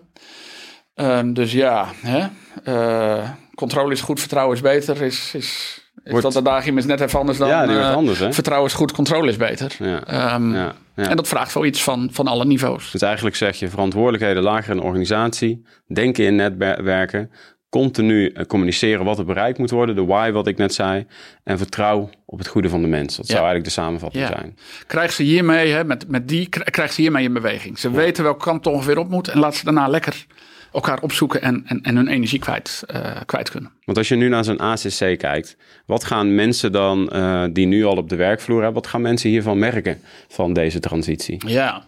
Um, 0.96 1.34
dus 1.34 1.52
ja, 1.52 1.92
hè, 2.02 2.28
uh, 2.66 3.30
controle 3.56 3.92
is 3.92 4.02
goed, 4.02 4.20
vertrouwen 4.20 4.56
is 4.56 4.62
beter. 4.62 5.02
Is, 5.02 5.34
is, 5.34 5.82
is 6.06 6.22
dat 6.22 6.36
adagium 6.36 6.78
is 6.78 6.86
net 6.86 7.02
even 7.02 7.20
anders 7.20 7.38
dan 7.38 7.48
ja, 7.48 7.68
uh, 7.68 7.96
anders, 7.96 8.20
hè? 8.20 8.34
vertrouwen 8.34 8.70
is 8.70 8.76
goed, 8.76 8.92
controle 8.92 9.30
is 9.30 9.38
beter. 9.38 9.76
Ja. 9.80 10.34
Um, 10.36 10.56
ja. 10.56 10.74
En 10.96 11.16
dat 11.16 11.28
vraagt 11.28 11.54
wel 11.54 11.66
iets 11.66 11.84
van, 11.84 12.10
van 12.12 12.28
alle 12.28 12.46
niveaus. 12.46 12.92
Dus 12.92 13.02
eigenlijk 13.02 13.36
zeg 13.36 13.60
je 13.60 13.70
verantwoordelijkheden 13.70 14.44
lager 14.44 14.72
in 14.72 14.78
de 14.78 14.84
organisatie, 14.84 15.66
denken 15.88 16.26
in 16.26 16.36
netwerken, 16.36 17.32
continu 17.70 18.28
eh, 18.28 18.46
communiceren 18.46 19.06
wat 19.06 19.18
er 19.18 19.26
bereikt 19.26 19.58
moet 19.58 19.70
worden, 19.70 19.96
de 19.96 20.06
why 20.06 20.32
wat 20.32 20.48
ik 20.48 20.58
net 20.58 20.74
zei, 20.74 21.06
en 21.44 21.58
vertrouw 21.58 22.10
op 22.26 22.38
het 22.38 22.48
goede 22.48 22.70
van 22.70 22.82
de 22.82 22.88
mens. 22.88 23.16
Dat 23.16 23.26
zou 23.26 23.38
eigenlijk 23.38 23.68
de 23.68 23.82
samenvatting 23.82 24.28
zijn. 24.28 24.58
Krijg 24.88 25.12
ze 25.12 25.24
hiermee, 25.24 25.72
hè, 25.72 25.84
met, 25.84 26.08
met 26.08 26.28
die, 26.28 26.50
krijg 26.50 26.94
ze 26.94 27.02
hiermee 27.02 27.24
in 27.24 27.34
beweging. 27.34 27.80
Ze 27.80 27.92
weten 27.92 28.24
welke 28.24 28.44
kant 28.44 28.66
het 28.66 28.74
ongeveer 28.74 28.98
op 28.98 29.10
moet 29.10 29.28
en 29.28 29.40
laat 29.40 29.56
ze 29.56 29.64
daarna 29.64 29.88
lekker 29.88 30.26
elkaar 30.76 31.02
opzoeken 31.02 31.42
en, 31.42 31.64
en, 31.66 31.82
en 31.82 31.96
hun 31.96 32.08
energie 32.08 32.40
kwijt, 32.40 32.84
uh, 32.96 33.16
kwijt 33.26 33.50
kunnen. 33.50 33.72
Want 33.86 33.98
als 33.98 34.08
je 34.08 34.16
nu 34.16 34.30
naar 34.30 34.44
zo'n 34.44 34.60
ACC 34.60 35.18
kijkt, 35.18 35.58
wat 35.86 36.04
gaan 36.04 36.36
mensen 36.36 36.72
dan 36.72 37.10
uh, 37.14 37.44
die 37.52 37.66
nu 37.66 37.86
al 37.86 37.96
op 37.96 38.10
de 38.10 38.16
werkvloer 38.16 38.64
hebben, 38.64 38.82
wat 38.82 38.92
gaan 38.92 39.02
mensen 39.02 39.30
hiervan 39.30 39.60
merken 39.60 40.02
van 40.28 40.54
deze 40.54 40.80
transitie? 40.80 41.42
Ja, 41.48 41.86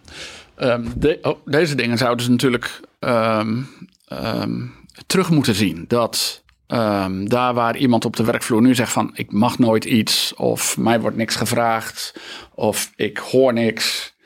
um, 0.58 0.92
de, 0.96 1.18
oh, 1.22 1.38
deze 1.44 1.74
dingen 1.74 1.98
zouden 1.98 2.24
ze 2.24 2.30
natuurlijk 2.30 2.80
um, 3.00 3.68
um, 4.12 4.74
terug 5.06 5.30
moeten 5.30 5.54
zien. 5.54 5.84
Dat 5.88 6.42
um, 6.68 7.28
daar 7.28 7.54
waar 7.54 7.76
iemand 7.76 8.04
op 8.04 8.16
de 8.16 8.24
werkvloer 8.24 8.62
nu 8.62 8.74
zegt 8.74 8.92
van 8.92 9.10
ik 9.14 9.32
mag 9.32 9.58
nooit 9.58 9.84
iets 9.84 10.34
of 10.34 10.76
mij 10.76 11.00
wordt 11.00 11.16
niks 11.16 11.36
gevraagd 11.36 12.20
of 12.54 12.92
ik 12.96 13.18
hoor 13.18 13.52
niks. 13.52 14.16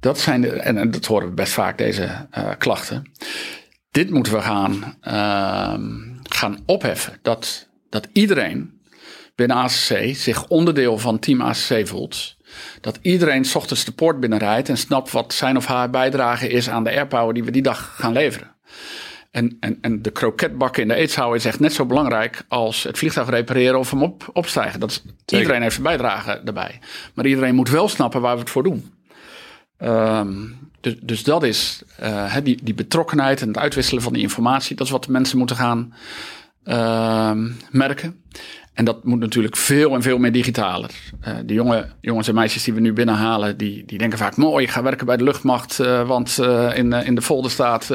Dat 0.00 0.18
zijn 0.18 0.40
de, 0.40 0.50
en, 0.50 0.90
dat 0.90 1.06
horen 1.06 1.28
we 1.28 1.34
best 1.34 1.52
vaak 1.52 1.78
deze 1.78 2.26
uh, 2.38 2.50
klachten. 2.58 3.12
Dit 3.96 4.10
moeten 4.10 4.32
we 4.32 4.40
gaan, 4.40 4.96
uh, 5.02 5.74
gaan 6.22 6.58
opheffen. 6.66 7.18
Dat, 7.22 7.68
dat 7.90 8.08
iedereen 8.12 8.80
binnen 9.34 9.56
ACC 9.56 10.14
zich 10.14 10.46
onderdeel 10.46 10.98
van 10.98 11.18
team 11.18 11.40
ACC 11.40 11.88
voelt. 11.88 12.36
Dat 12.80 12.98
iedereen 13.02 13.44
s 13.44 13.54
ochtends 13.54 13.84
de 13.84 13.92
poort 13.92 14.20
binnenrijdt 14.20 14.68
en 14.68 14.76
snapt 14.76 15.10
wat 15.10 15.32
zijn 15.32 15.56
of 15.56 15.66
haar 15.66 15.90
bijdrage 15.90 16.48
is 16.48 16.68
aan 16.68 16.84
de 16.84 16.90
airpower 16.90 17.34
die 17.34 17.44
we 17.44 17.50
die 17.50 17.62
dag 17.62 17.94
gaan 17.96 18.12
leveren. 18.12 18.54
En, 19.30 19.56
en, 19.60 19.78
en 19.80 20.02
de 20.02 20.10
kroketbakken 20.10 20.82
in 20.82 20.88
de 20.88 20.94
eetzaal 20.94 21.34
is 21.34 21.44
echt 21.44 21.60
net 21.60 21.72
zo 21.72 21.86
belangrijk 21.86 22.44
als 22.48 22.82
het 22.82 22.98
vliegtuig 22.98 23.28
repareren 23.28 23.78
of 23.78 23.90
hem 23.90 24.02
op, 24.02 24.30
opstijgen. 24.32 24.80
Dat 24.80 24.90
is, 24.90 25.02
iedereen 25.38 25.62
heeft 25.62 25.74
zijn 25.74 25.86
bijdrage 25.86 26.40
daarbij. 26.44 26.78
Maar 27.14 27.26
iedereen 27.26 27.54
moet 27.54 27.70
wel 27.70 27.88
snappen 27.88 28.20
waar 28.20 28.34
we 28.34 28.40
het 28.40 28.50
voor 28.50 28.62
doen. 28.62 28.94
Um, 29.78 30.65
dus, 30.86 30.96
dus 31.02 31.24
dat 31.24 31.42
is 31.42 31.82
uh, 32.02 32.36
die, 32.42 32.58
die 32.62 32.74
betrokkenheid 32.74 33.40
en 33.40 33.48
het 33.48 33.58
uitwisselen 33.58 34.02
van 34.02 34.12
die 34.12 34.22
informatie. 34.22 34.76
Dat 34.76 34.86
is 34.86 34.92
wat 34.92 35.04
de 35.04 35.10
mensen 35.10 35.38
moeten 35.38 35.56
gaan 35.56 35.94
uh, 36.64 37.32
merken. 37.70 38.20
En 38.72 38.84
dat 38.84 39.04
moet 39.04 39.18
natuurlijk 39.18 39.56
veel 39.56 39.94
en 39.94 40.02
veel 40.02 40.18
meer 40.18 40.32
digitaler. 40.32 40.90
Uh, 41.28 41.34
de 41.44 41.54
jonge 41.54 41.88
jongens 42.00 42.28
en 42.28 42.34
meisjes 42.34 42.64
die 42.64 42.74
we 42.74 42.80
nu 42.80 42.92
binnenhalen, 42.92 43.56
die, 43.56 43.84
die 43.86 43.98
denken 43.98 44.18
vaak 44.18 44.36
mooi, 44.36 44.68
ga 44.68 44.82
werken 44.82 45.06
bij 45.06 45.16
de 45.16 45.24
luchtmacht, 45.24 45.78
uh, 45.80 46.08
want 46.08 46.38
uh, 46.40 46.76
in, 46.76 46.92
in 46.92 47.14
de 47.14 47.22
folder 47.22 47.50
staat 47.50 47.90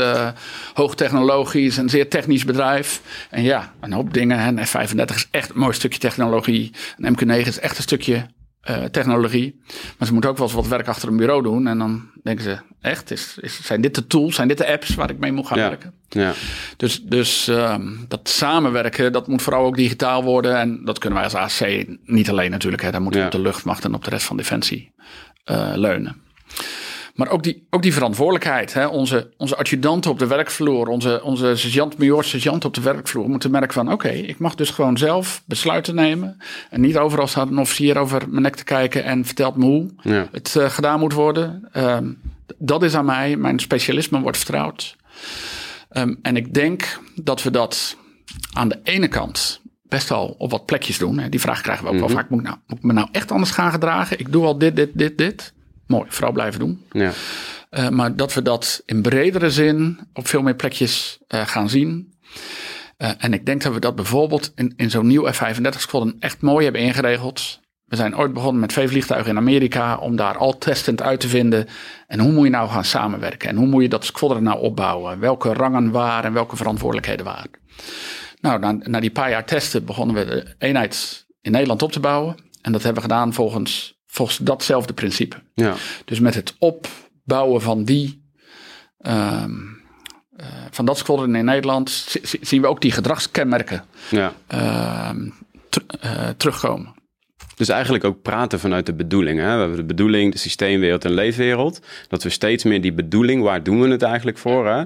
hoogtechnologisch 0.73 1.77
en 1.77 1.89
zeer 1.89 2.09
technisch 2.09 2.45
bedrijf. 2.45 3.01
En 3.29 3.43
ja, 3.43 3.73
een 3.79 3.93
hoop 3.93 4.13
dingen. 4.13 4.47
Een 4.47 4.65
F-35 4.65 5.15
is 5.15 5.27
echt 5.31 5.49
een 5.49 5.59
mooi 5.59 5.73
stukje 5.73 5.99
technologie. 5.99 6.71
Een 6.97 7.15
MQ-9 7.15 7.47
is 7.47 7.59
echt 7.59 7.77
een 7.77 7.83
stukje 7.83 8.25
uh, 8.69 8.83
technologie. 8.83 9.61
Maar 9.97 10.07
ze 10.07 10.13
moeten 10.13 10.29
ook 10.29 10.37
wel 10.37 10.47
eens 10.47 10.55
wat 10.55 10.67
werk 10.67 10.87
achter 10.87 11.09
een 11.09 11.17
bureau 11.17 11.43
doen. 11.43 11.67
En 11.67 11.77
dan 11.77 12.09
denken 12.23 12.43
ze, 12.43 12.57
echt, 12.81 13.11
is, 13.11 13.37
is, 13.39 13.65
zijn 13.65 13.81
dit 13.81 13.95
de 13.95 14.07
tools, 14.07 14.35
zijn 14.35 14.47
dit 14.47 14.57
de 14.57 14.71
apps 14.71 14.95
waar 14.95 15.09
ik 15.09 15.19
mee 15.19 15.31
moet 15.31 15.47
gaan 15.47 15.57
werken? 15.57 15.93
Ja. 16.09 16.33
Dus, 16.77 17.03
dus 17.03 17.47
um, 17.47 18.05
dat 18.07 18.29
samenwerken, 18.29 19.11
dat 19.11 19.27
moet 19.27 19.41
vooral 19.41 19.65
ook 19.65 19.75
digitaal 19.75 20.23
worden. 20.23 20.57
En 20.57 20.85
dat 20.85 20.99
kunnen 20.99 21.19
wij 21.19 21.29
als 21.29 21.61
AC 21.61 21.85
niet 22.05 22.29
alleen 22.29 22.51
natuurlijk. 22.51 22.83
Hè. 22.83 22.91
Daar 22.91 23.01
moeten 23.01 23.19
we 23.19 23.25
op 23.25 23.31
de 23.31 23.39
luchtmacht 23.39 23.85
en 23.85 23.93
op 23.93 24.03
de 24.03 24.09
rest 24.09 24.25
van 24.25 24.37
Defensie 24.37 24.91
uh, 25.45 25.71
leunen. 25.75 26.21
Maar 27.15 27.29
ook 27.29 27.43
die, 27.43 27.67
ook 27.69 27.81
die 27.81 27.93
verantwoordelijkheid. 27.93 28.73
Hè? 28.73 28.85
Onze, 28.85 29.29
onze 29.37 29.57
adjudanten 29.57 30.11
op 30.11 30.19
de 30.19 30.27
werkvloer, 30.27 30.87
onze, 30.87 31.21
onze 31.23 31.55
sergeant, 31.55 31.97
major, 31.97 32.23
sergeant 32.23 32.65
op 32.65 32.73
de 32.73 32.81
werkvloer 32.81 33.29
moeten 33.29 33.51
merken 33.51 33.73
van 33.73 33.91
oké, 33.91 34.09
ik 34.09 34.39
mag 34.39 34.55
dus 34.55 34.69
gewoon 34.69 34.97
zelf 34.97 35.43
besluiten 35.45 35.95
nemen. 35.95 36.37
En 36.69 36.81
niet 36.81 36.97
overal 36.97 37.27
staat 37.27 37.49
een 37.49 37.59
officier 37.59 37.97
over 37.97 38.29
mijn 38.29 38.41
nek 38.41 38.55
te 38.55 38.63
kijken 38.63 39.03
en 39.03 39.25
vertelt 39.25 39.55
me 39.55 39.65
hoe 39.65 39.89
het 40.31 40.55
uh, 40.57 40.69
gedaan 40.69 40.99
moet 40.99 41.13
worden. 41.13 41.69
Um, 41.73 42.21
dat 42.57 42.83
is 42.83 42.95
aan 42.95 43.05
mij. 43.05 43.35
Mijn 43.35 43.59
specialisme 43.59 44.21
wordt 44.21 44.37
vertrouwd. 44.37 44.95
Um, 45.91 46.19
en 46.21 46.35
ik 46.35 46.53
denk 46.53 46.99
dat 47.15 47.43
we 47.43 47.51
dat 47.51 47.97
aan 48.53 48.69
de 48.69 48.79
ene 48.83 49.07
kant 49.07 49.61
best 49.83 50.09
wel 50.09 50.35
op 50.37 50.51
wat 50.51 50.65
plekjes 50.65 50.97
doen. 50.97 51.29
Die 51.29 51.39
vraag 51.39 51.61
krijgen 51.61 51.85
we 51.85 51.91
ook 51.91 51.99
wel 51.99 52.07
mhm. 52.07 52.17
vaak. 52.17 52.29
Moet 52.29 52.39
ik, 52.39 52.45
nou, 52.45 52.57
moet 52.67 52.77
ik 52.77 52.83
me 52.83 52.93
nou 52.93 53.07
echt 53.11 53.31
anders 53.31 53.51
gaan 53.51 53.71
gedragen? 53.71 54.19
Ik 54.19 54.31
doe 54.31 54.45
al 54.45 54.57
dit, 54.57 54.75
dit, 54.75 54.89
dit, 54.93 55.17
dit 55.17 55.53
mooi, 55.91 56.05
vrouw 56.09 56.31
blijven 56.31 56.59
doen. 56.59 56.85
Ja. 56.91 57.11
Uh, 57.71 57.89
maar 57.89 58.15
dat 58.15 58.33
we 58.33 58.41
dat 58.41 58.81
in 58.85 59.01
bredere 59.01 59.51
zin 59.51 59.99
op 60.13 60.27
veel 60.27 60.41
meer 60.41 60.55
plekjes 60.55 61.19
uh, 61.27 61.41
gaan 61.45 61.69
zien. 61.69 62.13
Uh, 62.97 63.09
en 63.17 63.33
ik 63.33 63.45
denk 63.45 63.61
dat 63.63 63.73
we 63.73 63.79
dat 63.79 63.95
bijvoorbeeld 63.95 64.51
in, 64.55 64.73
in 64.75 64.89
zo'n 64.89 65.07
nieuw 65.07 65.31
F-35 65.31 65.69
squadron 65.77 66.15
echt 66.19 66.41
mooi 66.41 66.63
hebben 66.63 66.81
ingeregeld. 66.81 67.59
We 67.85 67.95
zijn 67.95 68.17
ooit 68.17 68.33
begonnen 68.33 68.59
met 68.59 68.69
twee 68.69 68.87
vliegtuigen 68.87 69.31
in 69.31 69.37
Amerika 69.37 69.97
om 69.97 70.15
daar 70.15 70.37
al 70.37 70.57
testend 70.57 71.01
uit 71.01 71.19
te 71.19 71.27
vinden. 71.27 71.67
En 72.07 72.19
hoe 72.19 72.31
moet 72.31 72.43
je 72.43 72.49
nou 72.49 72.69
gaan 72.69 72.85
samenwerken? 72.85 73.49
En 73.49 73.55
hoe 73.55 73.67
moet 73.67 73.81
je 73.81 73.89
dat 73.89 74.05
squadron 74.05 74.43
nou 74.43 74.59
opbouwen? 74.59 75.19
Welke 75.19 75.53
rangen 75.53 75.91
waren 75.91 76.23
en 76.23 76.33
welke 76.33 76.55
verantwoordelijkheden 76.55 77.25
waren? 77.25 77.51
Nou, 78.41 78.59
na, 78.59 78.71
na 78.71 78.99
die 78.99 79.11
paar 79.11 79.29
jaar 79.29 79.45
testen 79.45 79.85
begonnen 79.85 80.15
we 80.15 80.25
de 80.25 80.55
eenheid 80.57 81.25
in 81.41 81.51
Nederland 81.51 81.81
op 81.81 81.91
te 81.91 81.99
bouwen. 81.99 82.35
En 82.61 82.71
dat 82.71 82.83
hebben 82.83 83.03
we 83.03 83.09
gedaan 83.09 83.33
volgens, 83.33 84.00
volgens 84.11 84.37
datzelfde 84.37 84.93
principe. 84.93 85.35
Ja. 85.53 85.75
Dus 86.05 86.19
met 86.19 86.35
het 86.35 86.55
opbouwen 86.59 87.61
van 87.61 87.83
die. 87.83 88.23
Um, 89.07 89.79
uh, 90.37 90.47
van 90.71 90.85
dat 90.85 90.97
squadron 90.97 91.35
in 91.35 91.45
Nederland 91.45 92.07
zien 92.41 92.61
we 92.61 92.67
ook 92.67 92.81
die 92.81 92.91
gedragskenmerken 92.91 93.85
ja. 94.09 94.33
uh, 94.53 95.09
ter, 95.69 95.83
uh, 96.05 96.29
terugkomen. 96.37 96.93
Dus 97.55 97.69
eigenlijk 97.69 98.03
ook 98.03 98.21
praten 98.21 98.59
vanuit 98.59 98.85
de 98.85 98.93
bedoeling. 98.93 99.39
Hè? 99.39 99.53
We 99.53 99.59
hebben 99.59 99.77
de 99.77 99.83
bedoeling, 99.83 100.31
de 100.31 100.37
systeemwereld 100.37 101.05
en 101.05 101.11
leefwereld. 101.11 101.79
Dat 102.07 102.23
we 102.23 102.29
steeds 102.29 102.63
meer 102.63 102.81
die 102.81 102.93
bedoeling, 102.93 103.43
waar 103.43 103.63
doen 103.63 103.81
we 103.81 103.87
het 103.87 104.01
eigenlijk 104.01 104.37
voor? 104.37 104.67
Hè? 104.67 104.83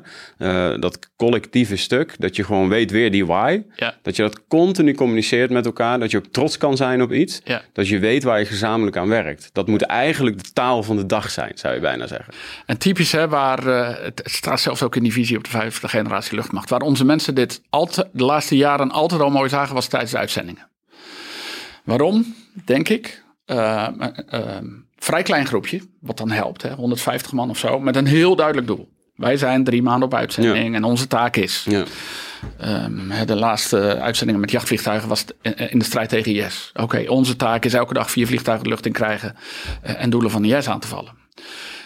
Uh, 0.73 0.81
dat 0.81 1.09
collectieve 1.15 1.75
stuk, 1.75 2.15
dat 2.19 2.35
je 2.35 2.43
gewoon 2.43 2.69
weet 2.69 2.91
weer 2.91 3.11
die 3.11 3.25
why. 3.25 3.61
Ja. 3.75 3.95
Dat 4.01 4.15
je 4.15 4.21
dat 4.21 4.47
continu 4.47 4.93
communiceert 4.93 5.49
met 5.49 5.65
elkaar. 5.65 5.99
Dat 5.99 6.11
je 6.11 6.17
ook 6.17 6.27
trots 6.31 6.57
kan 6.57 6.77
zijn 6.77 7.01
op 7.01 7.11
iets. 7.11 7.41
Ja. 7.43 7.61
Dat 7.73 7.87
je 7.87 7.99
weet 7.99 8.23
waar 8.23 8.39
je 8.39 8.45
gezamenlijk 8.45 8.97
aan 8.97 9.07
werkt. 9.07 9.49
Dat 9.53 9.67
moet 9.67 9.81
eigenlijk 9.81 10.43
de 10.43 10.51
taal 10.53 10.83
van 10.83 10.95
de 10.95 11.05
dag 11.05 11.29
zijn, 11.29 11.51
zou 11.55 11.73
je 11.73 11.79
bijna 11.79 12.07
zeggen. 12.07 12.33
En 12.65 12.77
typisch, 12.77 13.11
hè, 13.11 13.27
waar 13.27 13.67
uh, 13.67 13.89
het 14.01 14.21
staat 14.23 14.59
zelfs 14.59 14.83
ook 14.83 14.95
in 14.95 15.03
die 15.03 15.13
visie 15.13 15.37
op 15.37 15.43
de 15.43 15.49
vijfde 15.49 15.87
generatie 15.87 16.35
luchtmacht. 16.35 16.69
Waar 16.69 16.81
onze 16.81 17.05
mensen 17.05 17.35
dit 17.35 17.61
altijd, 17.69 18.07
de 18.11 18.23
laatste 18.23 18.55
jaren 18.55 18.91
altijd 18.91 19.21
al 19.21 19.29
mooi 19.29 19.49
zagen, 19.49 19.73
was 19.73 19.87
tijdens 19.87 20.11
de 20.11 20.17
uitzendingen. 20.17 20.67
Waarom? 21.83 22.35
Denk 22.65 22.89
ik. 22.89 23.23
Uh, 23.45 23.87
uh, 24.33 24.41
vrij 24.97 25.23
klein 25.23 25.45
groepje, 25.45 25.81
wat 25.99 26.17
dan 26.17 26.31
helpt, 26.31 26.61
hè? 26.61 26.73
150 26.73 27.31
man 27.31 27.49
of 27.49 27.57
zo, 27.57 27.79
met 27.79 27.95
een 27.95 28.05
heel 28.05 28.35
duidelijk 28.35 28.67
doel. 28.67 28.89
Wij 29.15 29.37
zijn 29.37 29.63
drie 29.63 29.81
maanden 29.81 30.07
op 30.07 30.13
uitzending 30.13 30.69
ja. 30.69 30.73
en 30.75 30.83
onze 30.83 31.07
taak 31.07 31.35
is. 31.35 31.65
Ja. 31.69 31.83
Um, 32.85 33.11
de 33.25 33.35
laatste 33.35 33.99
uitzendingen 33.99 34.41
met 34.41 34.51
jachtvliegtuigen 34.51 35.09
was 35.09 35.25
in 35.41 35.79
de 35.79 35.85
strijd 35.85 36.09
tegen 36.09 36.35
IS. 36.35 36.69
Oké, 36.73 36.83
okay, 36.83 37.07
onze 37.07 37.35
taak 37.35 37.65
is 37.65 37.73
elke 37.73 37.93
dag 37.93 38.11
vier 38.11 38.27
vliegtuigen 38.27 38.63
de 38.63 38.69
lucht 38.69 38.85
in 38.85 38.91
krijgen 38.91 39.35
en 39.81 40.09
doelen 40.09 40.31
van 40.31 40.45
IS 40.45 40.69
aan 40.69 40.79
te 40.79 40.87
vallen. 40.87 41.13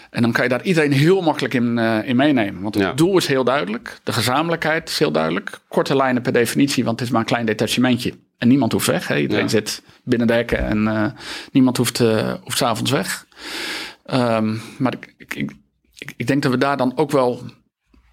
En 0.09 0.21
dan 0.21 0.31
kan 0.31 0.43
je 0.43 0.49
daar 0.49 0.63
iedereen 0.63 0.91
heel 0.91 1.21
makkelijk 1.21 1.53
in, 1.53 1.77
uh, 1.77 2.07
in 2.07 2.15
meenemen. 2.15 2.61
Want 2.61 2.75
het 2.75 2.83
Ja. 2.83 2.93
doel 2.93 3.17
is 3.17 3.27
heel 3.27 3.43
duidelijk. 3.43 3.99
De 4.03 4.13
gezamenlijkheid 4.13 4.89
is 4.89 4.99
heel 4.99 5.11
duidelijk. 5.11 5.59
Korte 5.67 5.95
lijnen 5.95 6.21
per 6.21 6.33
definitie, 6.33 6.83
want 6.83 6.99
het 6.99 7.07
is 7.07 7.13
maar 7.13 7.21
een 7.21 7.27
klein 7.27 7.45
detachementje. 7.45 8.13
En 8.39 8.47
niemand 8.47 8.71
hoeft 8.71 8.87
weg. 8.87 9.07
Hè? 9.07 9.17
Iedereen 9.17 9.43
Ja. 9.43 9.49
zit 9.49 9.83
binnen 10.03 10.27
de 10.27 10.33
hekken 10.33 10.59
en 10.67 10.83
uh, 10.83 11.05
niemand 11.51 11.77
hoeft, 11.77 11.99
uh, 11.99 12.33
hoeft 12.43 12.57
s'avonds 12.57 12.91
weg. 12.91 13.25
Um, 14.13 14.61
maar 14.77 14.93
ik, 14.93 15.13
ik, 15.17 15.33
ik, 15.33 16.13
ik, 16.17 16.27
denk 16.27 16.41
dat 16.41 16.51
we 16.51 16.57
daar 16.57 16.77
dan 16.77 16.97
ook 16.97 17.11
wel 17.11 17.43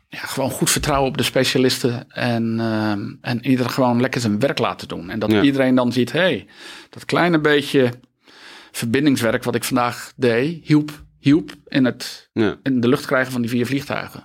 ja, 0.08 0.18
gewoon 0.18 0.50
goed 0.50 0.70
vertrouwen 0.70 1.08
op 1.10 1.16
de 1.16 1.22
specialisten. 1.22 2.10
En, 2.12 2.60
um, 2.60 3.18
en 3.20 3.46
iedereen 3.46 3.72
gewoon 3.72 4.00
lekker 4.00 4.20
zijn 4.20 4.38
werk 4.38 4.58
laten 4.58 4.88
doen. 4.88 5.10
En 5.10 5.18
dat 5.18 5.30
Ja. 5.30 5.42
iedereen 5.42 5.74
dan 5.74 5.92
ziet, 5.92 6.12
hé, 6.12 6.20
hey, 6.20 6.46
dat 6.90 7.04
kleine 7.04 7.38
beetje 7.40 7.92
verbindingswerk 8.72 9.44
wat 9.44 9.54
ik 9.54 9.64
vandaag 9.64 10.12
deed, 10.16 10.66
hielp, 10.66 10.90
hielp 11.18 11.50
in, 11.68 11.84
het, 11.84 12.30
in 12.62 12.80
de 12.80 12.88
lucht 12.88 13.06
krijgen 13.06 13.32
van 13.32 13.40
die 13.40 13.50
vier 13.50 13.66
vliegtuigen. 13.66 14.24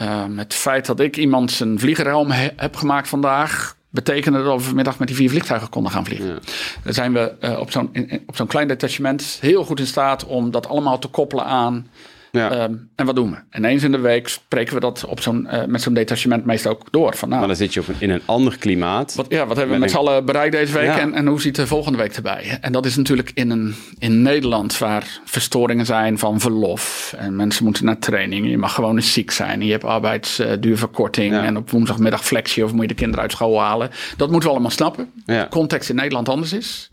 Um, 0.00 0.38
het 0.38 0.54
feit 0.54 0.86
dat 0.86 1.00
ik 1.00 1.16
iemand 1.16 1.50
zijn 1.50 1.78
vliegerhelm 1.78 2.30
he- 2.30 2.50
heb 2.56 2.76
gemaakt 2.76 3.08
vandaag, 3.08 3.76
betekende 3.96 4.42
dat 4.42 4.56
we 4.56 4.64
vanmiddag 4.64 4.98
met 4.98 5.08
die 5.08 5.16
vier 5.16 5.30
vliegtuigen 5.30 5.68
konden 5.68 5.92
gaan 5.92 6.04
vliegen. 6.04 6.26
Ja. 6.26 6.38
Dan 6.84 6.92
zijn 6.92 7.12
we 7.12 7.34
uh, 7.40 7.58
op 7.58 7.70
zo'n 7.70 7.90
op 8.26 8.36
zo'n 8.36 8.46
klein 8.46 8.68
detachement 8.68 9.38
heel 9.40 9.64
goed 9.64 9.80
in 9.80 9.86
staat 9.86 10.24
om 10.24 10.50
dat 10.50 10.68
allemaal 10.68 10.98
te 10.98 11.08
koppelen 11.08 11.44
aan. 11.44 11.86
Ja. 12.32 12.62
Um, 12.64 12.90
en 12.94 13.06
wat 13.06 13.14
doen 13.14 13.30
we? 13.30 13.36
En 13.50 13.64
eens 13.64 13.82
in 13.82 13.92
de 13.92 13.98
week 13.98 14.28
spreken 14.28 14.74
we 14.74 14.80
dat 14.80 15.04
op 15.04 15.20
zo'n, 15.20 15.48
uh, 15.52 15.64
met 15.64 15.82
zo'n 15.82 15.94
detachement 15.94 16.44
meestal 16.44 16.72
ook 16.72 16.92
door. 16.92 17.16
Van, 17.16 17.28
nou, 17.28 17.40
Maar 17.40 17.48
dan 17.48 17.56
zit 17.58 17.74
je 17.74 17.80
op 17.80 17.88
een, 17.88 17.94
in 17.98 18.10
een 18.10 18.20
ander 18.24 18.58
klimaat. 18.58 19.14
wat, 19.14 19.26
ja, 19.28 19.46
wat 19.46 19.56
hebben 19.56 19.74
we 19.74 19.80
Met 19.80 19.90
z'n 19.90 19.96
allen 19.96 20.24
bereikt 20.24 20.52
deze 20.54 20.72
week 20.72 20.84
Ja. 20.84 20.98
en, 20.98 21.14
en 21.14 21.26
hoe 21.26 21.40
ziet 21.40 21.54
de 21.56 21.66
volgende 21.66 21.98
week 21.98 22.12
erbij? 22.12 22.58
En 22.60 22.72
dat 22.72 22.86
is 22.86 22.96
natuurlijk 22.96 23.30
in, 23.34 23.50
een, 23.50 23.74
in 23.98 24.22
Nederland 24.22 24.78
waar 24.78 25.20
verstoringen 25.24 25.86
zijn 25.86 26.18
van 26.18 26.40
verlof. 26.40 27.14
En 27.18 27.36
mensen 27.36 27.64
moeten 27.64 27.84
naar 27.84 27.98
training. 27.98 28.50
Je 28.50 28.58
mag 28.58 28.74
gewoon 28.74 28.96
eens 28.96 29.12
ziek 29.12 29.30
zijn. 29.30 29.60
Je 29.62 29.70
hebt 29.72 29.84
arbeidsduurverkorting. 29.84 31.32
Ja. 31.34 31.44
En 31.44 31.56
op 31.56 31.70
woensdagmiddag 31.70 32.24
flexie 32.24 32.64
of 32.64 32.72
moet 32.72 32.82
je 32.82 32.88
de 32.88 32.94
kinderen 32.94 33.22
uit 33.22 33.32
school 33.32 33.60
halen. 33.60 33.90
Dat 34.16 34.30
moeten 34.30 34.48
we 34.48 34.54
allemaal 34.54 34.70
snappen. 34.74 35.10
De 35.24 35.46
context 35.50 35.88
in 35.88 35.96
Nederland 35.96 36.28
anders 36.28 36.52
is. 36.52 36.90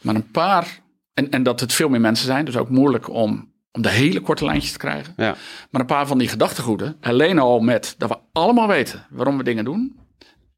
Maar 0.00 0.14
een 0.14 0.30
paar, 0.30 0.80
en, 1.14 1.30
en 1.30 1.42
dat 1.42 1.60
het 1.60 1.72
veel 1.72 1.88
meer 1.88 2.00
mensen 2.00 2.26
zijn. 2.26 2.44
Dus 2.44 2.56
ook 2.56 2.68
moeilijk 2.70 3.10
om, 3.10 3.48
om 3.76 3.82
de 3.82 3.88
hele 3.90 4.20
korte 4.20 4.44
lijntjes 4.44 4.72
te 4.72 4.78
krijgen. 4.78 5.12
Ja. 5.16 5.34
Maar 5.70 5.80
een 5.80 5.86
paar 5.86 6.06
van 6.06 6.18
die 6.18 6.28
gedachtegoeden, 6.28 6.96
alleen 7.00 7.38
al 7.38 7.60
met 7.60 7.94
dat 7.98 8.08
we 8.08 8.16
allemaal 8.32 8.68
weten 8.68 9.06
waarom 9.10 9.36
we 9.36 9.44
dingen 9.44 9.64
doen, 9.64 9.96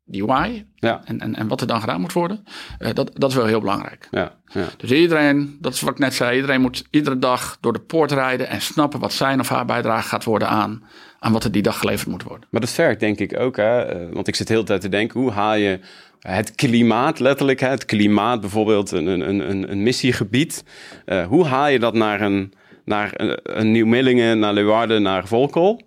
die 0.04 0.24
why 0.26 0.64
Ja. 0.74 1.00
en, 1.04 1.20
en, 1.20 1.34
en 1.34 1.48
wat 1.48 1.60
er 1.60 1.66
dan 1.66 1.80
gedaan 1.80 2.00
moet 2.00 2.12
worden, 2.12 2.44
eh, 2.78 2.94
dat, 2.94 3.10
dat 3.14 3.30
is 3.30 3.36
wel 3.36 3.46
heel 3.46 3.60
belangrijk. 3.60 4.08
Ja. 4.10 4.32
Ja. 4.46 4.64
Dus 4.76 4.90
iedereen, 4.90 5.56
dat 5.60 5.74
is 5.74 5.80
wat 5.80 5.90
ik 5.90 5.98
net 5.98 6.14
zei, 6.14 6.34
iedereen 6.36 6.60
moet 6.60 6.86
iedere 6.90 7.18
dag 7.18 7.58
door 7.60 7.72
de 7.72 7.80
poort 7.80 8.12
rijden 8.12 8.48
en 8.48 8.60
snappen 8.60 9.00
wat 9.00 9.12
zijn 9.12 9.40
of 9.40 9.48
haar 9.48 9.64
bijdrage 9.64 10.08
gaat 10.08 10.24
worden 10.24 10.48
aan, 10.48 10.82
aan 11.18 11.32
wat 11.32 11.44
er 11.44 11.52
die 11.52 11.62
dag 11.62 11.78
geleverd 11.78 12.08
moet 12.08 12.22
worden. 12.22 12.48
Maar 12.50 12.60
dat 12.60 12.70
vergt 12.70 13.00
denk 13.00 13.18
ik 13.18 13.38
ook, 13.38 13.56
hè? 13.56 13.80
eh, 13.82 14.12
want 14.12 14.28
ik 14.28 14.36
zit 14.36 14.46
de 14.46 14.52
hele 14.52 14.64
tijd 14.64 14.80
te 14.80 14.88
denken, 14.88 15.20
hoe 15.20 15.30
haal 15.30 15.54
je 15.54 15.80
het 16.18 16.54
klimaat, 16.54 17.18
letterlijk, 17.18 17.60
hè? 17.60 17.68
het 17.68 17.84
klimaat 17.84 18.40
bijvoorbeeld, 18.40 18.90
een, 18.90 19.06
een, 19.06 19.50
een, 19.50 19.70
een 19.70 19.82
missiegebied, 19.82 20.64
eh, 21.04 21.26
hoe 21.26 21.46
haal 21.46 21.68
je 21.68 21.78
dat 21.78 21.94
naar 21.94 22.20
een, 22.20 22.52
naar 22.88 23.10
een, 23.16 23.38
een 23.42 23.70
Nieuw-Millingen, 23.70 24.38
naar 24.38 24.52
Leeuwarden, 24.52 25.02
naar 25.02 25.26
Volkel? 25.26 25.86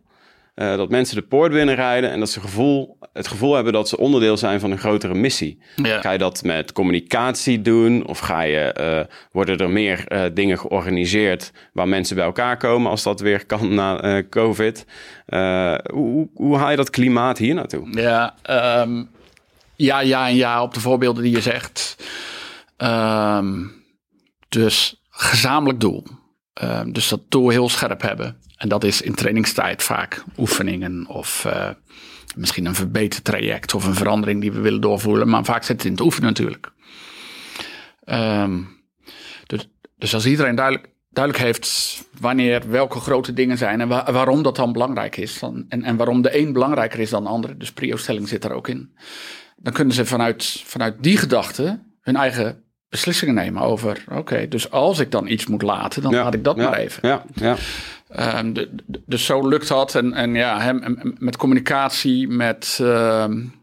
Eh, 0.55 0.75
dat 0.75 0.89
mensen 0.89 1.15
de 1.15 1.21
poort 1.21 1.51
binnenrijden 1.51 2.11
en 2.11 2.19
dat 2.19 2.29
ze 2.29 2.39
gevoel, 2.39 2.97
het 3.13 3.27
gevoel 3.27 3.55
hebben 3.55 3.73
dat 3.73 3.89
ze 3.89 3.97
onderdeel 3.97 4.37
zijn 4.37 4.59
van 4.59 4.71
een 4.71 4.77
grotere 4.77 5.13
missie. 5.13 5.61
Ja. 5.75 6.01
Ga 6.01 6.11
je 6.11 6.17
dat 6.17 6.43
met 6.43 6.73
communicatie 6.73 7.61
doen? 7.61 8.07
Of 8.07 8.19
ga 8.19 8.41
je, 8.41 8.57
eh, 8.57 9.13
worden 9.31 9.57
er 9.57 9.69
meer 9.69 10.07
eh, 10.07 10.23
dingen 10.33 10.59
georganiseerd 10.59 11.51
waar 11.73 11.87
mensen 11.87 12.15
bij 12.15 12.25
elkaar 12.25 12.57
komen 12.57 12.91
als 12.91 13.03
dat 13.03 13.19
weer 13.19 13.45
kan 13.45 13.73
na 13.73 14.01
eh, 14.01 14.29
COVID? 14.29 14.85
Eh, 15.25 15.75
hoe, 15.93 16.11
hoe, 16.11 16.29
hoe 16.33 16.57
haal 16.57 16.69
je 16.69 16.75
dat 16.75 16.89
klimaat 16.89 17.37
hier 17.37 17.53
naartoe? 17.53 17.99
Ja, 18.01 18.35
um, 18.81 19.09
ja, 19.75 19.99
ja 19.99 20.27
en 20.27 20.35
ja 20.35 20.61
op 20.63 20.73
de 20.73 20.79
voorbeelden 20.79 21.23
die 21.23 21.31
je 21.31 21.41
zegt. 21.41 21.95
Um, 22.77 23.71
dus 24.49 25.01
gezamenlijk 25.09 25.79
doel. 25.79 26.03
Um, 26.63 26.93
dus 26.93 27.07
dat 27.07 27.21
doel 27.29 27.49
heel 27.49 27.69
scherp 27.69 28.01
hebben. 28.01 28.37
En 28.57 28.69
dat 28.69 28.83
is 28.83 29.01
in 29.01 29.15
trainingstijd 29.15 29.83
vaak 29.83 30.23
oefeningen 30.37 31.07
of 31.07 31.43
uh, 31.47 31.69
misschien 32.35 32.65
een 32.65 32.75
verbetertraject 32.75 33.73
of 33.73 33.85
een 33.85 33.95
verandering 33.95 34.41
die 34.41 34.51
we 34.51 34.59
willen 34.59 34.81
doorvoeren. 34.81 35.29
Maar 35.29 35.45
vaak 35.45 35.63
zit 35.63 35.77
het 35.77 35.85
in 35.85 35.91
het 35.91 36.01
oefenen 36.01 36.27
natuurlijk. 36.27 36.71
Um, 38.05 38.67
dus, 39.45 39.67
dus 39.97 40.13
als 40.13 40.25
iedereen 40.25 40.55
duidelijk, 40.55 40.89
duidelijk 41.09 41.45
heeft 41.45 42.01
wanneer 42.19 42.69
welke 42.69 42.99
grote 42.99 43.33
dingen 43.33 43.57
zijn 43.57 43.81
en 43.81 43.87
wa 43.87 44.11
waarom 44.11 44.43
dat 44.43 44.55
dan 44.55 44.73
belangrijk 44.73 45.17
is. 45.17 45.41
En, 45.41 45.83
en 45.83 45.95
waarom 45.95 46.21
de 46.21 46.37
een 46.37 46.53
belangrijker 46.53 46.99
is 46.99 47.09
dan 47.09 47.23
de 47.23 47.29
andere. 47.29 47.57
Dus 47.57 47.71
prio-stelling 47.71 48.27
zit 48.27 48.41
daar 48.41 48.51
ook 48.51 48.67
in. 48.67 48.95
Dan 49.55 49.73
kunnen 49.73 49.93
ze 49.93 50.05
vanuit, 50.05 50.61
vanuit 50.65 51.03
die 51.03 51.17
gedachte 51.17 51.79
hun 52.01 52.15
eigen 52.15 52.63
beslissingen 52.91 53.35
nemen 53.35 53.61
over, 53.61 54.03
oké, 54.07 54.17
okay, 54.19 54.47
dus 54.47 54.71
als 54.71 54.99
ik 54.99 55.11
dan 55.11 55.27
iets 55.27 55.47
moet 55.47 55.61
laten, 55.61 56.01
dan 56.01 56.11
ja, 56.11 56.23
laat 56.23 56.33
ik 56.33 56.43
dat 56.43 56.55
ja, 56.55 56.63
maar 56.69 56.77
even. 56.77 57.07
Ja, 57.07 57.23
ja. 57.33 57.55
Um, 58.39 58.53
de, 58.53 58.69
de, 58.85 59.01
dus 59.05 59.25
zo 59.25 59.47
lukt 59.47 59.67
dat. 59.67 59.95
En, 59.95 60.13
en 60.13 60.33
ja, 60.33 60.59
hem, 60.59 61.15
met 61.19 61.37
communicatie, 61.37 62.27
met. 62.27 62.79
Um, 62.81 63.53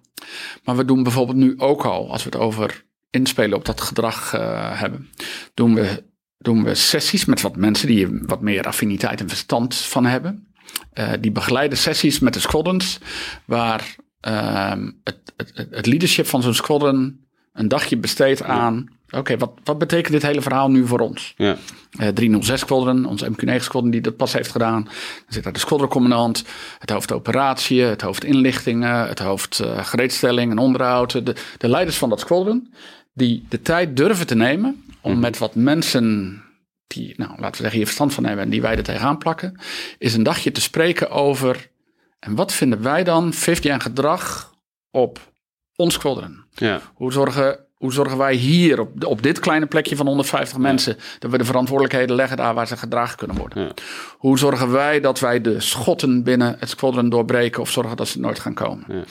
maar 0.65 0.77
we 0.77 0.85
doen 0.85 1.03
bijvoorbeeld 1.03 1.37
nu 1.37 1.55
ook 1.59 1.85
al, 1.85 2.11
als 2.11 2.25
we 2.25 2.31
het 2.31 2.39
over 2.39 2.85
inspelen 3.11 3.57
op 3.57 3.65
dat 3.65 3.81
gedrag 3.81 4.35
uh, 4.35 4.81
hebben, 4.81 5.09
doen 5.55 5.75
we, 5.75 6.05
doen 6.39 6.65
we 6.65 6.75
sessies 6.75 7.25
met 7.25 7.41
wat 7.41 7.57
mensen 7.57 7.87
die 7.87 8.09
wat 8.23 8.41
meer 8.41 8.65
affiniteit 8.65 9.21
en 9.21 9.29
verstand 9.29 9.75
van 9.75 10.05
hebben. 10.05 10.53
Uh, 10.95 11.13
die 11.21 11.33
begeleiden 11.33 11.79
sessies 11.79 12.19
met 12.19 12.35
de 12.35 12.41
squadrons, 12.41 12.99
waar 13.45 13.97
um, 14.21 15.01
het, 15.05 15.33
het, 15.37 15.67
het 15.71 15.87
leadership 15.87 16.27
van 16.27 16.43
zo'n 16.43 16.55
squadron 16.55 17.27
een 17.53 17.69
dagje 17.69 17.97
besteedt 17.97 18.43
aan. 18.43 18.98
Oké, 19.09 19.19
okay, 19.19 19.39
wat, 19.39 19.51
wat 19.65 19.79
betekent 19.79 20.13
dit 20.13 20.23
hele 20.23 20.43
verhaal 20.43 20.71
nu 20.71 20.87
voor 20.87 21.01
ons? 21.01 21.35
Ja. 21.37 21.57
Uh, 22.01 22.09
306 22.09 22.61
Squadron, 22.61 23.05
onze 23.05 23.31
MQ9 23.31 23.57
Squadron 23.57 23.91
die 23.91 24.01
dat 24.01 24.17
pas 24.17 24.33
heeft 24.33 24.51
gedaan. 24.51 24.85
Dan 24.85 24.93
zit 25.29 25.43
daar 25.43 25.53
de 25.53 25.59
squadroncommandant, 25.59 26.45
het 26.79 26.91
hoofd 26.91 27.13
operatie, 27.13 27.83
het 27.83 28.03
hoofd 28.03 28.25
inlichtingen, 28.25 29.09
het 29.09 29.19
hoofd 29.19 29.61
uh, 29.65 29.85
gereedstelling 29.85 30.51
en 30.51 30.59
onderhoud. 30.59 31.13
De, 31.13 31.35
de 31.59 31.69
leiders 31.69 31.97
van 31.97 32.09
dat 32.09 32.21
squadron 32.21 32.73
die 33.15 33.47
de 33.49 33.63
tijd 33.63 33.97
durven 33.97 34.27
te 34.27 34.35
nemen 34.35 34.85
om 35.01 35.15
mm. 35.15 35.21
met 35.21 35.39
wat 35.39 35.55
mensen 35.55 36.43
die, 36.87 37.15
nou, 37.17 37.31
laten 37.31 37.51
we 37.51 37.57
zeggen, 37.57 37.77
hier 37.77 37.87
verstand 37.87 38.15
van 38.15 38.25
hebben 38.25 38.45
en 38.45 38.51
die 38.51 38.63
wij 38.63 38.77
er 38.77 38.83
tegenaan 38.83 39.19
plakken, 39.19 39.61
is 39.99 40.15
een 40.15 40.23
dagje 40.23 40.53
te 40.53 40.61
spreken 40.61 41.11
over. 41.11 41.71
En 42.19 42.35
wat 42.35 42.53
vinden 42.53 42.83
wij 42.83 43.05
dan, 43.05 43.33
50 43.33 43.71
en 43.71 43.81
gedrag 43.81 44.55
op 44.91 45.33
ons 45.77 45.95
squadron? 45.95 46.45
Ja. 46.55 46.81
Hoe 46.95 47.13
zorgen 47.13 47.67
hoe 47.79 47.93
zorgen 47.93 48.19
wij 48.19 48.35
hier 48.35 48.81
op, 48.81 49.05
op 49.05 49.23
dit 49.23 49.39
kleine 49.39 49.67
plekje 49.67 49.97
van 49.97 50.07
150 50.07 50.59
mensen 50.59 50.97
dat 51.19 51.31
we 51.31 51.39
de 51.39 51.45
verantwoordelijkheden 51.45 52.17
leggen 52.17 52.37
daar 52.37 52.55
waar 52.55 52.67
ze 52.67 52.77
gedragen 52.77 53.17
kunnen 53.17 53.37
worden? 53.37 53.63
Ja. 53.63 53.71
Hoe 54.19 54.39
zorgen 54.39 54.71
wij 54.71 55.01
dat 55.01 55.21
wij 55.21 55.41
de 55.41 55.61
schotten 55.61 56.23
binnen 56.23 56.57
het 56.59 56.69
squadron 56.69 57.09
doorbreken 57.09 57.61
of 57.61 57.71
zorgen 57.71 57.97
dat 57.97 58.09
ze 58.09 58.21
nooit 58.21 58.39
gaan 58.39 58.55
komen? 58.55 58.85
Ja. 58.89 59.05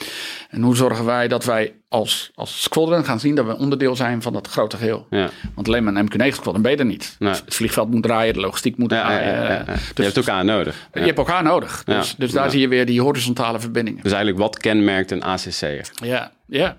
En 0.50 0.62
hoe 0.62 0.76
zorgen 0.76 1.04
wij 1.04 1.28
dat 1.28 1.44
wij 1.44 1.77
als, 1.88 2.30
als 2.34 2.62
squadron 2.62 3.04
gaan 3.04 3.20
zien 3.20 3.34
dat 3.34 3.46
we 3.46 3.56
onderdeel 3.56 3.96
zijn 3.96 4.22
van 4.22 4.32
dat 4.32 4.48
grote 4.48 4.76
geheel? 4.76 5.06
Ja. 5.10 5.28
Want 5.54 5.68
alleen 5.68 5.84
maar 5.84 5.94
een 5.94 6.10
MQ-9 6.10 6.34
squadron 6.34 6.62
ben 6.62 6.70
je 6.70 6.76
er 6.76 6.84
niet. 6.84 7.16
Nee. 7.18 7.30
Het 7.30 7.54
vliegveld 7.54 7.90
moet 7.90 8.02
draaien, 8.02 8.34
de 8.34 8.40
logistiek 8.40 8.76
moet 8.76 8.90
Ja, 8.90 9.00
draaien. 9.00 9.34
ja, 9.34 9.42
ja, 9.42 9.50
ja. 9.50 9.66
eh, 9.66 9.74
je 9.76 9.92
Dus 9.94 10.04
hebt 10.04 10.16
elkaar 10.16 10.44
nodig. 10.44 10.88
Je 10.92 11.00
hebt 11.00 11.18
elkaar 11.18 11.42
nodig. 11.42 11.84
Dus, 11.84 12.14
dus 12.18 12.32
daar 12.32 12.50
zie 12.50 12.60
je 12.60 12.68
weer 12.68 12.86
die 12.86 13.00
horizontale 13.00 13.60
verbindingen. 13.60 14.02
Dus 14.02 14.12
eigenlijk 14.12 14.42
wat 14.42 14.58
kenmerkt 14.58 15.10
een 15.10 15.22
ACC'er? 15.24 15.90
Ja, 15.94 16.30
ja. 16.46 16.76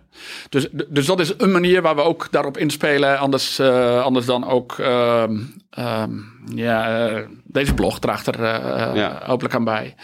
Dus, 0.49 0.67
dus 0.87 1.05
dat 1.05 1.19
is 1.19 1.33
een 1.37 1.51
manier 1.51 1.81
waar 1.81 1.95
we 1.95 2.01
ook 2.01 2.27
daarop 2.31 2.57
inspelen. 2.57 3.19
Anders, 3.19 3.59
eh, 3.59 4.01
anders 4.03 4.25
dan 4.25 4.47
ook. 4.47 4.79
ehm, 4.79 5.37
ehm, 5.69 6.11
ja, 6.55 7.07
eh, 7.09 7.21
deze 7.43 7.73
blog 7.73 7.99
draagt 7.99 8.27
er 8.27 8.43
eh, 8.43 9.15
hopelijk 9.27 9.55
aan 9.55 9.63
bij. 9.63 9.95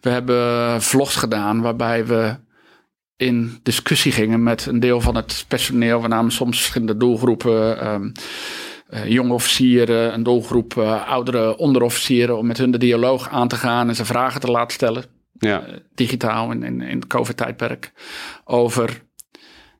We 0.00 0.10
hebben 0.10 0.82
vlogs 0.82 1.16
gedaan 1.16 1.60
waarbij 1.60 2.06
we 2.06 2.34
in 3.16 3.58
discussie 3.62 4.12
gingen 4.12 4.42
met 4.42 4.66
een 4.66 4.80
deel 4.80 5.00
van 5.00 5.16
het 5.16 5.44
personeel. 5.48 6.02
We 6.02 6.08
namen 6.08 6.32
soms 6.32 6.56
verschillende 6.58 6.96
doelgroepen. 6.96 7.78
eh, 8.88 9.06
jonge 9.08 9.32
officieren, 9.32 10.14
een 10.14 10.22
doelgroep 10.22 10.76
eh, 10.78 11.08
oudere 11.08 11.56
onderofficieren. 11.56 12.38
om 12.38 12.46
met 12.46 12.58
hun 12.58 12.70
de 12.70 12.78
dialoog 12.78 13.28
aan 13.28 13.48
te 13.48 13.56
gaan 13.56 13.88
en 13.88 13.94
ze 13.94 14.04
vragen 14.04 14.40
te 14.40 14.50
laten 14.50 14.72
stellen 14.74 15.04
Ja. 15.38 15.64
digitaal 15.94 16.50
in, 16.50 16.62
in, 16.62 16.80
in 16.80 16.96
het 16.96 17.06
COVID-tijdperk. 17.06 17.92
Over 18.44 19.02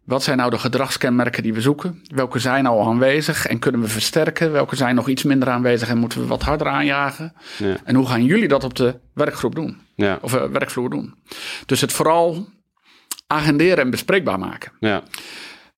wat 0.05 0.23
zijn 0.23 0.37
nou 0.37 0.51
de 0.51 0.59
gedragskenmerken 0.59 1.43
die 1.43 1.55
we 1.55 1.61
zoeken? 1.61 2.03
Welke 2.15 2.39
zijn 2.39 2.67
al 2.67 2.87
aanwezig 2.87 3.47
en 3.47 3.59
kunnen 3.59 3.81
we 3.81 3.89
versterken? 3.89 4.53
Welke 4.53 4.77
zijn 4.77 4.95
nog 4.95 5.09
iets 5.09 5.23
minder 5.23 5.49
aanwezig 5.49 5.89
en 5.89 5.99
moeten 5.99 6.21
we 6.21 6.27
wat 6.27 6.43
harder 6.43 6.69
aanjagen? 6.69 7.33
Ja. 7.59 7.77
En 7.85 7.95
hoe 7.95 8.07
gaan 8.07 8.25
jullie 8.25 8.49
dat 8.49 8.65
op 8.65 8.75
de 8.75 8.99
werkgroep 9.15 9.55
doen? 9.55 9.79
Ja. 9.95 10.19
Of 10.21 10.35
eh, 10.35 10.45
werkvloer 10.45 10.91
doen? 10.91 11.15
Dus 11.67 11.81
het 11.81 11.93
vooral 11.93 12.47
agenderen 13.27 13.85
en 13.85 13.91
bespreekbaar 13.91 14.39
maken. 14.39 14.73
Ja. 14.81 15.03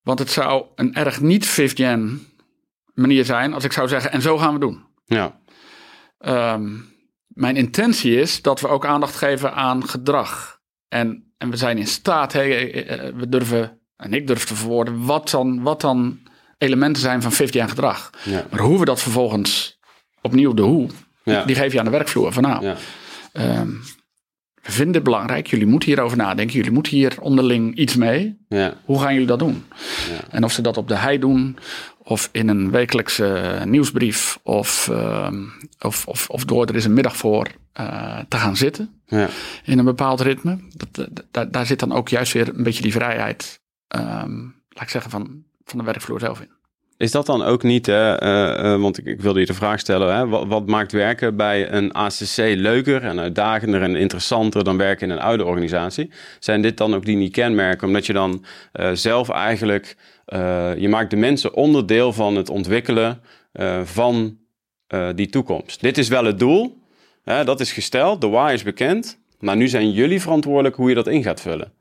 Want 0.02 0.18
het 0.18 0.30
zou 0.30 0.64
een 0.74 0.94
erg 0.94 1.20
niet 1.20 1.46
50 1.46 1.96
manier 2.94 3.24
zijn 3.24 3.52
als 3.54 3.64
ik 3.64 3.72
zou 3.72 3.88
zeggen, 3.88 4.12
en 4.12 4.22
zo 4.22 4.38
gaan 4.38 4.52
we 4.52 4.60
doen. 4.60 4.84
Ja. 5.04 5.40
Ehm, 6.18 6.72
mijn 7.26 7.56
intentie 7.56 8.20
is 8.20 8.42
dat 8.42 8.60
we 8.60 8.68
ook 8.68 8.86
aandacht 8.86 9.16
geven 9.16 9.54
aan 9.54 9.88
gedrag. 9.88 10.60
En, 10.88 11.32
en 11.38 11.50
we 11.50 11.56
zijn 11.56 11.78
in 11.78 11.86
staat, 11.86 12.32
hè, 12.32 12.40
eh, 12.42 13.06
eh, 13.06 13.14
we 13.14 13.28
durven, 13.28 13.80
en 13.96 14.12
ik 14.14 14.26
durf 14.26 14.44
te 14.44 14.54
verwoorden, 14.56 15.04
wat 15.04 15.30
dan, 15.30 15.62
wat 15.62 15.80
dan 15.80 16.18
elementen 16.58 17.02
zijn 17.02 17.22
van 17.22 17.32
50 17.32 17.56
jaar 17.60 17.68
gedrag. 17.68 18.10
Ja. 18.24 18.46
Maar 18.50 18.60
hoe 18.60 18.78
we 18.78 18.84
dat 18.84 19.02
vervolgens, 19.02 19.78
opnieuw 20.20 20.54
de 20.54 20.62
hoe, 20.62 20.88
Ja. 21.22 21.44
die 21.44 21.56
geef 21.56 21.72
je 21.72 21.78
aan 21.78 21.84
de 21.84 21.90
werkvloer. 21.90 22.32
Van 22.32 22.42
nou, 22.42 22.64
Ja. 22.64 22.76
ehm, 23.32 23.70
we 24.66 24.72
vinden 24.72 24.92
dit 24.92 25.02
belangrijk, 25.02 25.46
jullie 25.46 25.66
moeten 25.66 25.88
hierover 25.88 26.16
nadenken, 26.16 26.56
jullie 26.56 26.70
moeten 26.70 26.92
hier 26.92 27.16
onderling 27.20 27.76
iets 27.76 27.96
mee. 27.96 28.38
Ja. 28.48 28.74
Hoe 28.84 29.00
gaan 29.00 29.12
jullie 29.12 29.26
dat 29.28 29.38
doen? 29.38 29.64
Ja. 30.10 30.20
En 30.30 30.44
of 30.44 30.52
ze 30.52 30.62
dat 30.62 30.76
op 30.76 30.88
de 30.88 30.96
hei 30.96 31.18
doen, 31.18 31.56
of 31.98 32.28
in 32.32 32.48
een 32.48 32.70
wekelijkse 32.70 33.60
nieuwsbrief, 33.64 34.38
of, 34.42 34.88
ehm, 34.88 35.42
of, 35.80 36.06
of, 36.06 36.28
of 36.30 36.44
door 36.44 36.66
er 36.66 36.74
is 36.76 36.84
een 36.84 36.92
middag 36.94 37.16
voor 37.16 37.46
eh, 37.72 38.18
te 38.28 38.36
gaan 38.36 38.56
zitten 38.56 39.00
Ja. 39.06 39.28
in 39.64 39.78
een 39.78 39.84
bepaald 39.84 40.20
ritme. 40.20 40.58
Dat, 40.74 40.88
dat- 40.94 41.24
daar, 41.30 41.50
daar 41.50 41.66
zit 41.66 41.78
dan 41.78 41.92
ook 41.92 42.08
juist 42.08 42.32
weer 42.32 42.48
een 42.56 42.62
beetje 42.62 42.82
die 42.82 42.92
vrijheid, 42.92 43.60
ehm, 43.88 44.38
laat 44.68 44.82
ik 44.82 44.88
zeggen, 44.88 45.10
van, 45.10 45.42
van 45.64 45.78
de 45.78 45.84
werkvloer 45.84 46.20
zelf 46.20 46.40
in. 46.40 46.50
Is 46.98 47.10
dat 47.10 47.26
dan 47.26 47.42
ook 47.42 47.62
niet, 47.62 47.86
hè, 47.86 48.14
eh, 48.14 48.72
eh, 48.72 48.80
want 48.80 48.98
ik, 48.98 49.04
ik 49.04 49.20
wilde 49.20 49.40
je 49.40 49.46
de 49.46 49.54
vraag 49.54 49.80
stellen, 49.80 50.16
hè, 50.16 50.26
wat, 50.46 50.66
maakt 50.66 50.92
werken 50.92 51.36
bij 51.36 51.72
een 51.72 51.92
ACC 51.92 52.36
leuker 52.36 53.02
en 53.02 53.20
uitdagender 53.20 53.82
en 53.82 53.96
interessanter 53.96 54.64
dan 54.64 54.76
werken 54.76 55.08
in 55.08 55.16
een 55.16 55.22
oude 55.22 55.44
organisatie? 55.44 56.10
Zijn 56.38 56.62
dit 56.62 56.76
dan 56.76 56.94
ook 56.94 57.04
die 57.04 57.16
niet 57.16 57.32
kenmerken, 57.32 57.86
omdat 57.86 58.06
je 58.06 58.12
dan 58.12 58.44
eh, 58.72 58.90
zelf 58.92 59.28
eigenlijk, 59.28 59.96
je 60.78 60.86
maakt 60.90 61.10
de 61.10 61.16
mensen 61.16 61.54
onderdeel 61.54 62.12
van 62.12 62.36
het 62.36 62.50
ontwikkelen 62.50 63.20
van 63.84 64.38
die 65.14 65.28
toekomst. 65.28 65.80
Dit 65.80 65.98
is 65.98 66.08
wel 66.08 66.24
het 66.24 66.38
doel, 66.38 66.78
hè, 67.22 67.44
dat 67.44 67.60
is 67.60 67.72
gesteld, 67.72 68.20
de 68.20 68.28
why 68.28 68.50
is 68.54 68.62
bekend, 68.62 69.18
maar 69.38 69.56
nu 69.56 69.68
zijn 69.68 69.90
jullie 69.90 70.20
verantwoordelijk 70.20 70.76
hoe 70.76 70.88
je 70.88 70.94
dat 70.94 71.06
in 71.06 71.22
gaat 71.22 71.40
vullen. 71.40 71.72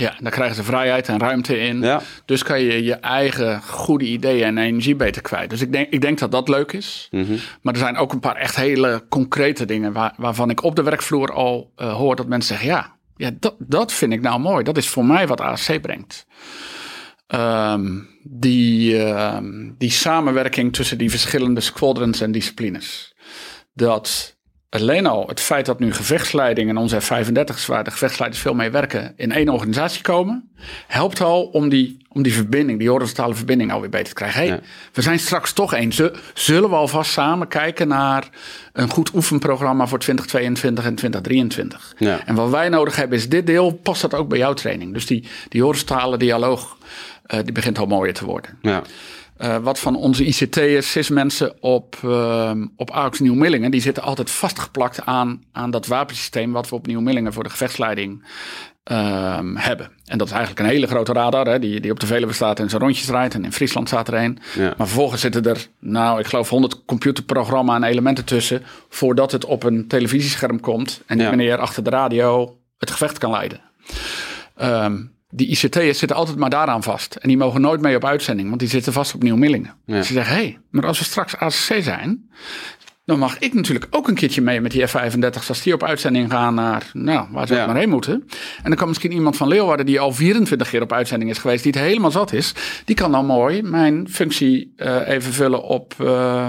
Ja, 0.00 0.14
daar 0.20 0.32
krijgen 0.32 0.56
ze 0.56 0.62
vrijheid 0.62 1.08
en 1.08 1.18
ruimte 1.18 1.58
in. 1.58 1.82
Ja, 1.82 2.00
Dus 2.24 2.42
kan 2.42 2.60
je 2.60 2.84
je 2.84 2.94
eigen 2.94 3.62
goede 3.62 4.04
ideeën 4.04 4.44
en 4.44 4.58
energie 4.58 4.96
beter 4.96 5.22
kwijt. 5.22 5.50
Dus 5.50 5.60
ik 5.60 5.72
denk, 5.72 5.90
ik 5.90 6.00
denk 6.00 6.18
dat 6.18 6.32
dat 6.32 6.48
leuk 6.48 6.72
is. 6.72 7.08
Mhm. 7.10 7.36
Maar 7.62 7.74
er 7.74 7.80
zijn 7.80 7.96
ook 7.96 8.12
een 8.12 8.20
paar 8.20 8.36
echt 8.36 8.56
hele 8.56 9.04
concrete 9.08 9.64
dingen 9.64 9.92
waar, 9.92 10.14
waarvan 10.16 10.50
ik 10.50 10.62
op 10.62 10.76
de 10.76 10.82
werkvloer 10.82 11.32
al 11.32 11.72
eh, 11.76 11.94
hoor 11.94 12.16
dat 12.16 12.26
mensen 12.26 12.56
zeggen: 12.56 12.74
ja, 12.74 12.96
ja 13.16 13.30
dat, 13.38 13.54
dat 13.58 13.92
vind 13.92 14.12
ik 14.12 14.20
nou 14.20 14.40
mooi. 14.40 14.64
Dat 14.64 14.76
is 14.76 14.88
voor 14.88 15.04
mij 15.04 15.26
wat 15.26 15.40
ASC 15.40 15.80
brengt. 15.80 16.26
Ehm, 17.26 17.98
die, 18.22 19.02
ehm, 19.04 19.70
die 19.78 19.90
samenwerking 19.90 20.72
tussen 20.72 20.98
die 20.98 21.10
verschillende 21.10 21.60
squadrons 21.60 22.20
en 22.20 22.32
disciplines. 22.32 23.14
Dat 23.72 24.36
alleen 24.70 25.06
al 25.06 25.26
het 25.28 25.40
feit 25.40 25.66
dat 25.66 25.78
nu 25.78 25.92
gevechtsleiding 25.92 26.68
en 26.68 26.76
onze 26.76 27.00
F-35's, 27.00 27.66
waar 27.66 27.84
de 27.84 27.90
gevechtsleiders 27.90 28.42
veel 28.42 28.54
mee 28.54 28.70
werken, 28.70 29.12
in 29.16 29.32
één 29.32 29.48
organisatie 29.48 30.02
komen, 30.02 30.50
helpt 30.86 31.20
al 31.20 31.42
om 31.42 31.68
die, 31.68 31.98
om 32.08 32.22
die 32.22 32.32
verbinding, 32.34 32.78
die 32.78 32.88
horizontale 32.90 33.34
verbinding 33.34 33.72
alweer 33.72 33.90
beter 33.90 34.08
te 34.08 34.14
krijgen. 34.14 34.38
Hey, 34.40 34.48
Ja. 34.48 34.60
we 34.92 35.02
zijn 35.02 35.18
straks 35.18 35.52
toch 35.52 35.74
één. 35.74 35.92
Z- 35.92 36.08
Zullen 36.34 36.70
we 36.70 36.76
alvast 36.76 37.10
samen 37.12 37.48
kijken 37.48 37.88
naar 37.88 38.28
een 38.72 38.90
goed 38.90 39.14
oefenprogramma 39.14 39.86
voor 39.86 39.98
2022 39.98 40.84
en 40.84 40.94
2023? 40.94 41.94
Ja. 41.98 42.20
En 42.26 42.34
wat 42.34 42.50
wij 42.50 42.68
nodig 42.68 42.96
hebben 42.96 43.18
is 43.18 43.28
dit 43.28 43.46
deel. 43.46 43.70
Past 43.72 44.00
dat 44.02 44.14
ook 44.14 44.28
bij 44.28 44.38
jouw 44.38 44.54
training? 44.54 44.92
Dus 44.92 45.06
die, 45.06 45.28
die 45.48 45.62
horizontale 45.62 46.16
dialoog, 46.16 46.76
eh, 47.26 47.40
die 47.44 47.52
begint 47.52 47.78
al 47.78 47.86
mooier 47.86 48.14
te 48.14 48.24
worden. 48.24 48.58
ja, 48.62 48.82
Eh, 49.40 49.56
wat 49.56 49.78
van 49.78 49.96
onze 49.96 50.24
ICT'ers, 50.24 50.90
CIS-mensen 50.90 51.62
op, 51.62 51.96
ehm 52.04 52.66
op 52.76 52.90
AUX 52.90 53.18
Nieuw-Millingen, 53.20 53.70
die 53.70 53.80
zitten 53.80 54.02
altijd 54.02 54.30
vastgeplakt 54.30 55.06
aan, 55.06 55.42
aan 55.52 55.70
dat 55.70 55.86
wapensysteem 55.86 56.52
wat 56.52 56.68
we 56.68 56.74
op 56.74 56.86
Nieuw-Millingen 56.86 57.32
voor 57.32 57.42
de 57.42 57.50
gevechtsleiding 57.50 58.24
ehm, 58.84 59.56
hebben. 59.56 59.90
En 60.04 60.18
dat 60.18 60.26
is 60.26 60.32
eigenlijk 60.32 60.62
een 60.64 60.72
hele 60.74 60.86
grote 60.86 61.12
radar, 61.12 61.46
hè, 61.46 61.58
die, 61.58 61.80
die 61.80 61.90
op 61.90 62.00
de 62.00 62.06
Veluwe 62.06 62.32
staat 62.32 62.60
en 62.60 62.68
zijn 62.68 62.82
rondjes 62.82 63.08
rijdt. 63.08 63.34
En 63.34 63.44
in 63.44 63.52
Friesland 63.52 63.88
staat 63.88 64.08
er 64.08 64.14
een. 64.14 64.38
Ja. 64.56 64.74
Maar 64.76 64.86
vervolgens 64.86 65.20
zitten 65.20 65.44
er, 65.44 65.66
nou, 65.78 66.20
ik 66.20 66.26
geloof 66.26 66.48
100 66.48 66.84
computerprogramma 66.84 67.74
en 67.76 67.84
elementen 67.84 68.24
tussen, 68.24 68.62
voordat 68.88 69.32
het 69.32 69.44
op 69.44 69.62
een 69.62 69.88
televisiescherm 69.88 70.60
komt 70.60 71.00
en 71.06 71.16
die 71.16 71.26
Ja. 71.26 71.30
meneer 71.32 71.58
achter 71.58 71.84
de 71.84 71.90
radio 71.90 72.58
het 72.78 72.90
gevecht 72.90 73.18
kan 73.18 73.30
leiden. 73.30 73.60
Ehm, 74.56 74.96
die 75.30 75.46
ICT'ers 75.48 75.98
zitten 75.98 76.16
altijd 76.16 76.36
maar 76.38 76.50
daaraan 76.50 76.82
vast. 76.82 77.14
En 77.14 77.28
die 77.28 77.36
mogen 77.36 77.60
nooit 77.60 77.80
mee 77.80 77.96
op 77.96 78.04
uitzending, 78.04 78.48
want 78.48 78.60
die 78.60 78.68
zitten 78.68 78.92
vast 78.92 79.14
op 79.14 79.22
Nieuw-Millingen. 79.22 79.74
Ja. 79.84 79.94
Dus 79.96 80.06
ze 80.06 80.12
zeggen, 80.12 80.34
hé, 80.34 80.40
hey, 80.42 80.58
maar 80.70 80.86
als 80.86 80.98
we 80.98 81.04
straks 81.04 81.36
ACC 81.36 81.82
zijn, 81.82 82.30
dan 83.04 83.18
mag 83.18 83.38
ik 83.38 83.54
natuurlijk 83.54 83.86
ook 83.90 84.08
een 84.08 84.14
keertje 84.14 84.40
mee 84.40 84.60
met 84.60 84.70
die 84.72 84.86
F-35 84.86 85.48
als 85.48 85.62
die 85.62 85.74
op 85.74 85.82
uitzending 85.82 86.30
gaan 86.30 86.54
naar, 86.54 86.90
nou, 86.92 87.26
waar 87.30 87.46
ze 87.46 87.54
Ja. 87.54 87.66
maar 87.66 87.76
heen 87.76 87.88
moeten. 87.88 88.12
En 88.56 88.62
dan 88.64 88.74
kan 88.76 88.88
misschien 88.88 89.12
iemand 89.12 89.36
van 89.36 89.48
Leeuwarden, 89.48 89.86
die 89.86 90.00
al 90.00 90.12
24 90.12 90.70
keer 90.70 90.82
op 90.82 90.92
uitzending 90.92 91.30
is 91.30 91.38
geweest, 91.38 91.62
die 91.62 91.72
het 91.72 91.82
helemaal 91.82 92.10
zat 92.10 92.32
is, 92.32 92.54
die 92.84 92.96
kan 92.96 93.12
dan 93.12 93.26
mooi 93.26 93.62
mijn 93.62 94.08
functie 94.10 94.72
eh, 94.76 95.08
even 95.08 95.32
vullen 95.32 95.62
op... 95.62 95.94
eh, 95.98 96.46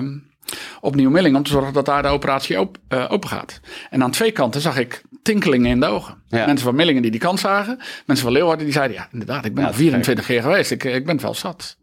op 0.82 0.96
Nieuw-Milling 0.96 1.36
om 1.36 1.44
te 1.44 1.52
zorgen 1.52 1.74
dat 1.74 1.86
daar 1.86 2.02
de 2.02 2.08
operatie 2.08 2.60
op, 2.60 2.78
eh, 2.88 3.06
open 3.10 3.30
gaat. 3.30 3.60
En 3.90 4.04
aan 4.04 4.12
twee 4.12 4.32
kanten 4.32 4.62
zag 4.62 4.78
ik 4.78 5.02
tinkelingen 5.22 5.72
in 5.72 5.80
de 5.80 5.86
ogen. 5.86 6.24
Ja. 6.28 6.46
Mensen 6.46 6.66
van 6.66 6.76
Millingen 6.76 7.02
die 7.02 7.12
die 7.12 7.20
kant 7.20 7.40
zagen. 7.40 7.78
Mensen 8.06 8.26
van 8.26 8.34
Leeuwarden 8.34 8.66
die 8.66 8.74
zeiden, 8.74 8.98
ja 8.98 9.08
inderdaad, 9.12 9.46
ik 9.46 9.54
ben 9.54 9.64
Ja, 9.64 9.70
al 9.70 9.76
dat 9.76 9.82
is 9.82 9.88
24 9.88 10.26
keer 10.26 10.42
geweest. 10.42 10.72
Ik, 10.72 10.84
ik 10.84 11.06
ben 11.06 11.14
het 11.14 11.24
wel 11.24 11.34
zat. 11.34 11.78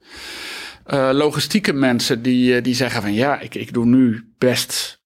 Eh, 0.84 1.11
logistieke 1.12 1.72
mensen 1.72 2.22
die, 2.22 2.56
eh, 2.56 2.62
die 2.62 2.74
zeggen 2.74 3.02
van 3.02 3.14
ja, 3.14 3.40
ik, 3.40 3.54
ik 3.54 3.72
doe 3.72 3.86
nu 3.86 4.32
best, 4.38 5.02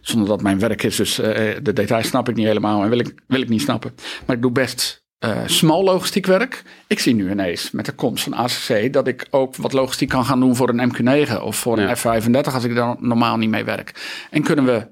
zonder 0.00 0.28
dat 0.28 0.42
mijn 0.42 0.58
werk 0.58 0.82
is, 0.82 0.96
dus 0.96 1.14
de 1.14 1.72
details 1.74 2.06
snap 2.08 2.28
ik 2.28 2.34
niet 2.34 2.46
helemaal 2.46 2.82
en 2.82 2.88
wil 2.88 2.98
ik, 2.98 3.14
wil 3.26 3.40
ik 3.40 3.48
niet 3.48 3.60
snappen. 3.60 3.94
Maar 4.26 4.36
ik 4.36 4.42
doe 4.42 4.52
best 4.52 5.03
eh 5.24 5.38
smal 5.46 5.84
logistiek 5.84 6.26
werk. 6.26 6.62
Ik 6.86 6.98
zie 6.98 7.14
nu 7.14 7.30
ineens 7.30 7.70
met 7.70 7.86
de 7.86 7.92
komst 7.92 8.24
van 8.24 8.34
ACC 8.34 8.92
dat 8.92 9.06
ik 9.08 9.26
ook 9.30 9.56
wat 9.56 9.72
logistiek 9.72 10.08
kan 10.08 10.24
gaan 10.24 10.40
doen 10.40 10.56
voor 10.56 10.68
een 10.68 10.92
MQ9 10.94 11.42
of 11.42 11.56
voor 11.56 11.80
Ja. 11.80 11.88
een 11.90 11.96
F35 11.96 12.54
als 12.54 12.64
ik 12.64 12.74
daar 12.74 12.94
normaal 12.98 13.36
niet 13.36 13.50
mee 13.50 13.64
werk. 13.64 13.92
En 14.30 14.42
kunnen 14.42 14.64
we 14.64 14.86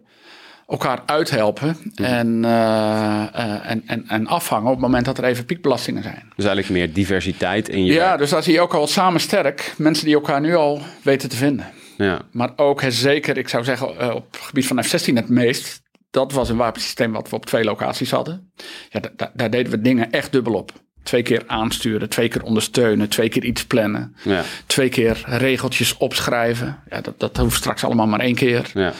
elkaar 0.68 1.03
uithelpen 1.07 1.76
en, 1.95 2.45
eh, 2.45 3.22
eh, 3.35 3.70
en, 3.70 3.83
en, 3.87 4.05
en 4.09 4.26
afvangen 4.26 4.66
op 4.66 4.72
het 4.72 4.80
moment 4.80 5.05
dat 5.05 5.18
er 5.18 5.24
even 5.24 5.45
piekbelastingen 5.45 6.03
zijn. 6.03 6.22
dus 6.37 6.45
eigenlijk 6.45 6.68
meer 6.68 6.93
diversiteit 6.93 7.68
in 7.68 7.85
je 7.85 7.93
Ja, 7.93 7.99
werk. 8.07 8.18
dus 8.18 8.30
daar 8.30 8.43
zie 8.43 8.53
je 8.53 8.61
ook 8.61 8.74
al 8.74 8.87
samen 8.87 9.20
sterk 9.20 9.74
mensen 9.76 10.05
die 10.05 10.14
elkaar 10.14 10.41
nu 10.41 10.55
al 10.55 10.80
weten 11.03 11.28
te 11.28 11.37
vinden. 11.37 11.66
Ja. 11.97 12.20
Maar 12.33 12.51
ook 12.57 12.80
hè, 12.83 12.91
zeker, 12.91 13.39
ik 13.39 13.49
zou 13.49 13.64
zeggen, 13.64 14.14
op 14.14 14.26
het 14.33 14.41
gebied 14.41 14.66
van 14.66 14.83
F-16 14.85 15.14
het 15.14 15.28
meest. 15.28 15.80
Dat 16.12 16.32
was 16.32 16.48
een 16.48 16.56
wapensysteem 16.56 17.12
wat 17.12 17.28
we 17.30 17.36
op 17.36 17.46
twee 17.46 17.64
locaties 17.64 18.10
hadden. 18.10 18.52
Ja, 18.90 19.00
da- 19.00 19.10
da- 19.16 19.32
daar 19.34 19.50
deden 19.50 19.72
we 19.72 19.80
dingen 19.80 20.10
echt 20.10 20.32
dubbel 20.32 20.54
op. 20.54 20.72
Twee 21.02 21.22
keer 21.22 21.42
aansturen, 21.46 22.08
twee 22.08 22.28
keer 22.28 22.42
ondersteunen, 22.42 23.08
twee 23.08 23.28
keer 23.28 23.44
iets 23.44 23.64
plannen. 23.66 24.16
Ja. 24.24 24.42
Twee 24.66 24.88
keer 24.88 25.22
regeltjes 25.26 25.96
opschrijven. 25.96 26.78
Ja, 26.90 27.00
dat, 27.00 27.20
dat 27.20 27.36
hoeft 27.36 27.56
straks 27.56 27.84
allemaal 27.84 28.06
maar 28.06 28.20
één 28.20 28.34
keer. 28.34 28.70
Ja. 28.74 28.92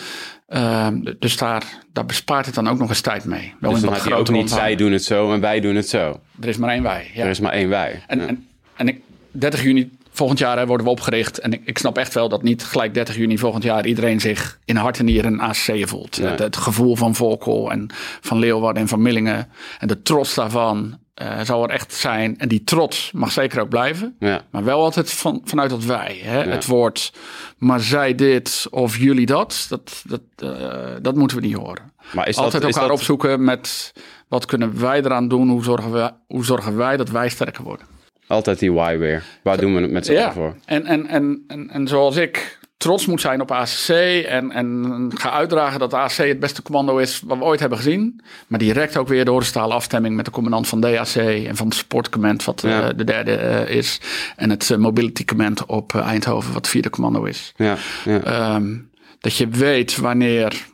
Ehm, 0.46 1.12
dus 1.18 1.36
daar, 1.36 1.62
daar 1.92 2.06
bespaart 2.06 2.46
het 2.46 2.54
dan 2.54 2.68
ook 2.68 2.78
nog 2.78 2.88
eens 2.88 3.00
tijd 3.00 3.24
mee. 3.24 3.54
Wel 3.60 3.70
Dus 3.70 3.80
in 3.80 3.86
dan 3.86 3.94
heb 3.94 4.04
je 4.04 4.14
ook 4.14 4.30
niet, 4.30 4.50
zij 4.50 4.76
doen 4.76 4.92
het 4.92 5.04
zo 5.04 5.32
en 5.32 5.40
wij 5.40 5.60
doen 5.60 5.74
het 5.74 5.88
zo. 5.88 6.20
Er 6.40 6.48
is 6.48 6.56
maar 6.56 6.70
één 6.70 6.82
wij. 6.82 7.10
Ja. 7.14 7.24
Er 7.24 7.30
is 7.30 7.40
maar 7.40 7.52
één 7.52 7.68
wij. 7.68 8.02
En, 8.06 8.20
Ja. 8.20 8.26
en, 8.26 8.46
en 8.76 8.88
ik, 8.88 9.00
30 9.30 9.62
juni 9.62 9.90
volgend 10.12 10.38
jaar 10.38 10.58
hè, 10.58 10.66
worden 10.66 10.86
we 10.86 10.92
opgericht. 10.92 11.38
En 11.38 11.52
ik, 11.52 11.62
ik 11.64 11.78
snap 11.78 11.98
echt 11.98 12.14
wel 12.14 12.28
dat 12.28 12.42
niet 12.42 12.64
gelijk 12.64 12.94
30 12.94 13.16
juni 13.16 13.38
volgend 13.38 13.62
jaar 13.62 13.86
iedereen 13.86 14.20
zich 14.20 14.58
in 14.64 14.76
hart 14.76 14.98
en 14.98 15.04
nieren 15.04 15.32
een 15.32 15.40
ACC 15.40 15.88
voelt. 15.88 16.18
Nee. 16.18 16.30
Het, 16.30 16.38
het 16.38 16.56
gevoel 16.56 16.96
van 16.96 17.14
Volkel 17.14 17.70
en 17.70 17.86
van 18.20 18.38
Leeuwarden 18.38 18.82
en 18.82 18.88
van 18.88 19.02
Millingen 19.02 19.48
en 19.78 19.88
de 19.88 20.02
trots 20.02 20.34
daarvan 20.34 20.98
eh, 21.14 21.40
zal 21.40 21.62
er 21.62 21.70
echt 21.70 21.94
zijn. 21.94 22.38
En 22.38 22.48
die 22.48 22.64
trots 22.64 23.12
mag 23.12 23.32
zeker 23.32 23.60
ook 23.60 23.68
blijven. 23.68 24.16
Ja. 24.18 24.42
Maar 24.50 24.64
wel 24.64 24.80
altijd 24.80 25.12
van, 25.12 25.40
vanuit 25.44 25.70
dat 25.70 25.84
wij. 25.84 26.20
Hè? 26.22 26.42
Het 26.42 26.66
woord, 26.66 27.12
maar 27.58 27.80
zij 27.80 28.14
dit 28.14 28.66
of 28.70 28.96
jullie 28.96 29.26
dat, 29.26 29.66
dat, 29.68 30.02
dat, 30.06 30.20
eh, 30.36 30.90
dat 31.02 31.14
moeten 31.14 31.36
we 31.36 31.46
niet 31.46 31.56
horen. 31.56 31.92
Maar 32.12 32.28
is 32.28 32.36
altijd 32.36 32.62
dat, 32.62 32.70
is 32.70 32.76
elkaar 32.76 32.90
dat, 32.90 32.98
opzoeken 32.98 33.44
met 33.44 33.92
wat 34.28 34.46
kunnen 34.46 34.80
wij 34.80 34.98
eraan 34.98 35.28
doen? 35.28 35.48
Hoe 35.48 35.64
zorgen, 35.64 35.92
we, 35.92 36.10
hoe 36.26 36.44
zorgen 36.44 36.76
wij 36.76 36.96
dat 36.96 37.10
wij 37.10 37.28
sterker 37.28 37.64
worden? 37.64 37.86
Altijd 38.27 38.59
die 38.59 38.73
why 38.73 38.97
weer? 38.99 39.23
Waar 39.43 39.57
doen 39.61 39.75
we 39.75 39.81
het 39.81 39.91
met 39.91 40.07
z'n 40.07 40.12
allen 40.16 40.33
voor? 40.33 40.57
En, 40.64 40.87
en, 40.87 41.07
en, 41.07 41.45
en, 41.49 41.70
en 41.70 41.89
zoals 41.89 42.16
ik 42.16 42.61
trots 42.77 43.07
moet 43.07 43.20
zijn 43.20 43.41
op 43.41 43.51
ACC 43.51 43.89
en, 44.27 44.51
en 44.51 45.11
ga 45.14 45.31
uitdragen 45.31 45.79
dat 45.81 45.95
ACC 45.95 46.16
het 46.16 46.41
beste 46.41 46.62
commando 46.62 46.97
is 46.99 47.20
wat 47.25 47.39
we 47.39 47.45
ooit 47.45 47.61
hebben 47.61 47.79
gezien. 47.79 48.20
Maar 48.47 48.59
direct 48.59 48.97
ook 48.97 49.09
weer 49.09 49.25
de 49.25 49.31
horizontale 49.31 49.75
afstemming 49.75 50.16
met 50.16 50.25
de 50.25 50.31
commandant 50.31 50.68
van 50.68 50.81
DAC 50.81 51.14
en 51.14 51.57
van 51.57 51.66
het 51.66 51.77
Support 51.77 52.09
Command, 52.09 52.45
wat 52.45 52.61
Ja. 52.62 52.89
eh, 52.89 52.97
de 52.97 53.05
derde 53.05 53.35
eh, 53.35 53.77
is. 53.77 54.01
En 54.37 54.51
het 54.51 54.70
eh, 54.70 54.77
Mobility 54.79 55.25
Command 55.25 55.66
op 55.66 55.95
Eindhoven, 55.95 56.53
wat 56.53 56.68
vierde 56.68 56.91
commando 56.91 57.25
is. 57.25 57.53
Ja, 57.57 57.77
ja. 58.05 58.20
Ehm, 58.23 58.75
dat 59.20 59.37
je 59.37 59.49
weet 59.49 59.97
wanneer, 59.97 60.66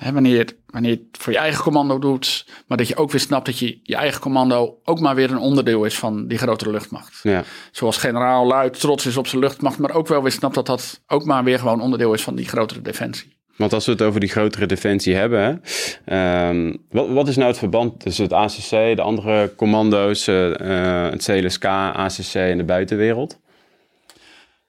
hè, 0.00 0.12
wanneer, 0.12 0.52
wanneer 0.66 0.90
je 0.90 1.06
het 1.10 1.22
voor 1.22 1.32
je 1.32 1.38
eigen 1.38 1.62
commando 1.62 1.98
doet, 1.98 2.46
maar 2.66 2.78
dat 2.78 2.88
je 2.88 2.96
ook 2.96 3.10
weer 3.10 3.20
snapt 3.20 3.46
dat 3.46 3.58
je 3.58 3.78
je 3.82 3.96
eigen 3.96 4.20
commando 4.20 4.78
ook 4.84 5.00
maar 5.00 5.14
weer 5.14 5.30
een 5.30 5.38
onderdeel 5.38 5.84
is 5.84 5.98
van 5.98 6.26
die 6.26 6.38
grotere 6.38 6.70
luchtmacht. 6.70 7.20
ja. 7.22 7.44
Zoals 7.70 7.96
generaal 7.96 8.46
Luid 8.46 8.80
trots 8.80 9.06
is 9.06 9.16
op 9.16 9.26
zijn 9.26 9.42
luchtmacht, 9.42 9.78
maar 9.78 9.94
ook 9.94 10.08
wel 10.08 10.22
weer 10.22 10.32
snapt 10.32 10.54
dat 10.54 10.66
dat 10.66 11.00
ook 11.06 11.24
maar 11.24 11.44
weer 11.44 11.58
gewoon 11.58 11.80
onderdeel 11.80 12.14
is 12.14 12.22
van 12.22 12.34
die 12.34 12.48
grotere 12.48 12.82
defensie. 12.82 13.38
Want 13.56 13.72
als 13.72 13.86
we 13.86 13.92
het 13.92 14.02
over 14.02 14.20
die 14.20 14.28
grotere 14.28 14.66
defensie 14.66 15.14
hebben, 15.14 15.62
ehm, 16.04 16.76
wat, 16.90 17.08
wat 17.08 17.28
is 17.28 17.36
nou 17.36 17.48
het 17.48 17.58
verband 17.58 18.00
tussen 18.00 18.24
het 18.24 18.32
ACC, 18.32 18.96
de 18.96 19.02
andere 19.02 19.54
commando's, 19.56 20.26
eh, 20.26 21.04
eh, 21.04 21.10
het 21.10 21.24
CLSK, 21.24 21.64
ACC 21.64 22.34
en 22.34 22.56
de 22.56 22.64
buitenwereld? 22.64 23.38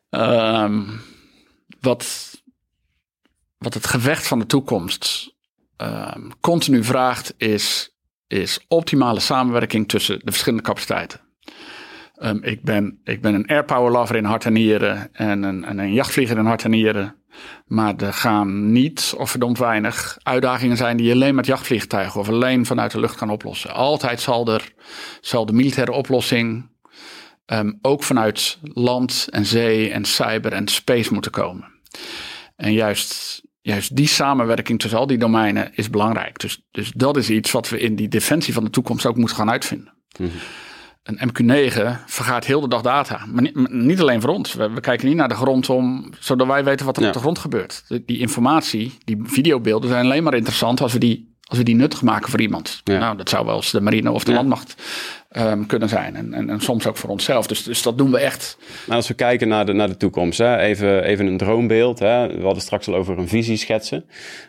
Ehm, 0.09 0.81
wat, 1.81 2.30
wat 3.61 3.73
het 3.73 3.87
gevecht 3.87 4.27
van 4.27 4.39
de 4.39 4.45
toekomst 4.45 5.35
ehm, 5.77 6.29
continu 6.39 6.83
vraagt, 6.83 7.33
is, 7.37 7.95
is 8.27 8.65
optimale 8.67 9.19
samenwerking 9.19 9.87
tussen 9.87 10.19
de 10.19 10.31
verschillende 10.31 10.63
capaciteiten. 10.63 11.19
Ehm, 12.15 12.37
ik, 12.41 12.63
ben, 12.63 12.99
ik 13.03 13.21
ben 13.21 13.33
een 13.33 13.47
airpower 13.47 13.91
lover 13.91 14.15
in 14.15 14.23
hart 14.23 14.45
en 14.45 14.53
nieren 14.53 15.13
en 15.13 15.43
een, 15.43 15.65
en 15.65 15.79
een 15.79 15.93
jachtvlieger 15.93 16.37
in 16.37 16.45
hart 16.45 16.63
en 16.63 16.69
nieren. 16.69 17.15
Maar 17.65 17.95
er 17.95 18.13
gaan 18.13 18.71
niet, 18.71 19.13
of 19.17 19.29
verdomd 19.29 19.57
weinig, 19.57 20.17
uitdagingen 20.23 20.77
zijn 20.77 20.97
die 20.97 21.05
je 21.05 21.13
alleen 21.13 21.35
met 21.35 21.45
jachtvliegtuigen 21.45 22.19
of 22.19 22.29
alleen 22.29 22.65
vanuit 22.65 22.91
de 22.91 22.99
lucht 22.99 23.15
kan 23.15 23.29
oplossen. 23.29 23.73
Altijd 23.73 24.21
zal 24.21 24.47
er 24.47 24.73
zal 25.21 25.45
de 25.45 25.53
militaire 25.53 25.91
oplossing 25.91 26.69
ehm, 27.45 27.73
ook 27.81 28.03
vanuit 28.03 28.59
land 28.61 29.27
en 29.29 29.45
zee 29.45 29.91
en 29.91 30.05
cyber 30.05 30.53
en 30.53 30.67
space 30.67 31.13
moeten 31.13 31.31
komen. 31.31 31.79
En 32.55 32.73
juist, 32.73 33.41
juist 33.61 33.95
die 33.95 34.07
samenwerking 34.07 34.79
tussen 34.79 34.99
al 34.99 35.07
die 35.07 35.17
domeinen 35.17 35.71
is 35.75 35.89
belangrijk. 35.89 36.39
Dus, 36.39 36.61
dus 36.71 36.91
dat 36.95 37.17
is 37.17 37.29
iets 37.29 37.51
wat 37.51 37.69
we 37.69 37.79
in 37.79 37.95
die 37.95 38.07
defensie 38.07 38.53
van 38.53 38.63
de 38.63 38.69
toekomst 38.69 39.05
ook 39.05 39.15
moeten 39.17 39.35
gaan 39.35 39.49
uitvinden. 39.51 39.93
Een 41.03 41.29
MQ9 41.29 41.81
vergaat 42.05 42.45
heel 42.45 42.61
de 42.61 42.67
dag 42.67 42.81
data. 42.81 43.25
Maar 43.31 43.41
niet, 43.41 43.55
maar 43.55 43.73
niet 43.73 44.01
alleen 44.01 44.21
voor 44.21 44.29
ons. 44.29 44.53
We, 44.53 44.69
we 44.69 44.79
kijken 44.79 45.07
niet 45.07 45.15
naar 45.17 45.27
de 45.29 45.35
grond 45.35 45.69
om, 45.69 46.09
zodat 46.19 46.47
wij 46.47 46.63
weten 46.63 46.85
wat 46.85 46.95
er 46.97 47.01
Ja. 47.01 47.07
op 47.07 47.13
de 47.13 47.19
grond 47.19 47.39
gebeurt. 47.39 47.83
De- 47.87 48.03
die 48.05 48.17
informatie, 48.19 48.97
die 49.03 49.17
videobeelden 49.23 49.89
zijn 49.89 50.05
alleen 50.05 50.23
maar 50.23 50.33
interessant 50.33 50.81
als 50.81 50.93
we 50.93 50.99
die, 50.99 51.35
als 51.41 51.57
we 51.57 51.63
die 51.63 51.75
nuttig 51.75 52.01
maken 52.01 52.29
voor 52.29 52.41
iemand. 52.41 52.81
Ja. 52.83 52.99
Nou, 52.99 53.17
dat 53.17 53.29
zou 53.29 53.45
wel 53.45 53.55
eens 53.55 53.71
de 53.71 53.81
marine 53.81 54.11
of 54.11 54.23
de 54.23 54.31
Ja. 54.31 54.37
landmacht 54.37 54.75
ehm, 55.31 55.65
kunnen 55.65 55.89
zijn. 55.89 56.15
En, 56.15 56.33
en, 56.33 56.49
en 56.49 56.61
soms 56.61 56.87
ook 56.87 56.97
voor 56.97 57.09
onszelf. 57.09 57.47
Dus, 57.47 57.63
dus 57.63 57.81
dat 57.81 57.97
doen 57.97 58.11
we 58.11 58.17
echt. 58.19 58.57
Nou, 58.85 58.97
als 58.97 59.07
we 59.07 59.13
kijken 59.13 59.47
naar 59.47 59.65
de, 59.65 59.73
naar 59.73 59.87
de 59.87 59.97
toekomst, 59.97 60.37
hè, 60.37 60.57
even, 60.57 61.03
even 61.03 61.25
een 61.27 61.37
droombeeld. 61.37 61.99
Hè. 61.99 62.27
We 62.37 62.43
hadden 62.43 62.61
straks 62.61 62.87
al 62.87 62.95
over 62.95 63.17
een 63.17 63.27
visie 63.27 63.57
schetsen. 63.57 64.05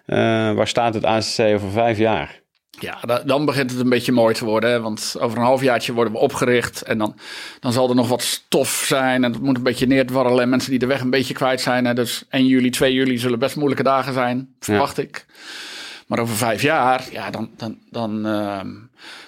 Eh, 0.07 0.17
waar 0.53 0.69
staat 0.69 0.95
het 0.95 1.05
ACC 1.05 1.39
over 1.55 1.71
vijf 1.71 1.99
jaar? 1.99 2.41
Ja, 2.81 2.99
da- 3.07 3.23
dan 3.27 3.45
begint 3.45 3.71
het 3.71 3.81
een 3.81 3.89
beetje 3.89 4.13
mooi 4.13 4.35
te 4.35 4.45
worden. 4.45 4.71
hè, 4.71 4.81
Want 4.81 5.15
over 5.21 5.39
een 5.39 5.45
halfjaartje 5.45 5.93
worden 5.93 6.13
we 6.13 6.19
opgericht. 6.19 6.83
En 6.83 6.99
dan, 6.99 7.15
dan 7.61 7.73
zal 7.73 7.89
er 7.89 7.95
nog 7.95 8.09
wat 8.09 8.23
stof 8.23 8.85
zijn. 8.87 9.25
En 9.25 9.33
het 9.33 9.43
moet 9.43 9.57
een 9.57 9.63
beetje 9.63 9.87
neerdwarrelen. 9.87 10.43
En 10.43 10.49
mensen 10.49 10.71
die 10.71 10.79
de 10.79 10.87
weg 10.87 11.01
een 11.01 11.11
beetje 11.11 11.35
kwijt 11.35 11.61
zijn. 11.61 11.85
Hè. 11.85 11.95
Dus 11.95 12.25
1 12.31 12.47
juli, 12.47 12.71
2 12.71 12.93
juli 12.93 13.19
zullen 13.19 13.39
best 13.39 13.57
moeilijke 13.57 13.83
dagen 13.83 14.13
zijn. 14.13 14.55
Verwacht 14.61 14.99
ik. 14.99 15.27
Maar 16.07 16.19
over 16.19 16.37
vijf 16.37 16.63
jaar, 16.63 17.05
ja, 17.11 17.31
dan, 17.31 17.51
dan, 17.57 17.79
dan, 17.91 18.27
ehm, 18.27 18.69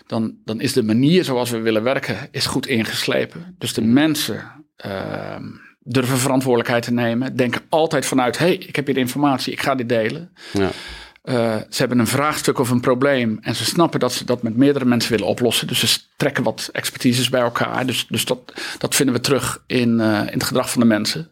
dan, 0.07 0.37
dan 0.45 0.61
is 0.61 0.73
de 0.73 0.83
manier 0.83 1.25
zoals 1.25 1.51
we 1.51 1.59
willen 1.59 1.83
werken 1.83 2.29
is 2.31 2.47
goed 2.47 2.67
ingeslepen. 2.67 3.55
Dus 3.59 3.73
de 3.73 3.83
mensen 3.83 4.65
ehm, 4.77 5.45
durven 5.81 6.19
verantwoordelijkheid 6.19 6.83
te 6.83 6.93
nemen. 6.93 7.37
Denken 7.37 7.61
altijd 7.69 8.07
vanuit, 8.07 8.39
hé, 8.39 8.47
hey, 8.47 8.55
ik 8.55 8.77
heb 8.77 8.87
hier 8.87 8.97
informatie, 8.97 9.53
ik 9.53 9.63
ga 9.63 9.75
dit 9.75 9.89
delen. 9.89 10.33
Ja. 10.53 10.71
Uh, 11.25 11.57
ze 11.57 11.79
hebben 11.79 11.99
een 11.99 12.07
vraagstuk 12.07 12.59
of 12.59 12.71
een 12.71 12.81
probleem 12.81 13.39
en 13.41 13.55
ze 13.55 13.65
snappen 13.65 14.01
dat 14.01 14.13
ze 14.13 14.25
dat 14.25 14.43
met 14.43 14.57
meerdere 14.57 14.85
mensen 14.85 15.11
willen 15.11 15.27
oplossen. 15.27 15.67
Dus 15.67 15.79
ze 15.79 16.01
trekken 16.17 16.43
wat 16.43 16.69
expertises 16.73 17.29
bij 17.29 17.41
elkaar. 17.41 17.87
Dus, 17.87 18.07
dus 18.07 18.25
dat, 18.25 18.53
dat 18.79 18.95
vinden 18.95 19.15
we 19.15 19.21
terug 19.21 19.63
in, 19.67 19.89
uh, 20.01 20.19
in 20.19 20.33
het 20.33 20.45
gedrag 20.45 20.71
van 20.71 20.81
de 20.81 20.87
mensen. 20.87 21.29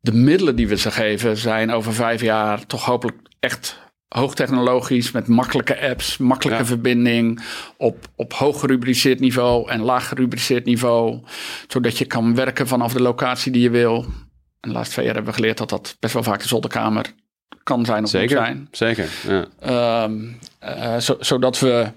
De 0.00 0.12
middelen 0.12 0.56
die 0.56 0.68
we 0.68 0.76
ze 0.76 0.90
geven 0.90 1.36
zijn 1.36 1.70
over 1.70 1.94
vijf 1.94 2.20
jaar 2.20 2.66
toch 2.66 2.84
hopelijk 2.84 3.18
echt 3.40 3.78
hoogtechnologisch 4.12 5.10
met 5.10 5.28
makkelijke 5.28 5.80
apps, 5.80 6.16
makkelijke 6.16 6.62
ja. 6.62 6.68
verbinding 6.68 7.42
op, 7.76 8.08
op 8.16 8.32
hoog 8.32 8.60
gerubriceerd 8.60 9.20
niveau 9.20 9.70
en 9.70 9.80
laag 9.80 10.08
gerubriceerd 10.08 10.64
niveau. 10.64 11.20
Zodat 11.68 11.98
je 11.98 12.04
kan 12.04 12.34
werken 12.34 12.66
vanaf 12.66 12.92
de 12.92 13.02
locatie 13.02 13.52
die 13.52 13.62
je 13.62 13.70
wil. 13.70 14.04
En 14.60 14.68
de 14.68 14.74
laatste 14.74 14.92
twee 14.92 15.04
jaar 15.04 15.14
hebben 15.14 15.32
we 15.32 15.38
geleerd 15.38 15.58
dat 15.58 15.68
dat 15.68 15.96
best 16.00 16.14
wel 16.14 16.22
vaak 16.22 16.42
de 16.42 16.48
zolderkamer 16.48 17.14
kan 17.62 17.84
zijn 17.84 18.04
of 18.04 18.10
zeker, 18.10 18.36
moet 18.36 18.46
zijn. 18.46 18.68
Zeker, 18.70 19.08
ja. 19.60 20.02
Um, 20.04 20.38
uh, 20.64 20.96
zo, 20.96 21.16
zodat, 21.20 21.58
we, 21.58 21.90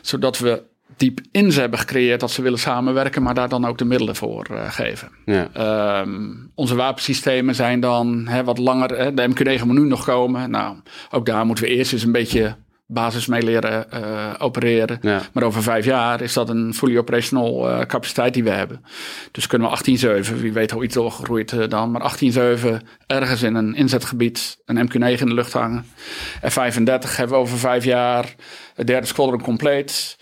zodat 0.00 0.38
we 0.38 0.62
diep 1.00 1.20
in 1.30 1.52
ze 1.52 1.60
hebben 1.60 1.78
gecreëerd 1.78 2.20
dat 2.20 2.30
ze 2.30 2.42
willen 2.42 2.58
samenwerken, 2.58 3.22
maar 3.22 3.34
daar 3.34 3.48
dan 3.48 3.64
ook 3.64 3.78
de 3.78 3.84
middelen 3.84 4.16
voor 4.16 4.46
uh, 4.50 4.70
geven. 4.70 5.08
Ja. 5.24 6.00
Um, 6.00 6.50
onze 6.54 6.74
wapensystemen 6.74 7.54
zijn 7.54 7.80
dan 7.80 8.26
hè, 8.28 8.44
wat 8.44 8.58
langer. 8.58 8.98
Hè, 8.98 9.14
de 9.14 9.28
MQ9 9.28 9.64
moet 9.64 9.78
nu 9.78 9.84
nog 9.84 10.04
komen. 10.04 10.50
Nou, 10.50 10.76
ook 11.10 11.26
daar 11.26 11.46
moeten 11.46 11.64
we 11.64 11.70
eerst 11.70 11.92
eens 11.92 12.02
een 12.02 12.12
beetje 12.12 12.56
basis 12.86 13.26
mee 13.26 13.42
leren 13.42 13.86
uh, 13.94 14.34
opereren. 14.38 14.98
Ja. 15.00 15.20
Maar 15.32 15.42
over 15.42 15.62
vijf 15.62 15.84
jaar 15.84 16.20
is 16.20 16.32
dat 16.32 16.48
een 16.48 16.74
fully 16.74 16.98
operational 16.98 17.70
uh, 17.70 17.80
capaciteit 17.80 18.34
die 18.34 18.44
we 18.44 18.50
hebben. 18.50 18.84
Dus 19.30 19.46
kunnen 19.46 19.70
we 19.70 20.22
18.7, 20.24 20.40
wie 20.40 20.52
weet 20.52 20.70
hoe 20.70 20.84
iets 20.84 20.94
doorgegroeid 20.94 21.52
uh, 21.52 21.68
dan, 21.68 21.90
maar 21.90 22.16
18.7 22.58 22.68
ergens 23.06 23.42
in 23.42 23.54
een 23.54 23.74
inzetgebied 23.74 24.58
een 24.64 24.88
MQ9 24.88 25.20
in 25.20 25.26
de 25.26 25.34
lucht 25.34 25.52
hangen. 25.52 25.84
F-35 26.48 27.16
hebben 27.16 27.28
we 27.28 27.34
over 27.34 27.58
vijf 27.58 27.84
jaar, 27.84 28.34
het 28.74 28.86
derde 28.86 29.06
squadron 29.06 29.42
compleet. 29.42 30.16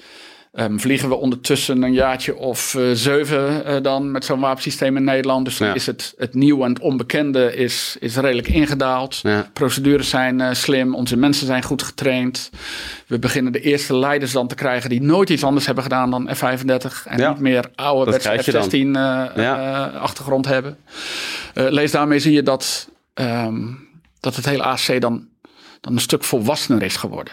Um, 0.53 0.80
vliegen 0.80 1.09
we 1.09 1.14
ondertussen 1.14 1.82
een 1.82 1.92
jaartje 1.92 2.36
of 2.36 2.74
uh, 2.74 2.90
zeven 2.92 3.62
uh, 3.66 3.76
dan 3.82 4.11
met 4.11 4.24
zo'n 4.24 4.40
wapensysteem 4.40 4.96
in 4.96 5.05
Nederland. 5.05 5.44
Dus 5.44 5.57
dan 5.59 5.68
Ja. 5.68 5.74
is 5.74 5.86
het, 5.86 6.14
het 6.16 6.34
nieuwe 6.34 6.64
en 6.64 6.72
het 6.72 6.80
onbekende 6.82 7.57
is, 7.57 7.96
is 8.01 8.16
redelijk 8.16 8.49
ingedaald. 8.49 9.18
Ja. 9.22 9.51
Procedures 9.53 10.09
zijn 10.09 10.38
uh, 10.40 10.53
slim, 10.53 10.94
onze 10.94 11.16
mensen 11.16 11.46
zijn 11.46 11.62
goed 11.62 11.82
getraind. 11.82 12.51
We 13.07 13.18
beginnen 13.18 13.53
de 13.53 13.61
eerste 13.61 13.96
leiders 13.96 14.32
dan 14.32 14.49
te 14.49 14.55
krijgen 14.55 14.90
die 14.90 15.03
nooit 15.03 15.30
iets 15.30 15.44
anders 15.44 15.66
hebben 15.66 15.82
gedaan 15.84 16.11
dan 16.11 16.28
F-35. 16.34 17.05
En 17.05 17.18
Ja. 17.18 17.28
niet 17.30 17.40
meer 17.40 17.70
oude 17.74 18.11
Dat 18.11 18.20
krijg 18.20 18.44
je 18.44 18.53
dan. 18.53 18.62
F-16 18.62 18.72
uh, 18.74 18.82
Ja. 19.44 19.88
uh, 19.94 20.01
achtergrond 20.01 20.46
hebben. 20.46 20.78
Lees 21.55 21.90
daarmee 21.90 22.18
zie 22.18 22.32
je 22.32 22.42
dat, 22.42 22.88
um, 23.14 23.88
dat 24.20 24.36
het 24.36 24.44
hele 24.44 24.62
AC 24.62 25.01
dan, 25.01 25.26
dan 25.80 25.92
een 25.92 26.01
stuk 26.01 26.24
volwassener 26.24 26.82
is 26.82 26.96
geworden. 26.96 27.32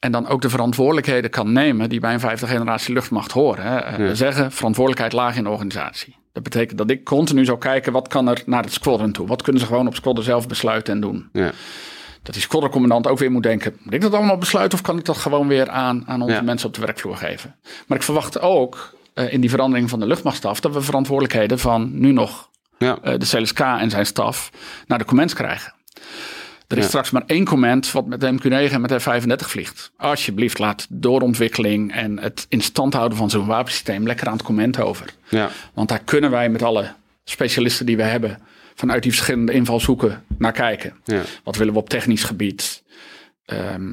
En 0.00 0.12
dan 0.12 0.26
ook 0.26 0.40
de 0.42 0.50
verantwoordelijkheden 0.50 1.30
kan 1.30 1.52
nemen 1.52 1.88
die 1.88 2.00
bij 2.00 2.12
een 2.12 2.20
vijfde 2.20 2.46
generatie 2.46 2.94
luchtmacht 2.94 3.32
horen. 3.32 3.64
Hè. 3.64 3.78
Ja. 3.78 3.96
We 3.96 4.14
zeggen 4.14 4.52
verantwoordelijkheid 4.52 5.12
laag 5.12 5.36
in 5.36 5.44
de 5.44 5.50
organisatie. 5.50 6.16
Dat 6.32 6.42
betekent 6.42 6.78
dat 6.78 6.90
ik 6.90 7.04
continu 7.04 7.44
zou 7.44 7.58
kijken 7.58 7.92
wat 7.92 8.08
kan 8.08 8.28
er 8.28 8.42
naar 8.46 8.62
het 8.62 8.72
squadron 8.72 9.12
toe. 9.12 9.26
Wat 9.26 9.42
kunnen 9.42 9.60
ze 9.62 9.66
gewoon 9.68 9.86
op 9.86 9.94
squadron 9.94 10.24
zelf 10.24 10.48
besluiten 10.48 10.94
en 10.94 11.00
doen. 11.00 11.28
Ja. 11.32 11.50
Dat 12.22 12.34
die 12.34 12.42
squadroncommandant 12.42 13.06
ook 13.06 13.18
weer 13.18 13.30
moet 13.30 13.42
denken. 13.42 13.76
Moet 13.82 13.94
ik 13.94 14.00
dat 14.00 14.14
allemaal 14.14 14.38
besluiten 14.38 14.78
of 14.78 14.84
kan 14.84 14.98
ik 14.98 15.04
dat 15.04 15.16
gewoon 15.16 15.48
weer 15.48 15.68
aan, 15.70 16.02
aan 16.06 16.22
onze 16.22 16.34
Ja. 16.34 16.42
mensen 16.42 16.68
op 16.68 16.74
de 16.74 16.80
werkvloer 16.80 17.16
geven? 17.16 17.56
Maar 17.86 17.98
ik 17.98 18.04
verwacht 18.04 18.40
ook 18.40 18.94
eh, 19.14 19.32
in 19.32 19.40
die 19.40 19.50
verandering 19.50 19.90
van 19.90 20.00
de 20.00 20.06
luchtmachtstaf 20.06 20.60
dat 20.60 20.72
we 20.74 20.80
verantwoordelijkheden 20.80 21.58
van 21.58 22.00
nu 22.00 22.12
nog 22.12 22.48
Ja. 22.78 22.98
eh, 23.02 23.14
de 23.18 23.26
CLSK 23.26 23.58
en 23.60 23.90
zijn 23.90 24.06
staf 24.06 24.50
naar 24.86 24.98
de 24.98 25.04
commands 25.04 25.34
krijgen. 25.34 25.72
Er 26.70 26.76
is 26.76 26.82
Ja. 26.82 26.88
straks 26.88 27.10
maar 27.10 27.22
één 27.26 27.44
command 27.44 27.92
wat 27.92 28.06
met 28.06 28.20
de 28.20 28.32
MQ-9 28.32 28.72
en 28.72 28.80
met 28.80 28.90
de 28.90 29.00
F-35 29.00 29.48
vliegt. 29.50 29.92
Alsjeblieft, 29.96 30.58
laat 30.58 30.86
doorontwikkeling 30.90 31.92
en 31.92 32.18
het 32.18 32.46
in 32.48 32.60
stand 32.60 32.94
houden 32.94 33.18
van 33.18 33.30
zo'n 33.30 33.46
wapensysteem 33.46 34.06
lekker 34.06 34.26
aan 34.26 34.32
het 34.32 34.42
command 34.42 34.80
over. 34.80 35.06
Ja. 35.28 35.48
Want 35.74 35.88
daar 35.88 36.02
kunnen 36.04 36.30
wij 36.30 36.48
met 36.48 36.62
alle 36.62 36.92
specialisten 37.24 37.86
die 37.86 37.96
we 37.96 38.02
hebben 38.02 38.38
vanuit 38.74 39.02
die 39.02 39.12
verschillende 39.12 39.52
invalshoeken 39.52 40.24
naar 40.38 40.52
kijken. 40.52 40.94
Ja. 41.04 41.22
Wat 41.44 41.56
willen 41.56 41.72
we 41.72 41.78
op 41.78 41.88
technisch 41.88 42.24
gebied? 42.24 42.82
Ehm, 43.44 43.92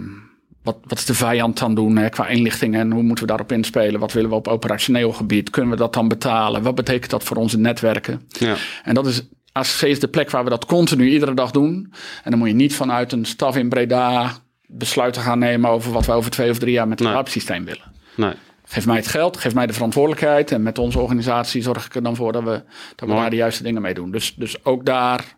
wat, 0.63 0.78
wat 0.84 0.97
is 0.97 1.05
de 1.05 1.13
vijand 1.13 1.57
dan 1.59 1.75
doen 1.75 1.97
hè, 1.97 2.09
qua 2.09 2.28
inlichting 2.28 2.75
en 2.75 2.91
hoe 2.91 3.03
moeten 3.03 3.23
we 3.23 3.30
daarop 3.30 3.51
inspelen? 3.51 3.99
Wat 3.99 4.11
willen 4.13 4.30
we 4.30 4.36
op 4.36 4.47
operationeel 4.47 5.11
gebied? 5.13 5.49
Kunnen 5.49 5.71
we 5.71 5.78
dat 5.78 5.93
dan 5.93 6.07
betalen? 6.07 6.61
Wat 6.61 6.75
betekent 6.75 7.11
dat 7.11 7.23
voor 7.23 7.38
onze 7.38 7.57
netwerken? 7.57 8.21
Ja. 8.28 8.55
En 8.84 8.93
dat 8.93 9.07
is 9.07 9.21
ACC 9.58 9.82
is 9.82 9.99
de 9.99 10.08
plek 10.08 10.30
waar 10.32 10.43
we 10.43 10.49
dat 10.49 10.66
continu 10.66 11.10
iedere 11.10 11.34
dag 11.34 11.51
doen. 11.51 11.93
En 12.24 12.30
dan 12.30 12.39
moet 12.39 12.47
je 12.47 12.53
niet 12.53 12.76
vanuit 12.76 13.12
een 13.12 13.26
staf 13.26 13.58
in 13.58 13.70
Breda 13.70 14.32
besluiten 14.68 15.22
gaan 15.22 15.39
nemen 15.39 15.70
over 15.70 15.91
wat 15.91 16.05
we 16.05 16.12
over 16.12 16.32
twee 16.32 16.49
of 16.49 16.58
drie 16.60 16.72
jaar 16.74 16.88
met 16.88 16.99
het 16.99 17.08
Nee. 17.08 17.18
wapensysteem 17.18 17.66
willen. 17.66 17.91
Nee. 18.16 18.34
Geef 18.66 18.86
mij 18.86 18.95
het 18.95 19.08
geld, 19.08 19.38
geef 19.38 19.53
mij 19.53 19.68
de 19.68 19.74
verantwoordelijkheid. 19.74 20.51
En 20.51 20.64
met 20.64 20.78
onze 20.78 20.99
organisatie 20.99 21.62
zorg 21.62 21.86
ik 21.86 21.95
er 21.95 22.03
dan 22.03 22.16
voor 22.16 22.32
dat 22.32 22.43
we, 22.43 22.64
dat 22.95 23.10
we 23.10 23.16
daar 23.16 23.30
de 23.30 23.36
juiste 23.36 23.64
dingen 23.64 23.82
mee 23.82 23.93
doen. 23.93 24.12
Dus, 24.12 24.36
dus 24.36 24.66
ook 24.66 24.86
daar 24.86 25.36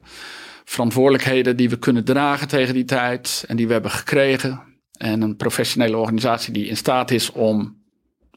verantwoordelijkheden 0.66 1.58
die 1.58 1.70
we 1.70 1.80
kunnen 1.80 2.04
dragen 2.04 2.48
tegen 2.48 2.74
die 2.74 2.86
tijd. 2.86 3.44
En 3.48 3.56
die 3.56 3.68
we 3.68 3.74
hebben 3.74 3.92
gekregen. 3.92 4.62
En 4.92 5.22
een 5.22 5.36
professionele 5.36 5.98
organisatie 5.98 6.54
die 6.54 6.68
in 6.68 6.78
staat 6.78 7.12
is 7.12 7.32
om 7.32 7.78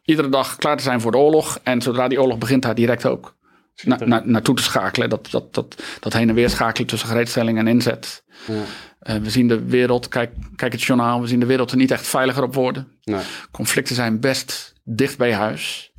iedere 0.04 0.28
dag 0.28 0.56
klaar 0.56 0.76
te 0.76 0.82
zijn 0.82 1.00
voor 1.00 1.10
de 1.12 1.18
oorlog. 1.18 1.58
En 1.62 1.82
zodra 1.82 2.08
die 2.08 2.20
oorlog 2.20 2.38
begint, 2.38 2.62
daar 2.62 2.74
direct 2.74 3.06
ook 3.06 3.36
na, 3.84 3.98
na- 4.04 4.22
naartoe 4.24 4.54
te 4.56 4.62
schakelen. 4.62 5.08
Dat, 5.10 5.28
dat, 5.30 5.54
dat, 5.54 5.82
dat 6.00 6.12
heen 6.12 6.28
en 6.28 6.34
weer 6.34 6.50
schakelen 6.50 6.86
tussen 6.88 7.08
gereedstelling 7.08 7.58
en 7.58 7.66
inzet. 7.68 8.24
Ja. 8.46 8.54
Eh, 8.98 9.16
we 9.16 9.30
zien 9.30 9.48
de 9.48 9.64
wereld, 9.64 10.08
kijk, 10.08 10.30
kijk 10.56 10.72
het 10.72 10.82
journaal, 10.82 11.20
we 11.20 11.26
zien 11.26 11.40
de 11.40 11.46
wereld 11.46 11.70
er 11.70 11.76
niet 11.76 11.90
echt 11.90 12.06
veiliger 12.06 12.42
op 12.42 12.54
worden. 12.54 12.88
Nee. 13.04 13.20
Conflicten 13.50 13.94
zijn 13.94 14.20
best 14.20 14.72
dicht 14.84 15.18
bij 15.18 15.34
huis. 15.34 15.92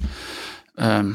Ehm, 0.76 1.12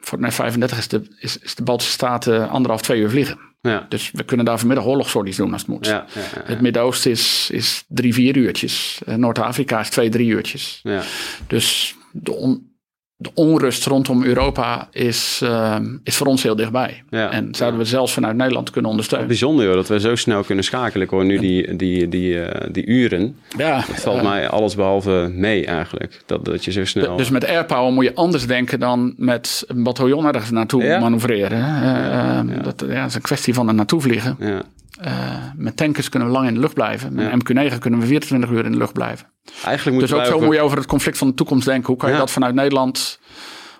voor 0.00 0.20
de 0.20 0.30
F-35 0.30 0.78
is 0.78 0.88
de, 0.88 1.16
is, 1.20 1.38
is 1.38 1.54
de 1.54 1.62
Baltische 1.62 1.92
Staten 1.92 2.48
anderhalf, 2.48 2.82
twee 2.82 3.00
uur 3.00 3.10
vliegen. 3.10 3.38
Ja. 3.60 3.86
Dus 3.88 4.10
we 4.10 4.24
kunnen 4.24 4.46
daar 4.46 4.58
vanmiddag 4.58 4.86
oorlogssorties 4.86 5.36
doen 5.36 5.52
als 5.52 5.60
het 5.60 5.70
moet. 5.70 5.86
Ja. 5.86 6.06
Het 6.44 6.60
Midden-Oosten 6.60 7.10
is, 7.10 7.50
is 7.52 7.84
drie, 7.88 8.14
vier 8.14 8.36
uurtjes. 8.36 9.00
Eh, 9.06 9.14
Noord-Afrika 9.14 9.80
is 9.80 9.88
twee, 9.88 10.08
drie 10.08 10.28
uurtjes. 10.30 10.80
Ja. 10.82 11.02
Dus 11.46 11.94
de, 12.12 12.32
on- 12.32 12.76
de 13.20 13.30
onrust 13.34 13.86
rondom 13.86 14.24
Europa 14.24 14.88
is, 14.92 15.40
ehm, 15.42 15.96
is 16.04 16.16
voor 16.16 16.26
ons 16.26 16.42
heel 16.42 16.56
dichtbij. 16.56 17.02
Ja. 17.10 17.30
En 17.30 17.48
zouden 17.54 17.80
we 17.80 17.86
zelfs 17.86 18.12
vanuit 18.12 18.36
Nederland 18.36 18.70
kunnen 18.70 18.90
ondersteunen. 18.90 19.28
Bijzonder 19.28 19.74
dat 19.74 19.88
we 19.88 20.00
zo 20.00 20.14
snel 20.14 20.42
kunnen 20.44 20.64
schakelen. 20.64 21.04
Ik 21.06 21.10
hoor 21.12 21.24
nu 21.24 21.38
die, 21.38 21.76
die, 21.76 22.08
die, 22.08 22.42
eh, 22.42 22.68
die 22.72 22.86
uren. 22.86 23.36
Ja, 23.56 23.80
valt 23.82 24.22
mij 24.22 24.48
alles 24.48 24.74
behalve 24.74 25.30
mee 25.34 25.66
eigenlijk. 25.66 26.22
Dat, 26.26 26.44
dat 26.44 26.64
je 26.64 26.70
zo 26.72 26.84
snel... 26.84 27.16
Dus 27.16 27.30
met 27.30 27.46
airpower 27.46 27.92
moet 27.92 28.04
je 28.04 28.14
anders 28.14 28.46
denken 28.46 28.80
dan 28.80 29.14
met 29.16 29.64
een 29.66 29.82
bataljon 29.82 30.26
ergens 30.26 30.50
naartoe 30.50 30.82
Ja. 30.82 30.98
manoeuvreren. 30.98 31.64
hè. 31.64 32.40
Eh, 32.40 32.64
Dat 32.64 32.84
ja, 32.88 33.04
is 33.04 33.14
een 33.14 33.20
kwestie 33.20 33.54
van 33.54 33.68
er 33.68 33.74
naartoe 33.74 34.00
vliegen. 34.00 34.36
Ja. 34.40 34.62
Eh, 35.00 35.34
met 35.56 35.76
tankers 35.76 36.08
kunnen 36.08 36.28
we 36.28 36.34
lang 36.34 36.48
in 36.48 36.54
de 36.54 36.60
lucht 36.60 36.74
blijven. 36.74 37.14
Met 37.14 37.32
een 37.32 37.70
MQ-9 37.72 37.78
kunnen 37.78 38.00
we 38.00 38.06
24 38.06 38.50
uur 38.50 38.64
in 38.64 38.72
de 38.72 38.78
lucht 38.78 38.92
blijven. 38.92 39.26
Eigenlijk 39.64 39.98
Dus 39.98 40.12
ook 40.12 40.24
zo 40.24 40.40
moet 40.40 40.54
je 40.54 40.60
over 40.60 40.76
het 40.76 40.86
conflict 40.86 41.18
van 41.18 41.28
de 41.28 41.34
toekomst 41.34 41.64
denken. 41.66 41.86
Hoe 41.86 41.96
kan 41.96 42.10
je 42.10 42.16
dat 42.16 42.30
vanuit 42.30 42.54
Nederland 42.54 43.20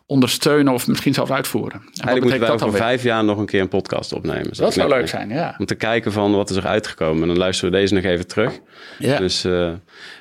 ondersteunen 0.09 0.72
of 0.72 0.86
misschien 0.86 1.14
zelfs 1.14 1.30
uitvoeren? 1.30 1.80
En 1.80 1.86
Eigenlijk 1.86 2.22
moeten 2.22 2.40
wij 2.40 2.50
over 2.50 2.78
vijf 2.78 3.02
jaar 3.02 3.24
nog 3.24 3.38
een 3.38 3.46
keer 3.46 3.61
een 3.61 3.68
podcast 3.68 4.12
opnemen. 4.12 4.50
Dat 4.56 4.72
zou 4.72 4.88
leuk 4.88 5.09
zijn, 5.09 5.28
ja. 5.28 5.54
Om 5.59 5.66
te 5.66 5.74
kijken 5.74 6.12
van 6.12 6.32
wat 6.32 6.50
is 6.50 6.56
er 6.56 6.66
uitgekomen. 6.66 7.22
En 7.22 7.28
dan 7.28 7.36
luisteren 7.38 7.72
we 7.72 7.78
deze 7.78 7.94
nog 7.94 8.04
even 8.04 8.26
terug. 8.26 8.59
ja. 8.98 9.18
Dus, 9.18 9.44
eh, 9.44 9.72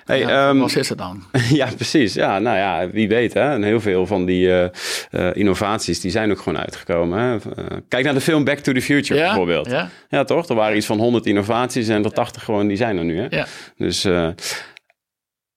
hey, 0.05 0.19
ja, 0.19 0.49
ehm, 0.49 0.57
wat 0.57 0.75
is 0.75 0.89
het 0.89 0.97
dan? 0.97 1.23
ja, 1.49 1.69
precies. 1.75 2.13
Ja, 2.13 2.39
nou 2.39 2.57
ja, 2.57 2.89
wie 2.89 3.07
weet. 3.07 3.33
Hè? 3.33 3.53
En 3.53 3.63
heel 3.63 3.79
veel 3.79 4.05
van 4.05 4.25
die 4.25 4.51
eh, 4.51 4.69
eh, 5.11 5.35
innovaties 5.35 5.99
die 5.99 6.11
zijn 6.11 6.31
ook 6.31 6.39
gewoon 6.39 6.59
uitgekomen. 6.59 7.19
Hè? 7.19 7.37
Kijk 7.87 8.03
naar 8.03 8.13
de 8.13 8.21
film 8.21 8.43
Back 8.43 8.57
to 8.57 8.71
the 8.71 8.81
Future 8.81 9.19
Ja? 9.19 9.25
bijvoorbeeld. 9.25 9.67
Ja. 9.69 9.89
Ja, 10.09 10.23
toch? 10.23 10.49
Er 10.49 10.55
waren 10.55 10.77
iets 10.77 10.85
van 10.85 10.97
100 10.97 11.25
innovaties 11.25 11.87
en 11.87 12.03
er 12.03 12.11
80 12.11 12.43
gewoon, 12.43 12.67
die 12.67 12.77
zijn 12.77 12.97
er 12.97 13.05
nu. 13.05 13.17
Hè? 13.19 13.27
Ja. 13.29 13.45
Dus 13.77 14.05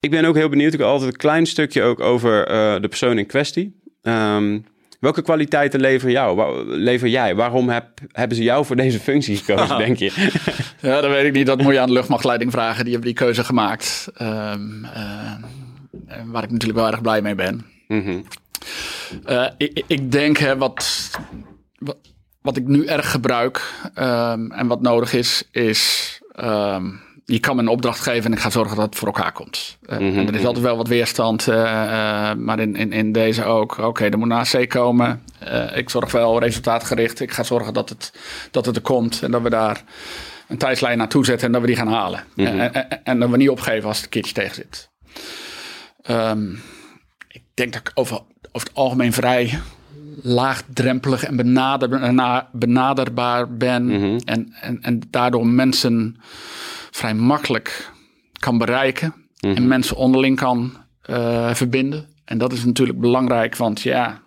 ik 0.00 0.10
ben 0.10 0.24
ook 0.24 0.36
heel 0.36 0.48
benieuwd. 0.48 0.72
Ik 0.72 0.78
heb 0.78 0.88
altijd 0.88 1.12
een 1.12 1.18
klein 1.18 1.46
stukje 1.46 1.82
ook 1.82 2.00
over 2.00 2.46
de 2.80 2.88
persoon 2.88 3.18
in 3.18 3.26
kwestie. 3.26 3.79
Ehm, 4.02 4.58
welke 5.00 5.22
kwaliteiten 5.22 5.80
lever, 5.80 6.10
jou, 6.10 6.64
lever 6.66 7.08
jij? 7.08 7.34
Waarom 7.34 7.68
heb, 7.68 7.86
hebben 8.12 8.36
ze 8.36 8.42
jou 8.42 8.64
voor 8.64 8.76
deze 8.76 9.00
functie 9.00 9.36
gekozen, 9.36 9.78
denk 9.86 9.96
je? 9.96 10.30
Ja, 10.80 11.00
dat 11.00 11.10
weet 11.10 11.24
ik 11.24 11.32
niet. 11.32 11.46
Dat 11.46 11.62
moet 11.62 11.72
je 11.72 11.80
aan 11.80 11.86
de 11.86 11.92
luchtmachtleiding 11.92 12.50
vragen. 12.50 12.84
Die 12.84 12.92
hebben 12.92 13.14
die 13.14 13.24
keuze 13.24 13.44
gemaakt. 13.44 14.08
Ehm, 14.14 14.84
eh, 14.84 15.32
waar 16.24 16.42
ik 16.42 16.50
natuurlijk 16.50 16.78
wel 16.78 16.88
erg 16.88 17.02
blij 17.02 17.22
mee 17.22 17.34
ben. 17.34 17.66
Mhm. 17.88 18.20
Eh, 19.24 19.46
ik, 19.56 19.82
ik 19.86 20.12
denk 20.12 20.36
hè, 20.36 20.56
wat, 20.56 21.10
wat, 21.78 21.96
wat 22.42 22.56
ik 22.56 22.66
nu 22.66 22.84
erg 22.84 23.10
gebruik 23.10 23.74
ehm, 23.94 24.50
en 24.50 24.66
wat 24.66 24.82
nodig 24.82 25.12
is, 25.12 25.48
is 25.52 26.20
je 27.30 27.40
kan 27.40 27.56
me 27.56 27.62
een 27.62 27.68
opdracht 27.68 28.00
geven 28.00 28.24
en 28.24 28.32
ik 28.32 28.38
ga 28.38 28.50
zorgen 28.50 28.76
dat 28.76 28.84
het 28.84 28.96
voor 28.96 29.06
elkaar 29.08 29.32
komt. 29.32 29.78
Eh, 29.86 29.96
en 29.96 30.26
er 30.28 30.34
is 30.34 30.44
altijd 30.44 30.64
wel 30.64 30.76
wat 30.76 30.88
weerstand, 30.88 31.48
eh, 31.48 32.30
eh, 32.30 32.36
maar 32.36 32.58
in, 32.58 32.76
in, 32.76 32.92
in 32.92 33.12
deze 33.12 33.44
ook. 33.44 33.78
Oké, 33.78 34.04
er 34.04 34.18
moet 34.18 34.30
een 34.30 34.36
AC 34.36 34.68
komen. 34.68 35.22
Ik 35.74 35.90
zorg 35.90 36.12
wel 36.12 36.40
resultaatgericht. 36.40 37.20
Ik 37.20 37.32
ga 37.32 37.42
zorgen 37.42 37.74
dat 37.74 37.88
het, 37.88 38.12
dat 38.50 38.66
het 38.66 38.76
er 38.76 38.82
komt 38.82 39.22
en 39.22 39.30
dat 39.30 39.42
we 39.42 39.50
daar 39.50 39.84
een 40.48 40.58
tijdslijn 40.58 40.98
naartoe 40.98 41.24
zetten 41.24 41.46
en 41.46 41.52
dat 41.52 41.60
we 41.60 41.66
die 41.66 41.76
gaan 41.76 41.88
halen. 41.92 42.24
en, 42.36 42.74
en, 42.74 43.04
en 43.04 43.18
dat 43.18 43.30
we 43.30 43.36
niet 43.36 43.48
opgeven 43.48 43.88
als 43.88 43.96
het 43.96 44.04
een 44.04 44.10
keertje 44.10 44.32
tegen 44.34 44.54
zit. 44.54 44.90
Ehm, 46.02 46.52
ik 47.28 47.42
denk 47.54 47.72
dat 47.72 47.80
ik 47.80 47.90
over, 47.94 48.16
over 48.52 48.68
het 48.68 48.70
algemeen 48.74 49.12
vrij 49.12 49.58
laagdrempelig 50.22 51.24
en 51.24 51.36
benader, 51.36 52.12
na- 52.12 52.48
benaderbaar 52.52 53.56
ben. 53.56 53.90
en, 54.24 54.52
en, 54.60 54.78
en 54.82 55.00
daardoor 55.10 55.46
mensen 55.46 56.16
vrij 56.90 57.14
makkelijk 57.14 57.90
kan 58.38 58.58
bereiken. 58.58 59.14
En 59.40 59.68
mensen 59.68 59.96
onderling 59.96 60.36
kan 60.36 60.72
eh, 61.02 61.54
verbinden. 61.54 62.08
En 62.24 62.38
dat 62.38 62.52
is 62.52 62.64
natuurlijk 62.64 63.00
belangrijk, 63.00 63.56
want 63.56 63.80
ja, 63.80 64.22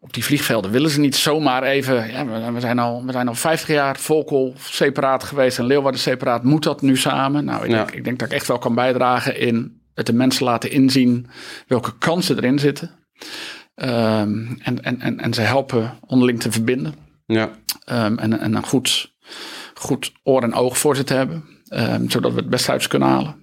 op 0.00 0.12
die 0.14 0.24
vliegvelden 0.24 0.70
willen 0.70 0.90
ze 0.90 1.00
niet 1.00 1.16
zomaar 1.16 1.62
even. 1.62 2.10
Ja, 2.10 2.26
we, 2.26 2.52
we 2.52 2.60
zijn 2.60 2.78
al, 2.78 3.04
we 3.06 3.12
zijn 3.12 3.28
al 3.28 3.34
50 3.34 3.68
jaar 3.68 3.96
Volkel 3.96 4.54
separaat 4.58 5.24
geweest 5.24 5.58
en 5.58 5.66
Leeuwarden 5.66 6.00
separaat. 6.00 6.42
Moet 6.44 6.62
dat 6.62 6.82
nu 6.82 6.96
samen? 6.96 7.44
Nou, 7.44 7.64
ik, 7.64 7.70
Ja. 7.70 7.76
denk, 7.76 7.90
ik 7.90 8.04
denk 8.04 8.18
dat 8.18 8.28
ik 8.28 8.34
echt 8.34 8.46
wel 8.46 8.58
kan 8.58 8.74
bijdragen 8.74 9.38
in 9.38 9.80
het 9.94 10.06
de 10.06 10.12
mensen 10.12 10.44
laten 10.44 10.70
inzien 10.70 11.26
welke 11.66 11.98
kansen 11.98 12.36
erin 12.36 12.58
zitten. 12.58 12.90
Ehm, 13.74 14.46
en, 14.62 14.82
en, 14.82 15.00
en, 15.00 15.20
en 15.20 15.34
ze 15.34 15.40
helpen 15.40 15.98
onderling 16.06 16.40
te 16.40 16.52
verbinden. 16.52 16.94
Ja. 17.26 17.50
Ehm, 17.84 18.16
en, 18.18 18.40
en 18.40 18.54
een 18.54 18.66
goed, 18.66 19.13
goed 19.84 20.12
oor 20.22 20.42
en 20.42 20.54
oog 20.54 20.78
voor 20.78 20.96
ze 20.96 21.04
te 21.04 21.14
hebben. 21.14 21.44
ehm, 21.68 22.08
zodat 22.08 22.32
we 22.32 22.40
het 22.40 22.50
best 22.50 22.68
uit 22.68 22.86
kunnen 22.86 23.08
halen. 23.08 23.36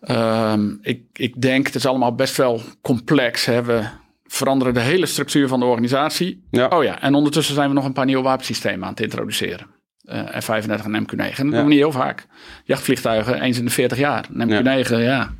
Ehm, 0.00 0.70
ik, 0.82 1.02
ik 1.12 1.40
denk, 1.40 1.66
het 1.66 1.74
is 1.74 1.86
allemaal 1.86 2.14
best 2.14 2.36
wel 2.36 2.60
complex. 2.82 3.44
Hè? 3.44 3.62
We 3.62 3.84
veranderen 4.24 4.74
de 4.74 4.80
hele 4.80 5.06
structuur 5.06 5.48
van 5.48 5.60
de 5.60 5.66
organisatie. 5.66 6.46
Ja. 6.50 6.66
Oh 6.66 6.84
ja, 6.84 7.00
en 7.00 7.14
ondertussen 7.14 7.54
zijn 7.54 7.68
we 7.68 7.74
nog 7.74 7.84
een 7.84 7.92
paar 7.92 8.04
nieuwe 8.04 8.22
wapensystemen 8.22 8.84
aan 8.84 8.90
het 8.90 9.00
introduceren. 9.00 9.66
Eh, 10.04 10.40
F-35 10.40 10.84
en 10.84 11.02
MQ-9. 11.02 11.16
En 11.16 11.18
dat 11.18 11.36
Ja. 11.36 11.42
doen 11.42 11.50
we 11.62 11.68
niet 11.68 11.78
heel 11.78 11.92
vaak. 11.92 12.26
Jachtvliegtuigen 12.64 13.40
eens 13.40 13.58
in 13.58 13.64
de 13.64 13.70
40 13.70 13.98
jaar. 13.98 14.26
Een 14.34 14.48
MQ-9, 14.86 14.94
ja. 15.02 15.34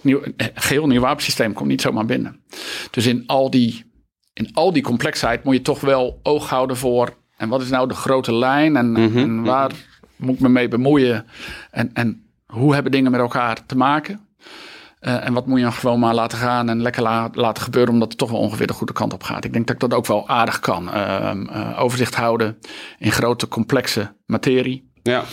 Nieuw, 0.00 0.22
een 0.22 0.34
geheel 0.54 0.86
nieuw 0.86 1.00
wapensysteem 1.00 1.52
komt 1.52 1.68
niet 1.68 1.80
zomaar 1.80 2.04
binnen. 2.06 2.40
Dus 2.90 3.06
in 3.06 3.22
al 3.26 3.50
die, 3.50 3.84
in 4.32 4.48
al 4.54 4.72
die 4.72 4.82
complexheid 4.82 5.44
moet 5.44 5.54
je 5.54 5.62
toch 5.62 5.80
wel 5.80 6.20
oog 6.22 6.48
houden 6.48 6.76
voor... 6.76 7.20
en 7.36 7.48
wat 7.48 7.62
is 7.62 7.70
nou 7.70 7.88
de 7.88 7.94
grote 7.94 8.34
lijn 8.34 8.76
en, 8.76 8.96
en 9.16 9.42
waar 9.44 9.70
moet 10.16 10.34
ik 10.34 10.40
me 10.40 10.48
mee 10.48 10.68
bemoeien... 10.68 11.26
en, 11.70 11.90
en 11.92 12.26
hoe 12.46 12.74
hebben 12.74 12.92
dingen 12.92 13.10
met 13.10 13.20
elkaar 13.20 13.66
te 13.66 13.76
maken... 13.76 14.20
Eh, 15.00 15.26
en 15.26 15.32
wat 15.32 15.46
moet 15.46 15.58
je 15.58 15.64
dan 15.64 15.72
gewoon 15.72 15.98
maar 15.98 16.14
laten 16.14 16.38
gaan 16.38 16.68
en 16.68 16.82
lekker 16.82 17.02
la- 17.02 17.30
laten 17.32 17.62
gebeuren, 17.62 17.92
omdat 17.92 18.08
het 18.08 18.18
toch 18.18 18.30
wel 18.30 18.40
ongeveer 18.40 18.66
de 18.66 18.72
goede 18.72 18.92
kant 18.92 19.12
op 19.12 19.22
gaat. 19.22 19.44
Ik 19.44 19.52
denk 19.52 19.66
dat 19.66 19.74
ik 19.74 19.80
dat 19.80 19.94
ook 19.94 20.06
wel 20.06 20.28
aardig 20.28 20.60
kan. 20.60 20.90
Ehm, 20.92 21.46
eh, 21.46 21.80
overzicht 21.82 22.14
houden 22.14 22.58
in 22.98 23.12
grote, 23.12 23.48
complexe 23.48 24.16
materie. 24.26 24.91
Ja. 25.02 25.24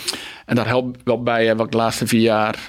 En 0.45 0.55
daar 0.55 0.67
helpt 0.67 0.99
wel 1.03 1.23
bij 1.23 1.55
wat 1.55 1.65
ik 1.65 1.71
de 1.71 1.77
laatste 1.77 2.07
vier 2.07 2.21
jaar 2.21 2.65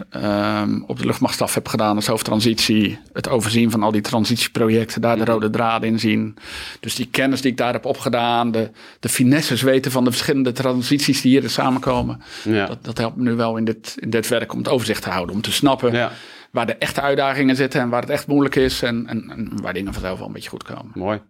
um, 0.63 0.85
op 0.87 0.99
de 0.99 1.07
luchtmachtstaf 1.07 1.55
heb 1.55 1.69
gedaan 1.69 1.97
als 1.97 2.07
hoofdtransitie. 2.07 2.99
Het 3.13 3.29
overzien 3.29 3.71
van 3.71 3.83
al 3.83 3.93
die 3.93 4.01
transitieprojecten, 4.01 5.01
daar 5.01 5.17
de 5.17 5.25
rode 5.25 5.51
draad 5.51 5.83
in 5.83 5.99
zien. 5.99 6.37
Dus 6.81 6.95
die 6.95 7.09
kennis 7.11 7.41
die 7.41 7.51
ik 7.51 7.57
daar 7.57 7.73
heb 7.73 7.85
opgedaan, 7.85 8.51
de, 8.51 8.71
de 9.01 9.09
finesses 9.09 9.63
weten 9.63 9.91
van 9.91 10.05
de 10.05 10.11
verschillende 10.11 10.53
transities 10.53 11.21
die 11.21 11.41
hier 11.41 11.51
samenkomen. 11.51 12.23
Ja. 12.45 12.67
Dat, 12.67 12.85
dat 12.85 12.99
helpt 12.99 13.17
me 13.17 13.23
nu 13.23 13.35
wel 13.35 13.57
in 13.57 13.65
dit, 13.65 13.97
in 13.99 14.11
dit 14.11 14.29
werk 14.29 14.53
om 14.53 14.59
het 14.59 14.69
overzicht 14.69 15.03
te 15.03 15.11
houden. 15.11 15.35
Om 15.35 15.43
te 15.43 15.53
snappen 15.53 15.93
ja. 15.93 16.13
waar 16.51 16.67
de 16.67 16.77
echte 16.77 17.01
uitdagingen 17.01 17.57
zitten 17.57 17.81
en 17.81 17.89
waar 17.89 18.01
het 18.01 18.11
echt 18.11 18.27
moeilijk 18.27 18.57
is. 18.57 18.83
En, 18.83 19.07
en, 19.07 19.31
en 19.31 19.63
waar 19.63 19.73
dingen 19.73 19.93
vanzelf 19.93 20.19
wel 20.19 20.27
een 20.27 20.33
beetje 20.33 20.51
goed 20.51 20.65
komen. 20.65 20.93
Mooi. 20.95 21.21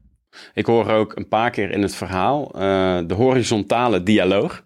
Ik 0.54 0.66
hoor 0.66 0.88
ook 0.88 1.16
een 1.16 1.28
paar 1.28 1.50
keer 1.50 1.70
in 1.70 1.82
het 1.82 1.94
verhaal 1.94 2.50
uh, 2.54 2.60
de 3.06 3.14
horizontale 3.14 4.02
dialoog, 4.02 4.62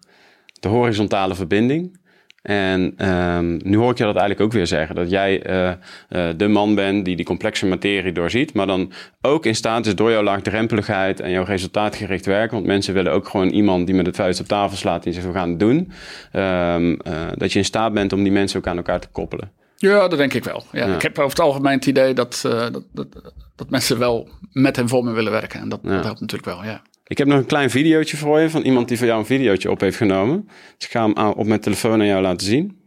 de 0.65 0.71
horizontale 0.71 1.35
verbinding. 1.35 2.03
En 2.41 3.09
um, 3.09 3.59
nu 3.63 3.77
hoor 3.77 3.91
ik 3.91 3.97
je 3.97 4.03
dat 4.03 4.15
eigenlijk 4.15 4.41
ook 4.41 4.51
weer 4.51 4.67
zeggen. 4.67 4.95
Dat 4.95 5.09
jij 5.09 5.49
uh, 5.49 5.71
uh, 6.09 6.37
de 6.37 6.47
man 6.47 6.75
bent 6.75 7.05
die 7.05 7.15
die 7.15 7.25
complexe 7.25 7.65
materie 7.65 8.11
doorziet. 8.11 8.53
Maar 8.53 8.67
dan 8.67 8.91
ook 9.21 9.45
in 9.45 9.55
staat 9.55 9.85
is 9.85 9.95
door 9.95 10.11
jouw 10.11 10.23
laagdrempeligheid 10.23 11.19
en 11.19 11.31
jouw 11.31 11.43
resultaatgericht 11.43 12.25
werken. 12.25 12.53
Want 12.55 12.65
mensen 12.65 12.93
willen 12.93 13.11
ook 13.11 13.27
gewoon 13.27 13.49
iemand 13.49 13.85
die 13.85 13.95
met 13.95 14.05
het 14.05 14.15
vuist 14.15 14.39
op 14.39 14.47
tafel 14.47 14.77
slaat. 14.77 15.03
Die 15.03 15.13
zegt 15.13 15.25
we 15.25 15.31
gaan 15.31 15.49
het 15.49 15.59
doen. 15.59 15.91
Um, 16.33 16.91
uh, 16.91 16.97
dat 17.35 17.51
je 17.51 17.59
in 17.59 17.65
staat 17.65 17.93
bent 17.93 18.13
om 18.13 18.23
die 18.23 18.31
mensen 18.31 18.59
ook 18.59 18.67
aan 18.67 18.77
elkaar 18.77 18.99
te 18.99 19.07
koppelen. 19.11 19.51
Ja, 19.75 20.07
dat 20.07 20.17
denk 20.17 20.33
ik 20.33 20.43
wel. 20.43 20.63
Ja, 20.71 20.85
Ik 20.85 21.01
heb 21.01 21.19
over 21.19 21.29
het 21.29 21.45
algemeen 21.45 21.75
het 21.75 21.85
idee 21.85 22.13
dat, 22.13 22.39
dat, 22.41 22.83
dat, 22.91 23.07
dat, 23.55 23.69
mensen 23.69 23.99
wel 23.99 24.29
met 24.51 24.77
en 24.77 24.89
voor 24.89 25.03
me 25.03 25.11
willen 25.11 25.31
werken. 25.31 25.59
En 25.59 25.69
dat, 25.69 25.83
dat 25.83 26.03
helpt 26.03 26.19
natuurlijk 26.19 26.49
wel, 26.57 26.63
ja. 26.63 26.81
Ik 27.07 27.17
heb 27.17 27.27
nog 27.27 27.37
een 27.37 27.45
klein 27.45 27.69
videootje 27.69 28.17
voor 28.17 28.39
je 28.39 28.49
van 28.49 28.61
iemand 28.61 28.87
die 28.87 28.97
voor 28.97 29.07
jou 29.07 29.19
een 29.19 29.25
videootje 29.25 29.71
op 29.71 29.79
heeft 29.79 29.97
genomen. 29.97 30.49
Dus 30.77 30.87
ik 30.87 30.91
ga 30.91 31.01
hem 31.01 31.31
op 31.31 31.45
mijn 31.45 31.59
telefoon 31.59 31.99
aan 31.99 32.05
jou 32.05 32.21
laten 32.21 32.47
zien. 32.47 32.81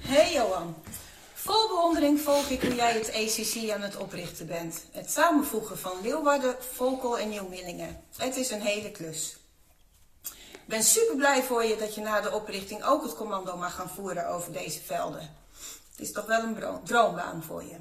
Hey 0.00 0.32
Johan, 0.32 0.74
vol 1.34 1.68
bewondering 1.68 2.20
volg 2.20 2.48
ik 2.48 2.62
hoe 2.62 2.74
jij 2.74 2.92
het 2.92 3.12
ACC 3.14 3.70
aan 3.70 3.80
het 3.80 3.96
oprichten 3.96 4.46
bent. 4.46 4.86
Het 4.92 5.10
samenvoegen 5.10 5.78
van 5.78 5.92
Leeuwarden, 6.02 6.56
Volkel 6.58 7.18
en 7.18 7.28
Nieuw-Millingen. 7.28 7.96
Het 8.16 8.36
is 8.36 8.50
een 8.50 8.62
hele 8.62 8.90
klus. 8.90 9.36
Ik 10.52 10.68
ben 10.68 10.82
super 10.82 11.16
blij 11.16 11.42
voor 11.42 11.64
je 11.64 11.76
dat 11.76 11.94
je 11.94 12.00
na 12.00 12.20
de 12.20 12.32
oprichting 12.32 12.84
ook 12.84 13.02
het 13.02 13.14
commando 13.14 13.56
mag 13.56 13.74
gaan 13.74 13.90
voeren 13.90 14.28
over 14.28 14.52
deze 14.52 14.80
velden. 14.80 15.30
Het 15.90 16.00
is 16.00 16.12
toch 16.12 16.26
wel 16.26 16.42
een 16.42 16.56
droombaan 16.84 17.42
voor 17.42 17.62
je. 17.62 17.76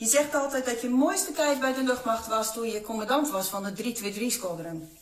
Je 0.00 0.06
zegt 0.06 0.34
altijd 0.34 0.64
dat 0.64 0.80
je 0.80 0.88
mooiste 0.88 1.32
tijd 1.32 1.60
bij 1.60 1.74
de 1.74 1.82
luchtmacht 1.82 2.26
was 2.26 2.52
toen 2.52 2.70
je 2.70 2.80
commandant 2.80 3.30
was 3.30 3.48
van 3.48 3.64
het 3.64 3.82
323-squadron. 3.82 4.96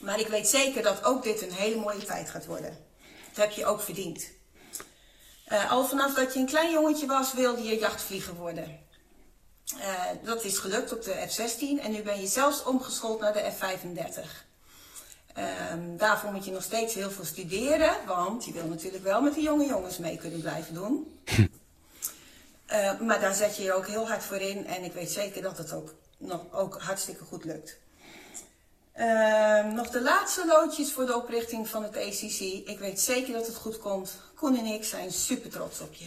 Maar 0.00 0.20
ik 0.20 0.26
weet 0.26 0.48
zeker 0.48 0.82
dat 0.82 1.04
ook 1.04 1.22
dit 1.22 1.42
een 1.42 1.52
hele 1.52 1.76
mooie 1.76 2.04
tijd 2.04 2.30
gaat 2.30 2.46
worden. 2.46 2.76
Dat 3.32 3.44
heb 3.44 3.50
je 3.50 3.66
ook 3.66 3.80
verdiend. 3.80 4.30
Uh, 5.48 5.70
al 5.70 5.84
vanaf 5.84 6.14
dat 6.14 6.34
je 6.34 6.40
een 6.40 6.46
klein 6.46 6.70
jongetje 6.72 7.06
was, 7.06 7.32
wilde 7.32 7.62
je 7.62 7.78
jachtvlieger 7.78 8.34
worden. 8.34 8.78
Uh, 9.76 10.04
dat 10.24 10.44
is 10.44 10.58
gelukt 10.58 10.92
op 10.92 11.02
de 11.02 11.26
F-16 11.28 11.82
en 11.82 11.92
nu 11.92 12.02
ben 12.02 12.20
je 12.20 12.26
zelfs 12.26 12.64
omgeschoold 12.64 13.20
naar 13.20 13.32
de 13.32 13.50
F-35. 13.58 14.46
Um, 15.72 15.96
daarvoor 15.96 16.32
moet 16.32 16.44
je 16.44 16.50
nog 16.50 16.62
steeds 16.62 16.94
heel 16.94 17.10
veel 17.10 17.24
studeren, 17.24 17.96
want 18.06 18.44
je 18.44 18.52
wil 18.52 18.66
natuurlijk 18.66 19.04
wel 19.04 19.22
met 19.22 19.34
de 19.34 19.42
jonge 19.42 19.66
jongens 19.66 19.98
mee 19.98 20.16
kunnen 20.16 20.40
blijven 20.40 20.74
doen. 20.74 21.20
Uh, 22.72 23.00
maar 23.00 23.20
daar 23.20 23.34
zet 23.34 23.56
je 23.56 23.62
je 23.62 23.72
ook 23.72 23.86
heel 23.86 24.08
hard 24.08 24.24
voor 24.24 24.36
in 24.36 24.66
en 24.66 24.84
ik 24.84 24.92
weet 24.92 25.10
zeker 25.10 25.42
dat 25.42 25.58
het 25.58 25.72
ook, 25.72 25.94
nog, 26.18 26.40
ook 26.52 26.80
hartstikke 26.80 27.24
goed 27.24 27.44
lukt. 27.44 27.78
Uh, 28.96 29.72
nog 29.74 29.88
de 29.90 30.02
laatste 30.02 30.46
loodjes 30.46 30.92
voor 30.92 31.06
de 31.06 31.16
oprichting 31.16 31.68
van 31.68 31.82
het 31.82 31.96
ACC. 31.96 32.40
Ik 32.68 32.78
weet 32.78 33.00
zeker 33.00 33.32
dat 33.32 33.46
het 33.46 33.56
goed 33.56 33.78
komt. 33.78 34.20
Koen 34.34 34.58
en 34.58 34.64
ik 34.64 34.84
zijn 34.84 35.10
super 35.12 35.50
trots 35.50 35.80
op 35.80 35.94
je. 35.94 36.06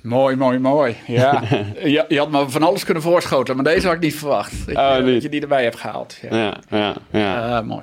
Mooi, 0.00 0.36
mooi, 0.36 0.58
mooi. 0.58 0.96
Ja. 1.06 1.42
je, 1.74 2.04
je, 2.08 2.18
had 2.18 2.30
me 2.30 2.50
van 2.50 2.62
alles 2.62 2.84
kunnen 2.84 3.02
voorschoten, 3.02 3.54
maar 3.54 3.64
deze 3.64 3.86
had 3.86 3.96
ik 3.96 4.02
niet 4.02 4.14
verwacht. 4.14 4.66
Dat, 4.66 4.76
oh, 4.76 5.06
je, 5.06 5.12
dat 5.12 5.22
je 5.22 5.28
die 5.28 5.40
erbij 5.40 5.62
hebt 5.62 5.76
gehaald. 5.76 6.14
Ja, 6.20 6.36
ja, 6.36 6.54
ja. 6.68 6.96
ja. 7.10 7.58
Uh, 7.58 7.66
mooi. 7.66 7.82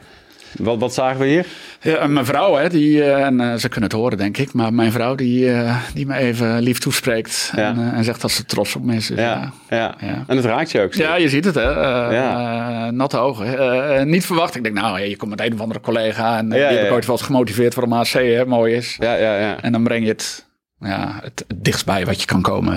Wat, 0.58 0.80
wat 0.80 0.94
zagen 0.94 1.20
we 1.20 1.28
hier? 1.28 1.46
Ja, 1.82 2.08
mijn 2.08 2.26
vrouw, 2.26 2.56
hè, 2.56 2.70
die, 2.70 3.04
eh, 3.04 3.26
en 3.26 3.42
uh, 3.42 3.56
ze 3.56 3.70
kunnen 3.70 3.90
het 3.90 4.00
horen, 4.00 4.18
denk 4.18 4.38
ik. 4.38 4.54
Maar 4.54 4.74
mijn 4.74 4.92
vrouw, 4.92 5.16
die, 5.16 5.46
uh, 5.46 5.78
die 5.94 6.06
me 6.06 6.16
even 6.16 6.60
lief 6.62 6.80
toespreekt. 6.80 7.52
Ja. 7.56 7.70
En, 7.70 7.94
en, 7.94 8.04
zegt 8.04 8.22
dat 8.22 8.32
ze 8.32 8.46
trots 8.46 8.76
op 8.76 8.84
me 8.84 8.96
is. 8.96 9.08
Dus, 9.08 9.18
ja, 9.18 9.52
ja, 9.70 9.96
ja. 10.00 10.24
En 10.28 10.36
het 10.36 10.46
raakt 10.46 10.72
je 10.72 10.82
ook. 10.82 10.94
Zo. 10.94 11.04
Ja, 11.04 11.16
je 11.16 11.30
ziet 11.30 11.46
het, 11.46 11.56
hè. 11.56 12.92
natte 12.92 13.18
ogen. 13.18 14.10
niet 14.10 14.26
verwacht. 14.26 14.56
Ik 14.56 14.64
denk, 14.64 14.76
nou, 14.76 15.00
je 15.00 15.16
komt 15.16 15.30
met 15.30 15.42
een 15.42 15.54
of 15.54 15.60
andere 15.60 15.80
collega. 15.80 16.38
En 16.38 16.50
die 16.50 16.60
heb 16.60 16.86
ik 16.86 16.92
ooit 16.92 17.06
wel 17.06 17.16
eens 17.16 17.26
gemotiveerd 17.26 17.74
voor 17.74 17.84
een 17.84 17.94
AC, 17.94 18.08
hè, 18.08 18.46
mooi 18.46 18.76
is. 18.76 18.96
Ja, 19.00 19.14
ja, 19.14 19.38
ja. 19.38 19.62
En 19.62 19.72
dan 19.72 19.84
breng 19.84 20.04
je 20.04 20.12
het, 20.12 20.46
ja, 20.80 21.20
het, 21.22 21.44
het 21.48 21.64
dichtstbij 21.64 22.06
wat 22.06 22.20
je 22.20 22.26
kan 22.26 22.42
komen. 22.42 22.76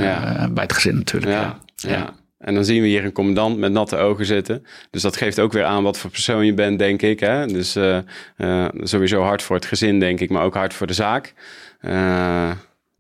bij 0.54 0.62
het 0.62 0.72
gezin 0.72 0.94
natuurlijk. 0.94 1.32
ja. 1.32 1.58
ja. 1.76 2.12
En 2.44 2.54
dan 2.54 2.64
zien 2.64 2.82
we 2.82 2.88
hier 2.88 3.04
een 3.04 3.12
commandant 3.12 3.58
met 3.58 3.72
natte 3.72 3.96
ogen 3.96 4.26
zitten. 4.26 4.66
Dus 4.90 5.02
dat 5.02 5.16
geeft 5.16 5.40
ook 5.40 5.52
weer 5.52 5.64
aan 5.64 5.82
wat 5.82 5.98
voor 5.98 6.10
persoon 6.10 6.46
je 6.46 6.54
bent, 6.54 6.78
denk 6.78 7.02
ik. 7.02 7.20
Hè? 7.20 7.46
Dus 7.46 7.76
uh, 7.76 7.98
uh, 8.36 8.66
sowieso 8.80 9.22
hard 9.22 9.42
voor 9.42 9.56
het 9.56 9.64
gezin, 9.64 10.00
denk 10.00 10.20
ik, 10.20 10.30
maar 10.30 10.44
ook 10.44 10.54
hard 10.54 10.74
voor 10.74 10.86
de 10.86 10.92
zaak. 10.92 11.34
Uh, 11.80 11.92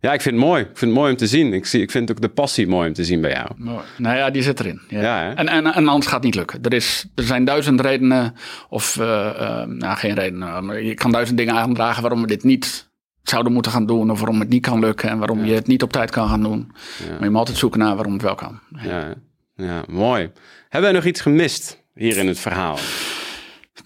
ja, 0.00 0.12
ik 0.12 0.20
vind 0.20 0.36
het 0.36 0.44
mooi. 0.44 0.62
Ik 0.62 0.78
vind 0.78 0.90
het 0.90 1.00
mooi 1.00 1.10
om 1.10 1.16
te 1.16 1.26
zien. 1.26 1.52
Ik, 1.52 1.66
zie, 1.66 1.82
ik 1.82 1.90
vind 1.90 2.10
ook 2.10 2.20
de 2.20 2.28
passie 2.28 2.66
mooi 2.66 2.88
om 2.88 2.94
te 2.94 3.04
zien 3.04 3.20
bij 3.20 3.30
jou. 3.30 3.48
Mooi. 3.56 3.84
Nou 3.98 4.16
ja, 4.16 4.30
die 4.30 4.42
zit 4.42 4.60
erin. 4.60 4.80
Ja. 4.88 5.00
ja 5.00 5.34
en, 5.34 5.48
en, 5.48 5.66
en 5.66 5.88
anders 5.88 6.06
gaat 6.06 6.14
het 6.14 6.24
niet 6.24 6.34
lukken. 6.34 6.62
Er, 6.62 6.72
is, 6.72 7.06
er 7.14 7.24
zijn 7.24 7.44
duizend 7.44 7.80
redenen, 7.80 8.34
of 8.68 8.96
nou, 8.96 9.96
geen 9.96 10.14
redenen, 10.14 10.66
maar 10.66 10.82
je 10.82 10.94
kan 10.94 11.12
duizend 11.12 11.38
dingen 11.38 11.54
aandragen 11.54 12.02
waarom 12.02 12.20
we 12.20 12.26
dit 12.26 12.44
niet 12.44 12.88
zouden 13.22 13.52
moeten 13.52 13.72
gaan 13.72 13.86
doen. 13.86 14.10
Of 14.10 14.18
waarom 14.18 14.40
het 14.40 14.48
niet 14.48 14.62
kan 14.62 14.78
lukken 14.78 15.10
en 15.10 15.18
waarom 15.18 15.44
je 15.44 15.54
het 15.54 15.66
niet 15.66 15.82
op 15.82 15.92
tijd 15.92 16.10
kan 16.10 16.28
gaan 16.28 16.42
doen. 16.42 16.72
Ja. 16.98 17.10
Maar 17.10 17.22
je 17.22 17.30
moet 17.30 17.38
altijd 17.38 17.58
zoeken 17.58 17.78
naar 17.78 17.94
waarom 17.94 18.12
het 18.12 18.22
wel 18.22 18.34
kan. 18.34 18.60
Ja. 18.82 19.14
Ja, 19.56 19.84
mooi. 19.88 20.30
Hebben 20.68 20.90
wij 20.90 21.00
nog 21.00 21.04
iets 21.04 21.20
gemist 21.20 21.82
hier 21.94 22.16
in 22.16 22.26
het 22.26 22.38
verhaal? 22.38 22.78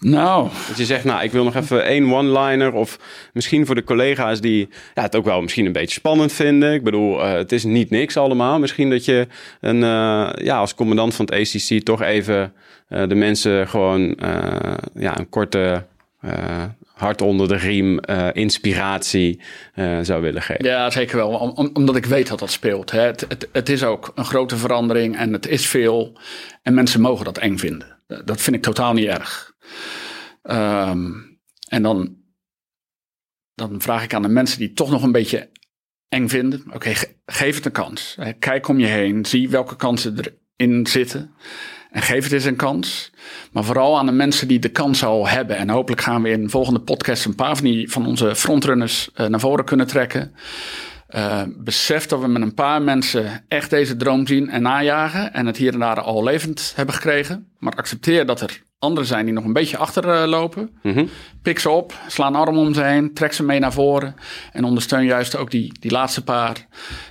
Nou. 0.00 0.48
Dat 0.68 0.76
je 0.76 0.84
zegt, 0.84 1.04
nou, 1.04 1.22
ik 1.22 1.30
wil 1.30 1.44
nog 1.44 1.54
even 1.54 1.84
één 1.84 2.12
one-liner. 2.12 2.72
Of 2.72 2.98
misschien 3.32 3.66
voor 3.66 3.74
de 3.74 3.84
collega's 3.84 4.40
die 4.40 4.68
ja, 4.94 5.02
het 5.02 5.16
ook 5.16 5.24
wel 5.24 5.42
misschien 5.42 5.66
een 5.66 5.72
beetje 5.72 5.98
spannend 5.98 6.32
vinden. 6.32 6.72
Ik 6.72 6.82
bedoel, 6.82 7.20
uh, 7.20 7.32
het 7.32 7.52
is 7.52 7.64
niet 7.64 7.90
niks 7.90 8.16
allemaal. 8.16 8.58
Misschien 8.58 8.90
dat 8.90 9.04
je 9.04 9.26
een, 9.60 9.76
uh, 9.76 10.30
ja, 10.34 10.58
als 10.58 10.74
commandant 10.74 11.14
van 11.14 11.24
het 11.24 11.34
ACC 11.34 11.82
toch 11.84 12.02
even 12.02 12.52
uh, 12.88 13.08
de 13.08 13.14
mensen 13.14 13.68
gewoon 13.68 14.16
ja, 14.94 15.18
een 15.18 15.28
korte 15.28 15.86
hart 16.98 17.22
onder 17.22 17.48
de 17.48 17.56
riem, 17.56 18.00
uh, 18.10 18.28
inspiratie 18.32 19.40
uh, 19.74 19.98
zou 20.02 20.22
willen 20.22 20.42
geven. 20.42 20.64
Ja, 20.64 20.90
zeker 20.90 21.16
wel. 21.16 21.28
Om, 21.28 21.70
omdat 21.72 21.96
ik 21.96 22.06
weet 22.06 22.28
dat 22.28 22.38
dat 22.38 22.50
speelt. 22.50 22.90
Hè. 22.90 23.00
Het, 23.00 23.48
het, 23.52 23.68
is 23.68 23.84
ook 23.84 24.12
een 24.14 24.24
grote 24.24 24.56
verandering 24.56 25.16
en 25.16 25.32
het 25.32 25.46
is 25.46 25.66
veel. 25.66 26.18
En 26.62 26.74
mensen 26.74 27.00
mogen 27.00 27.24
dat 27.24 27.38
eng 27.38 27.56
vinden. 27.56 28.02
Dat 28.24 28.40
vind 28.40 28.56
ik 28.56 28.62
totaal 28.62 28.92
niet 28.92 29.06
erg. 29.06 29.52
Um, 30.42 31.40
en 31.68 31.82
dan, 31.82 32.16
dan 33.54 33.80
vraag 33.80 34.04
ik 34.04 34.14
aan 34.14 34.22
de 34.22 34.28
mensen 34.28 34.58
die 34.58 34.72
toch 34.72 34.90
nog 34.90 35.02
een 35.02 35.12
beetje 35.12 35.50
eng 36.08 36.28
vinden. 36.28 36.64
Oké, 36.72 36.92
geef 37.26 37.56
het 37.56 37.64
een 37.64 37.72
kans. 37.72 38.18
Kijk 38.38 38.68
om 38.68 38.78
je 38.78 38.86
heen. 38.86 39.24
Zie 39.24 39.48
welke 39.48 39.76
kansen 39.76 40.16
erin 40.56 40.86
zitten. 40.86 41.34
En 41.90 42.02
geef 42.02 42.24
het 42.24 42.32
eens 42.32 42.44
een 42.44 42.56
kans. 42.56 43.10
Maar 43.52 43.64
vooral 43.64 43.98
aan 43.98 44.06
de 44.06 44.12
mensen 44.12 44.48
die 44.48 44.58
de 44.58 44.68
kans 44.68 45.04
al 45.04 45.28
hebben. 45.28 45.56
En 45.56 45.70
hopelijk 45.70 46.02
gaan 46.02 46.22
we 46.22 46.30
in 46.30 46.42
de 46.42 46.48
volgende 46.48 46.80
podcast 46.80 47.24
een 47.24 47.34
paar 47.34 47.56
van, 47.56 47.64
die, 47.64 47.90
van 47.90 48.06
onze 48.06 48.36
frontrunners 48.36 49.10
uh, 49.16 49.26
naar 49.26 49.40
voren 49.40 49.64
kunnen 49.64 49.86
trekken. 49.86 50.34
Uh, 51.10 51.42
besef 51.56 52.06
dat 52.06 52.20
we 52.20 52.26
met 52.26 52.42
een 52.42 52.54
paar 52.54 52.82
mensen 52.82 53.44
echt 53.48 53.70
deze 53.70 53.96
droom 53.96 54.26
zien 54.26 54.50
en 54.50 54.62
najagen. 54.62 55.32
En 55.32 55.46
het 55.46 55.56
hier 55.56 55.72
en 55.72 55.78
daar 55.78 56.00
al 56.00 56.22
levend 56.24 56.72
hebben 56.76 56.94
gekregen. 56.94 57.48
Maar 57.58 57.72
accepteer 57.72 58.26
dat 58.26 58.40
er 58.40 58.62
anderen 58.78 59.08
zijn 59.08 59.24
die 59.24 59.34
nog 59.34 59.44
een 59.44 59.52
beetje 59.52 59.76
achterlopen. 59.76 60.70
Uh, 60.82 60.94
-hmm. 60.94 61.08
Pik 61.42 61.58
ze 61.58 61.70
op, 61.70 61.94
sla 62.06 62.26
een 62.26 62.34
arm 62.34 62.58
om 62.58 62.74
ze 62.74 62.82
heen, 62.82 63.14
trek 63.14 63.32
ze 63.32 63.42
mee 63.42 63.58
naar 63.58 63.72
voren. 63.72 64.14
En 64.52 64.64
ondersteun 64.64 65.04
juist 65.04 65.36
ook 65.36 65.50
die, 65.50 65.72
die 65.80 65.90
laatste 65.90 66.24
paar. 66.24 66.66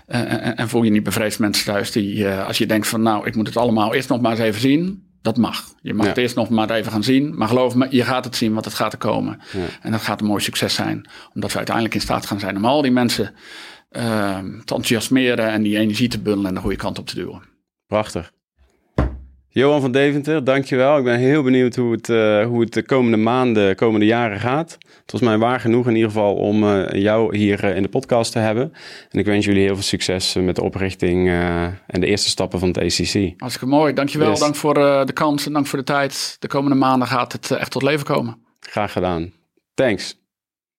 Uh, 0.07 0.19
en, 0.19 0.57
en, 0.57 0.69
voel 0.69 0.83
je 0.83 0.91
niet 0.91 1.03
bevreesd 1.03 1.39
mensen 1.39 1.65
thuis 1.65 1.91
die, 1.91 2.15
uh, 2.15 2.47
als 2.47 2.57
je 2.57 2.65
denkt 2.65 2.87
van 2.87 3.01
nou, 3.01 3.27
ik 3.27 3.35
moet 3.35 3.47
het 3.47 3.57
allemaal 3.57 3.93
eerst 3.93 4.09
nog 4.09 4.21
maar 4.21 4.31
eens 4.31 4.39
even 4.39 4.61
zien. 4.61 5.05
Dat 5.21 5.37
mag. 5.37 5.73
Je 5.81 5.93
mag 5.93 6.03
ja. 6.03 6.09
het 6.09 6.19
eerst 6.19 6.35
nog 6.35 6.49
maar 6.49 6.69
even 6.69 6.91
gaan 6.91 7.03
zien. 7.03 7.37
Maar 7.37 7.47
geloof 7.47 7.75
me, 7.75 7.87
je 7.89 8.03
gaat 8.03 8.25
het 8.25 8.35
zien, 8.35 8.53
want 8.53 8.65
het 8.65 8.73
gaat 8.73 8.91
er 8.91 8.99
komen. 8.99 9.39
Ja. 9.53 9.59
En 9.81 9.91
dat 9.91 10.01
gaat 10.01 10.21
een 10.21 10.27
mooi 10.27 10.43
succes 10.43 10.73
zijn. 10.73 11.09
Omdat 11.33 11.51
we 11.51 11.57
uiteindelijk 11.57 11.95
in 11.95 12.01
staat 12.01 12.25
gaan 12.25 12.39
zijn 12.39 12.57
om 12.57 12.65
al 12.65 12.81
die 12.81 12.91
mensen 12.91 13.33
te 13.89 14.53
enthousiasmeren 14.55 15.49
en 15.49 15.61
die 15.61 15.77
energie 15.77 16.07
te 16.07 16.19
bundelen 16.19 16.47
en 16.47 16.53
de 16.53 16.61
goede 16.61 16.75
kant 16.75 16.99
op 16.99 17.07
te 17.07 17.15
duwen. 17.15 17.41
Prachtig. 17.87 18.31
Johan 19.57 19.81
van 19.81 19.91
Deventer, 19.91 20.43
dankjewel. 20.43 20.97
Ik 20.97 21.03
ben 21.03 21.19
heel 21.19 21.43
benieuwd 21.43 21.75
hoe 21.75 21.91
het, 21.91 22.09
uh, 22.09 22.45
hoe 22.45 22.61
het 22.61 22.73
de 22.73 22.83
komende 22.83 23.17
maanden, 23.17 23.75
komende 23.75 24.05
jaren 24.05 24.39
gaat. 24.39 24.77
Het 25.01 25.11
was 25.11 25.21
mij 25.21 25.37
waar 25.37 25.59
genoeg 25.59 25.87
in 25.87 25.95
ieder 25.95 26.09
geval 26.09 26.35
om 26.35 26.63
uh, 26.63 26.89
jou 26.91 27.37
hier 27.37 27.63
uh, 27.63 27.75
in 27.75 27.81
de 27.81 27.89
podcast 27.89 28.31
te 28.31 28.39
hebben. 28.39 28.73
En 29.11 29.19
ik 29.19 29.25
wens 29.25 29.45
jullie 29.45 29.61
heel 29.61 29.73
veel 29.73 29.83
succes 29.83 30.33
met 30.33 30.55
de 30.55 30.63
oprichting 30.63 31.29
en 31.87 31.99
de 31.99 32.05
eerste 32.05 32.29
stappen 32.29 32.59
van 32.59 32.67
het 32.67 32.77
ACC. 32.77 33.33
Hartstikke 33.37 33.69
mooi, 33.69 33.93
dankjewel. 33.93 34.29
Yes. 34.29 34.39
Dank 34.39 34.55
voor 34.55 34.73
de 34.73 35.13
kans 35.13 35.45
en 35.45 35.53
dank 35.53 35.67
voor 35.67 35.79
de 35.79 35.85
tijd. 35.85 36.35
De 36.39 36.47
komende 36.47 36.77
maanden 36.77 37.07
gaat 37.07 37.31
het 37.31 37.51
echt 37.51 37.71
tot 37.71 37.81
leven 37.81 38.05
komen. 38.05 38.37
Graag 38.59 38.91
gedaan. 38.91 39.31
Thanks. 39.73 40.26